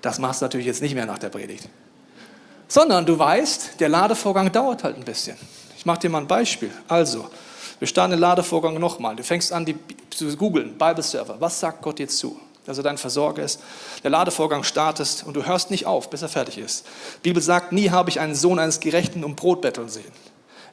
das 0.00 0.18
machst 0.18 0.40
du 0.40 0.44
natürlich 0.44 0.66
jetzt 0.66 0.82
nicht 0.82 0.94
mehr 0.94 1.06
nach 1.06 1.18
der 1.18 1.28
Predigt. 1.28 1.68
Sondern 2.66 3.06
du 3.06 3.18
weißt, 3.18 3.80
der 3.80 3.88
Ladevorgang 3.88 4.52
dauert 4.52 4.84
halt 4.84 4.96
ein 4.96 5.04
bisschen. 5.04 5.36
Ich 5.76 5.86
mache 5.86 6.00
dir 6.00 6.10
mal 6.10 6.18
ein 6.18 6.26
Beispiel. 6.26 6.70
Also, 6.88 7.30
wir 7.78 7.88
starten 7.88 8.12
den 8.12 8.20
Ladevorgang 8.20 8.78
nochmal. 8.78 9.16
Du 9.16 9.22
fängst 9.22 9.52
an, 9.52 9.64
die, 9.64 9.76
zu 10.10 10.36
googeln, 10.36 10.76
Bible 10.76 11.02
Server. 11.02 11.36
Was 11.40 11.60
sagt 11.60 11.82
Gott 11.82 11.98
dir 11.98 12.08
zu? 12.08 12.38
Dass 12.66 12.76
er 12.76 12.84
dein 12.84 12.98
Versorger 12.98 13.42
ist. 13.42 13.60
Der 14.02 14.10
Ladevorgang 14.10 14.64
startest 14.64 15.24
und 15.24 15.34
du 15.34 15.46
hörst 15.46 15.70
nicht 15.70 15.86
auf, 15.86 16.10
bis 16.10 16.20
er 16.22 16.28
fertig 16.28 16.58
ist. 16.58 16.84
Die 17.24 17.30
Bibel 17.30 17.42
sagt, 17.42 17.72
nie 17.72 17.90
habe 17.90 18.10
ich 18.10 18.20
einen 18.20 18.34
Sohn 18.34 18.58
eines 18.58 18.80
Gerechten 18.80 19.24
um 19.24 19.36
Brot 19.36 19.62
betteln 19.62 19.88
sehen. 19.88 20.12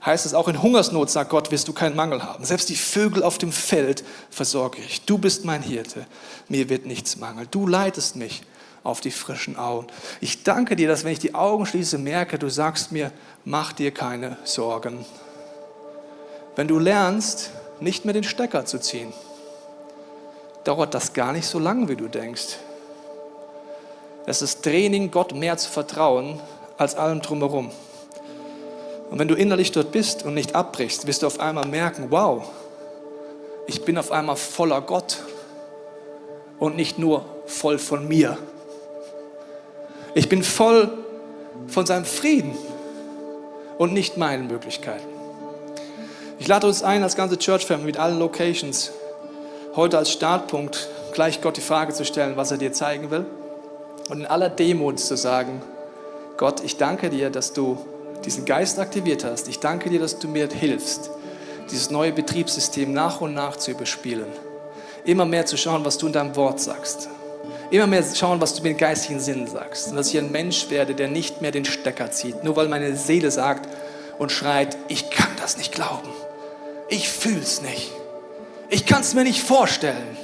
Heißt 0.05 0.27
es 0.27 0.35
auch 0.35 0.47
in 0.47 0.61
Hungersnot, 0.61 1.09
sagt 1.09 1.31
Gott, 1.31 1.51
wirst 1.51 1.67
du 1.67 1.73
keinen 1.73 1.95
Mangel 1.95 2.23
haben. 2.23 2.45
Selbst 2.45 2.69
die 2.69 2.75
Vögel 2.75 3.23
auf 3.23 3.39
dem 3.39 3.51
Feld 3.51 4.03
versorge 4.29 4.77
ich. 4.79 5.01
Du 5.05 5.17
bist 5.17 5.45
mein 5.45 5.63
Hirte. 5.63 6.05
Mir 6.47 6.69
wird 6.69 6.85
nichts 6.85 7.17
mangeln. 7.17 7.47
Du 7.49 7.65
leitest 7.65 8.15
mich 8.15 8.43
auf 8.83 9.01
die 9.01 9.09
frischen 9.09 9.57
Augen. 9.57 9.87
Ich 10.21 10.43
danke 10.43 10.75
dir, 10.75 10.87
dass 10.87 11.03
wenn 11.03 11.11
ich 11.11 11.19
die 11.19 11.33
Augen 11.33 11.65
schließe, 11.65 11.97
merke, 11.97 12.37
du 12.37 12.49
sagst 12.49 12.91
mir, 12.91 13.11
mach 13.45 13.73
dir 13.73 13.91
keine 13.91 14.37
Sorgen. 14.43 15.03
Wenn 16.55 16.67
du 16.67 16.77
lernst, 16.77 17.49
nicht 17.79 18.05
mehr 18.05 18.13
den 18.13 18.23
Stecker 18.23 18.63
zu 18.65 18.79
ziehen, 18.79 19.11
dauert 20.65 20.93
das 20.93 21.13
gar 21.13 21.33
nicht 21.33 21.47
so 21.47 21.57
lange, 21.57 21.89
wie 21.89 21.95
du 21.95 22.07
denkst. 22.07 22.57
Es 24.27 24.43
ist 24.43 24.61
Training, 24.61 25.09
Gott 25.09 25.33
mehr 25.33 25.57
zu 25.57 25.69
vertrauen 25.69 26.39
als 26.77 26.93
allem 26.93 27.21
drumherum. 27.21 27.71
Und 29.09 29.19
wenn 29.19 29.27
du 29.27 29.35
innerlich 29.35 29.71
dort 29.71 29.91
bist 29.91 30.25
und 30.25 30.33
nicht 30.33 30.55
abbrichst, 30.55 31.07
wirst 31.07 31.21
du 31.21 31.27
auf 31.27 31.39
einmal 31.39 31.67
merken, 31.67 32.07
wow, 32.09 32.43
ich 33.67 33.83
bin 33.83 33.97
auf 33.97 34.11
einmal 34.11 34.35
voller 34.35 34.81
Gott 34.81 35.19
und 36.59 36.75
nicht 36.75 36.99
nur 36.99 37.25
voll 37.45 37.77
von 37.77 38.07
mir. 38.07 38.37
Ich 40.13 40.29
bin 40.29 40.43
voll 40.43 40.89
von 41.67 41.85
seinem 41.85 42.05
Frieden 42.05 42.55
und 43.77 43.93
nicht 43.93 44.17
meinen 44.17 44.47
Möglichkeiten. 44.47 45.07
Ich 46.39 46.47
lade 46.47 46.67
uns 46.67 46.83
ein, 46.83 47.03
als 47.03 47.15
ganze 47.15 47.37
Church 47.37 47.65
Family 47.65 47.85
mit 47.85 47.97
allen 47.97 48.19
Locations, 48.19 48.91
heute 49.75 49.97
als 49.97 50.11
Startpunkt 50.11 50.89
gleich 51.13 51.41
Gott 51.41 51.57
die 51.57 51.61
Frage 51.61 51.93
zu 51.93 52.05
stellen, 52.05 52.37
was 52.37 52.51
er 52.51 52.57
dir 52.57 52.73
zeigen 52.73 53.09
will. 53.09 53.25
Und 54.09 54.19
in 54.19 54.25
aller 54.25 54.49
Demut 54.49 54.99
zu 54.99 55.17
sagen, 55.17 55.61
Gott, 56.37 56.63
ich 56.63 56.77
danke 56.77 57.09
dir, 57.09 57.29
dass 57.29 57.53
du 57.53 57.77
diesen 58.25 58.45
Geist 58.45 58.79
aktiviert 58.79 59.23
hast. 59.23 59.47
Ich 59.47 59.59
danke 59.59 59.89
dir, 59.89 59.99
dass 59.99 60.19
du 60.19 60.27
mir 60.27 60.49
hilfst, 60.49 61.09
dieses 61.71 61.89
neue 61.89 62.11
Betriebssystem 62.11 62.91
nach 62.91 63.21
und 63.21 63.33
nach 63.33 63.57
zu 63.57 63.71
überspielen. 63.71 64.27
Immer 65.05 65.25
mehr 65.25 65.45
zu 65.45 65.57
schauen, 65.57 65.85
was 65.85 65.97
du 65.97 66.07
in 66.07 66.13
deinem 66.13 66.35
Wort 66.35 66.59
sagst. 66.59 67.09
Immer 67.71 67.87
mehr 67.87 68.03
schauen, 68.13 68.41
was 68.41 68.53
du 68.53 68.63
mit 68.63 68.77
geistigen 68.77 69.19
Sinnen 69.19 69.47
sagst. 69.47 69.89
Und 69.89 69.95
dass 69.95 70.09
ich 70.09 70.17
ein 70.17 70.31
Mensch 70.31 70.69
werde, 70.69 70.95
der 70.95 71.07
nicht 71.07 71.41
mehr 71.41 71.51
den 71.51 71.65
Stecker 71.65 72.11
zieht. 72.11 72.43
Nur 72.43 72.55
weil 72.55 72.67
meine 72.67 72.95
Seele 72.95 73.31
sagt 73.31 73.69
und 74.17 74.31
schreit, 74.31 74.77
ich 74.87 75.09
kann 75.09 75.29
das 75.39 75.57
nicht 75.57 75.71
glauben. 75.71 76.09
Ich 76.89 77.09
fühl's 77.09 77.61
nicht. 77.61 77.91
Ich 78.69 78.85
kann 78.85 79.01
es 79.01 79.13
mir 79.13 79.23
nicht 79.23 79.41
vorstellen. 79.41 80.17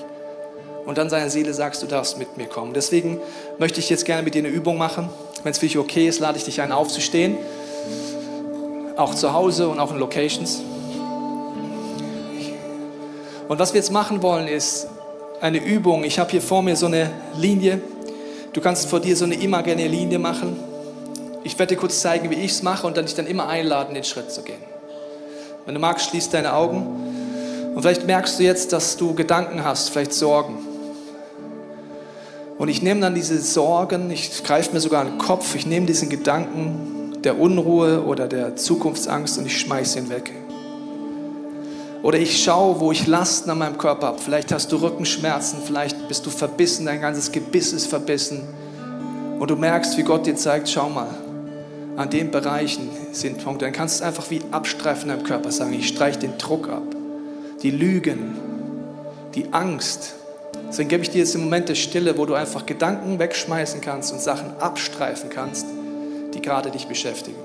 Und 0.86 0.98
dann 0.98 1.10
seine 1.10 1.30
Seele 1.30 1.54
sagst, 1.54 1.84
du 1.84 1.88
darfst 1.88 2.18
mit 2.18 2.38
mir 2.38 2.48
kommen. 2.48 2.74
Deswegen 2.74 3.20
möchte 3.60 3.80
ich 3.80 3.90
jetzt 3.90 4.06
gerne 4.06 4.24
mit 4.24 4.34
dir 4.34 4.40
eine 4.40 4.50
Übung 4.50 4.78
machen. 4.78 5.10
Wenn 5.44 5.52
es 5.52 5.60
für 5.60 5.68
dich 5.68 5.78
okay 5.78 6.08
ist, 6.08 6.20
lade 6.20 6.38
ich 6.38 6.44
dich 6.44 6.62
ein, 6.62 6.72
aufzustehen. 6.72 7.38
Auch 8.98 9.16
zu 9.16 9.34
Hause 9.34 9.70
und 9.70 9.80
auch 9.80 9.92
in 9.92 10.00
Locations. 10.00 10.62
Und 13.48 13.60
was 13.60 13.74
wir 13.74 13.80
jetzt 13.80 13.92
machen 13.92 14.22
wollen, 14.22 14.48
ist, 14.48 14.88
eine 15.42 15.58
Übung. 15.58 16.04
Ich 16.04 16.20
habe 16.20 16.32
hier 16.32 16.42
vor 16.42 16.62
mir 16.62 16.76
so 16.76 16.86
eine 16.86 17.10
Linie. 17.36 17.82
Du 18.54 18.62
kannst 18.62 18.88
vor 18.90 19.00
dir 19.00 19.18
so 19.18 19.26
eine 19.26 19.36
imaginäre 19.36 19.90
Linie 19.90 20.20
machen. 20.20 20.58
Ich 21.44 21.58
werde 21.58 21.76
dir 21.76 21.80
kurz 21.80 22.00
zeigen, 22.00 22.30
wie 22.30 22.36
ich 22.36 22.52
es 22.52 22.64
mache 22.64 22.86
und 22.86 22.96
dann 22.96 23.06
dich 23.06 23.16
dann 23.16 23.26
immer 23.26 23.48
einladen, 23.48 23.96
den 23.96 24.04
Schritt 24.04 24.32
zu 24.32 24.44
gehen. 24.44 24.62
Wenn 25.66 25.74
du 25.74 25.82
magst, 25.82 26.10
schließ 26.10 26.30
deine 26.30 26.54
Augen. 26.54 27.74
Und 27.74 27.82
vielleicht 27.82 28.06
merkst 28.06 28.40
du 28.40 28.44
jetzt, 28.44 28.72
dass 28.74 28.98
du 28.98 29.16
Gedanken 29.16 29.64
hast, 29.64 29.90
vielleicht 29.90 30.14
Sorgen. 30.14 30.60
Und 32.58 32.68
ich 32.68 32.84
nehme 32.84 33.02
dann 33.02 33.16
diese 33.16 33.40
Sorgen, 33.42 34.12
ich 34.12 34.44
greife 34.44 34.74
mir 34.74 34.80
sogar 34.80 35.02
an 35.02 35.08
den 35.08 35.18
Kopf, 35.18 35.56
ich 35.56 35.66
nehme 35.66 35.88
diesen 35.88 36.10
Gedanken 36.10 37.01
der 37.24 37.40
Unruhe 37.40 38.04
oder 38.04 38.28
der 38.28 38.56
Zukunftsangst 38.56 39.38
und 39.38 39.46
ich 39.46 39.60
schmeiße 39.60 40.00
ihn 40.00 40.10
weg. 40.10 40.32
Oder 42.04 42.18
ich 42.18 42.44
schaue, 42.44 42.80
wo 42.80 42.92
ich 42.92 43.06
Lasten 43.06 43.50
an 43.52 43.60
meinem 43.60 43.78
Körper 43.78 44.08
habe. 44.08 44.20
Vielleicht 44.20 44.52
hast 44.52 44.72
du 44.72 44.78
Rückenschmerzen, 44.78 45.60
vielleicht 45.64 46.08
bist 46.08 46.26
du 46.26 46.32
verbissen, 46.32 46.88
dein 46.88 47.00
ganzes 47.00 47.32
Gebiss 47.32 47.74
ist 47.74 47.88
verbissen. 47.88 48.42
Und 49.40 49.50
du 49.50 49.56
merkst, 49.56 49.98
wie 49.98 50.04
Gott 50.04 50.26
dir 50.26 50.36
zeigt, 50.36 50.70
schau 50.70 50.90
mal, 50.90 51.10
an 51.98 52.10
den 52.10 52.32
Bereichen 52.32 52.90
sind 53.12 53.44
Punkte. 53.44 53.66
Dann 53.66 53.74
kannst 53.74 54.00
du 54.00 54.04
es 54.04 54.08
einfach 54.08 54.30
wie 54.32 54.42
abstreifen 54.52 55.10
in 55.10 55.18
deinem 55.18 55.26
Körper 55.26 55.52
sagen, 55.52 55.74
ich 55.74 55.88
streiche 55.88 56.20
den 56.20 56.38
Druck 56.40 56.70
ab, 56.70 56.84
die 57.62 57.72
Lügen, 57.72 58.36
die 59.36 59.54
Angst. 59.54 60.16
Deswegen 60.70 60.90
gebe 60.90 61.04
ich 61.04 61.12
dir 61.12 61.20
jetzt 61.20 61.36
im 61.36 61.42
Moment 61.42 61.70
der 61.70 61.76
Stille, 61.76 62.18
wo 62.18 62.26
du 62.26 62.34
einfach 62.34 62.66
Gedanken 62.66 63.20
wegschmeißen 63.20 63.82
kannst 63.82 64.12
und 64.12 64.22
Sachen 64.22 64.58
abstreifen 64.60 65.30
kannst, 65.30 65.66
die 66.34 66.41
gerade 66.41 66.72
dich 66.72 66.88
beschäftigen. 66.88 67.44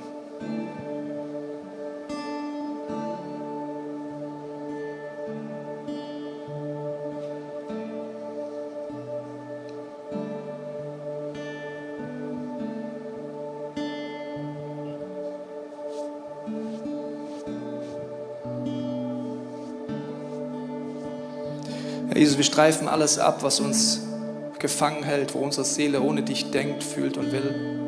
Herr 22.16 22.22
Jesus, 22.22 22.38
wir 22.38 22.44
streifen 22.44 22.88
alles 22.88 23.18
ab, 23.18 23.42
was 23.42 23.60
uns 23.60 24.00
gefangen 24.58 25.02
hält, 25.02 25.34
wo 25.34 25.40
unsere 25.40 25.66
Seele 25.66 26.00
ohne 26.00 26.22
dich 26.22 26.50
denkt, 26.50 26.82
fühlt 26.82 27.18
und 27.18 27.30
will. 27.30 27.85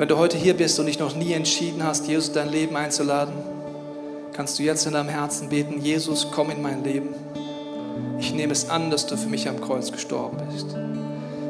Wenn 0.00 0.08
du 0.08 0.16
heute 0.16 0.38
hier 0.38 0.54
bist 0.54 0.80
und 0.80 0.86
dich 0.86 0.98
noch 0.98 1.14
nie 1.14 1.34
entschieden 1.34 1.84
hast, 1.84 2.08
Jesus 2.08 2.32
dein 2.32 2.48
Leben 2.48 2.74
einzuladen, 2.74 3.34
kannst 4.32 4.58
du 4.58 4.62
jetzt 4.62 4.86
in 4.86 4.94
deinem 4.94 5.10
Herzen 5.10 5.50
beten, 5.50 5.78
Jesus, 5.82 6.28
komm 6.30 6.50
in 6.50 6.62
mein 6.62 6.82
Leben. 6.82 7.10
Ich 8.18 8.32
nehme 8.32 8.54
es 8.54 8.70
an, 8.70 8.90
dass 8.90 9.06
du 9.06 9.18
für 9.18 9.28
mich 9.28 9.46
am 9.46 9.60
Kreuz 9.60 9.92
gestorben 9.92 10.38
bist. 10.50 10.68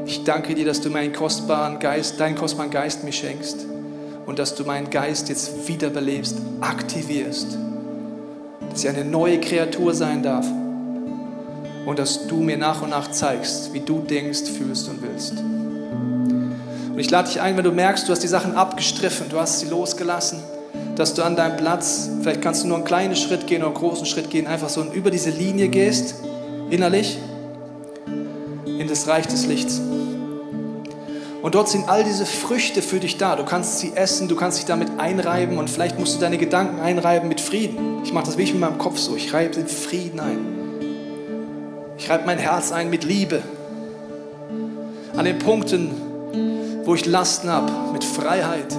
Ich 0.05 0.25
danke 0.25 0.57
dir, 0.57 0.65
dass 0.65 0.81
du 0.81 0.91
meinen 0.91 1.13
kostbaren 1.13 1.79
Geist, 1.79 2.19
deinen 2.19 2.35
kostbaren 2.35 2.73
Geist 2.73 3.05
mir 3.05 3.13
schenkst 3.13 3.67
und 4.27 4.41
dass 4.41 4.57
du 4.57 4.65
meinen 4.65 4.91
Geist 4.91 5.29
jetzt 5.29 5.69
wiederbelebst, 5.69 6.35
aktivierst, 6.61 7.57
dass 8.69 8.83
ich 8.83 8.89
eine 8.89 9.05
neue 9.05 9.39
Kreatur 9.41 9.95
sein 9.95 10.25
darf 10.25 10.47
und 11.87 12.01
dass 12.01 12.27
du 12.27 12.39
mir 12.39 12.57
nach 12.57 12.83
und 12.83 12.91
nach 12.91 13.13
zeigst, 13.13 13.73
wie 13.75 13.81
du 13.81 14.01
denkst, 14.01 14.51
fühlst 14.59 14.89
und 14.89 15.03
willst. 15.03 15.35
Und 17.01 17.07
ich 17.07 17.11
lade 17.11 17.29
dich 17.29 17.41
ein, 17.41 17.57
wenn 17.57 17.65
du 17.65 17.73
merkst, 17.73 18.07
du 18.07 18.13
hast 18.13 18.23
die 18.23 18.29
Sachen 18.29 18.57
abgestriffen, 18.57 19.31
du 19.31 19.41
hast 19.41 19.61
sie 19.61 19.69
losgelassen, 19.69 20.39
dass 20.97 21.15
du 21.15 21.23
an 21.23 21.35
deinem 21.35 21.57
Platz, 21.57 22.11
vielleicht 22.21 22.43
kannst 22.43 22.63
du 22.63 22.67
nur 22.67 22.77
einen 22.77 22.85
kleinen 22.85 23.17
Schritt 23.17 23.47
gehen 23.47 23.63
oder 23.63 23.69
einen 23.69 23.75
großen 23.75 24.05
Schritt 24.05 24.29
gehen, 24.29 24.47
einfach 24.47 24.69
so 24.69 24.85
über 24.85 25.11
diese 25.11 25.31
Linie 25.31 25.69
gehst, 25.69 26.17
innerlich, 26.69 27.17
in 28.67 28.87
das 28.87 29.09
Reich 29.09 29.27
des 29.27 29.47
Lichts. 29.47 29.81
Und 31.41 31.55
dort 31.55 31.71
sind 31.71 31.89
all 31.89 32.05
diese 32.05 32.27
Früchte 32.27 32.83
für 32.83 33.01
dich 33.01 33.17
da. 33.17 33.35
Du 33.35 33.47
kannst 33.47 33.79
sie 33.79 33.93
essen, 33.95 34.29
du 34.29 34.37
kannst 34.37 34.59
dich 34.59 34.67
damit 34.67 34.89
einreiben 34.99 35.57
und 35.57 35.71
vielleicht 35.71 35.99
musst 35.99 36.17
du 36.17 36.21
deine 36.21 36.37
Gedanken 36.37 36.81
einreiben 36.81 37.31
mit 37.31 37.41
Frieden. 37.41 38.03
Ich 38.05 38.13
mache 38.13 38.27
das 38.27 38.35
wirklich 38.35 38.53
mit 38.53 38.61
meinem 38.61 38.77
Kopf 38.77 38.99
so. 38.99 39.17
Ich 39.17 39.33
reibe 39.33 39.55
den 39.55 39.69
Frieden 39.69 40.21
ein. 40.21 40.39
Ich 41.97 42.11
reibe 42.11 42.25
mein 42.27 42.37
Herz 42.37 42.73
ein 42.73 42.91
mit 42.91 43.05
Liebe. 43.05 43.41
An 45.17 45.25
den 45.25 45.39
Punkten, 45.39 46.10
wo 46.91 46.97
ich 46.97 47.07
Lasten 47.07 47.49
habe, 47.49 47.93
mit 47.93 48.03
Freiheit. 48.03 48.77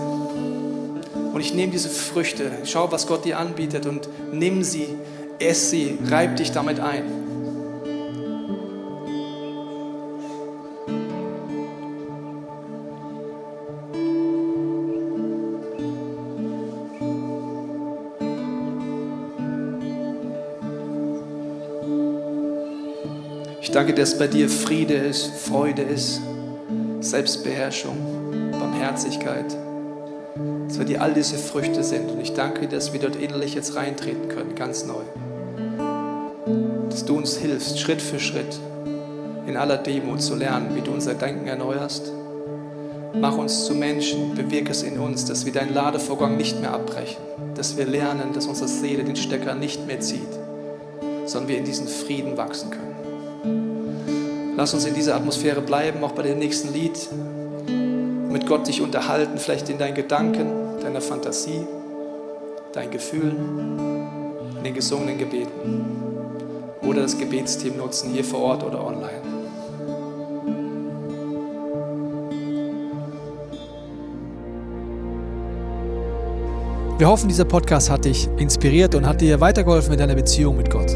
Und 1.31 1.39
ich 1.39 1.53
nehme 1.53 1.71
diese 1.71 1.87
Früchte, 1.87 2.51
schau, 2.65 2.91
was 2.91 3.07
Gott 3.07 3.23
dir 3.23 3.39
anbietet 3.39 3.85
und 3.85 4.09
nimm 4.33 4.65
sie, 4.65 4.97
ess 5.39 5.69
sie, 5.69 5.97
reib 6.09 6.35
dich 6.35 6.51
damit 6.51 6.81
ein. 6.81 7.05
Ich 23.61 23.71
danke, 23.71 23.93
dass 23.93 24.17
bei 24.19 24.27
dir 24.27 24.49
Friede 24.49 24.95
ist, 24.95 25.27
Freude 25.47 25.83
ist. 25.83 26.21
Selbstbeherrschung, 27.01 27.97
Barmherzigkeit. 28.51 29.57
Dass 30.67 30.77
bei 30.77 30.83
dir 30.83 31.01
all 31.01 31.13
diese 31.13 31.37
Früchte 31.37 31.83
sind. 31.83 32.11
Und 32.11 32.21
ich 32.21 32.33
danke 32.33 32.61
dir, 32.61 32.69
dass 32.69 32.93
wir 32.93 32.99
dort 32.99 33.15
innerlich 33.15 33.55
jetzt 33.55 33.75
reintreten 33.75 34.29
können, 34.29 34.55
ganz 34.55 34.85
neu. 34.85 35.01
Dass 36.89 37.03
du 37.05 37.17
uns 37.17 37.37
hilfst, 37.37 37.79
Schritt 37.79 38.01
für 38.01 38.19
Schritt, 38.19 38.59
in 39.47 39.57
aller 39.57 39.77
Demut 39.77 40.21
zu 40.21 40.35
lernen, 40.35 40.75
wie 40.75 40.81
du 40.81 40.91
unser 40.91 41.15
Denken 41.15 41.47
erneuerst. 41.47 42.11
Mach 43.13 43.37
uns 43.37 43.65
zu 43.65 43.73
Menschen, 43.73 44.35
bewirke 44.35 44.71
es 44.71 44.83
in 44.83 44.97
uns, 44.97 45.25
dass 45.25 45.45
wir 45.45 45.51
deinen 45.51 45.73
Ladevorgang 45.73 46.37
nicht 46.37 46.61
mehr 46.61 46.73
abbrechen, 46.73 47.21
dass 47.55 47.75
wir 47.75 47.85
lernen, 47.85 48.31
dass 48.33 48.47
unsere 48.47 48.69
Seele 48.69 49.03
den 49.03 49.17
Stecker 49.17 49.55
nicht 49.55 49.85
mehr 49.87 49.99
zieht, 49.99 50.21
sondern 51.25 51.49
wir 51.49 51.57
in 51.57 51.65
diesen 51.65 51.87
Frieden 51.87 52.37
wachsen 52.37 52.69
können. 52.69 52.90
Lass 54.61 54.75
uns 54.75 54.85
in 54.85 54.93
dieser 54.93 55.15
Atmosphäre 55.15 55.59
bleiben, 55.59 56.03
auch 56.03 56.11
bei 56.11 56.21
dem 56.21 56.37
nächsten 56.37 56.71
Lied, 56.71 57.09
mit 58.31 58.45
Gott 58.45 58.67
dich 58.67 58.79
unterhalten, 58.79 59.39
vielleicht 59.39 59.69
in 59.69 59.79
deinen 59.79 59.95
Gedanken, 59.95 60.79
deiner 60.83 61.01
Fantasie, 61.01 61.65
deinen 62.71 62.91
Gefühlen, 62.91 63.79
in 64.59 64.63
den 64.63 64.75
gesungenen 64.75 65.17
Gebeten 65.17 65.83
oder 66.83 67.01
das 67.01 67.17
Gebetsteam 67.17 67.77
nutzen, 67.77 68.11
hier 68.11 68.23
vor 68.23 68.41
Ort 68.41 68.63
oder 68.63 68.85
online. 68.85 69.23
Wir 76.99 77.07
hoffen, 77.07 77.29
dieser 77.29 77.45
Podcast 77.45 77.89
hat 77.89 78.05
dich 78.05 78.29
inspiriert 78.37 78.93
und 78.93 79.07
hat 79.07 79.21
dir 79.21 79.41
weitergeholfen 79.41 79.89
mit 79.89 79.99
deiner 79.99 80.13
Beziehung 80.13 80.55
mit 80.55 80.69
Gott. 80.69 80.95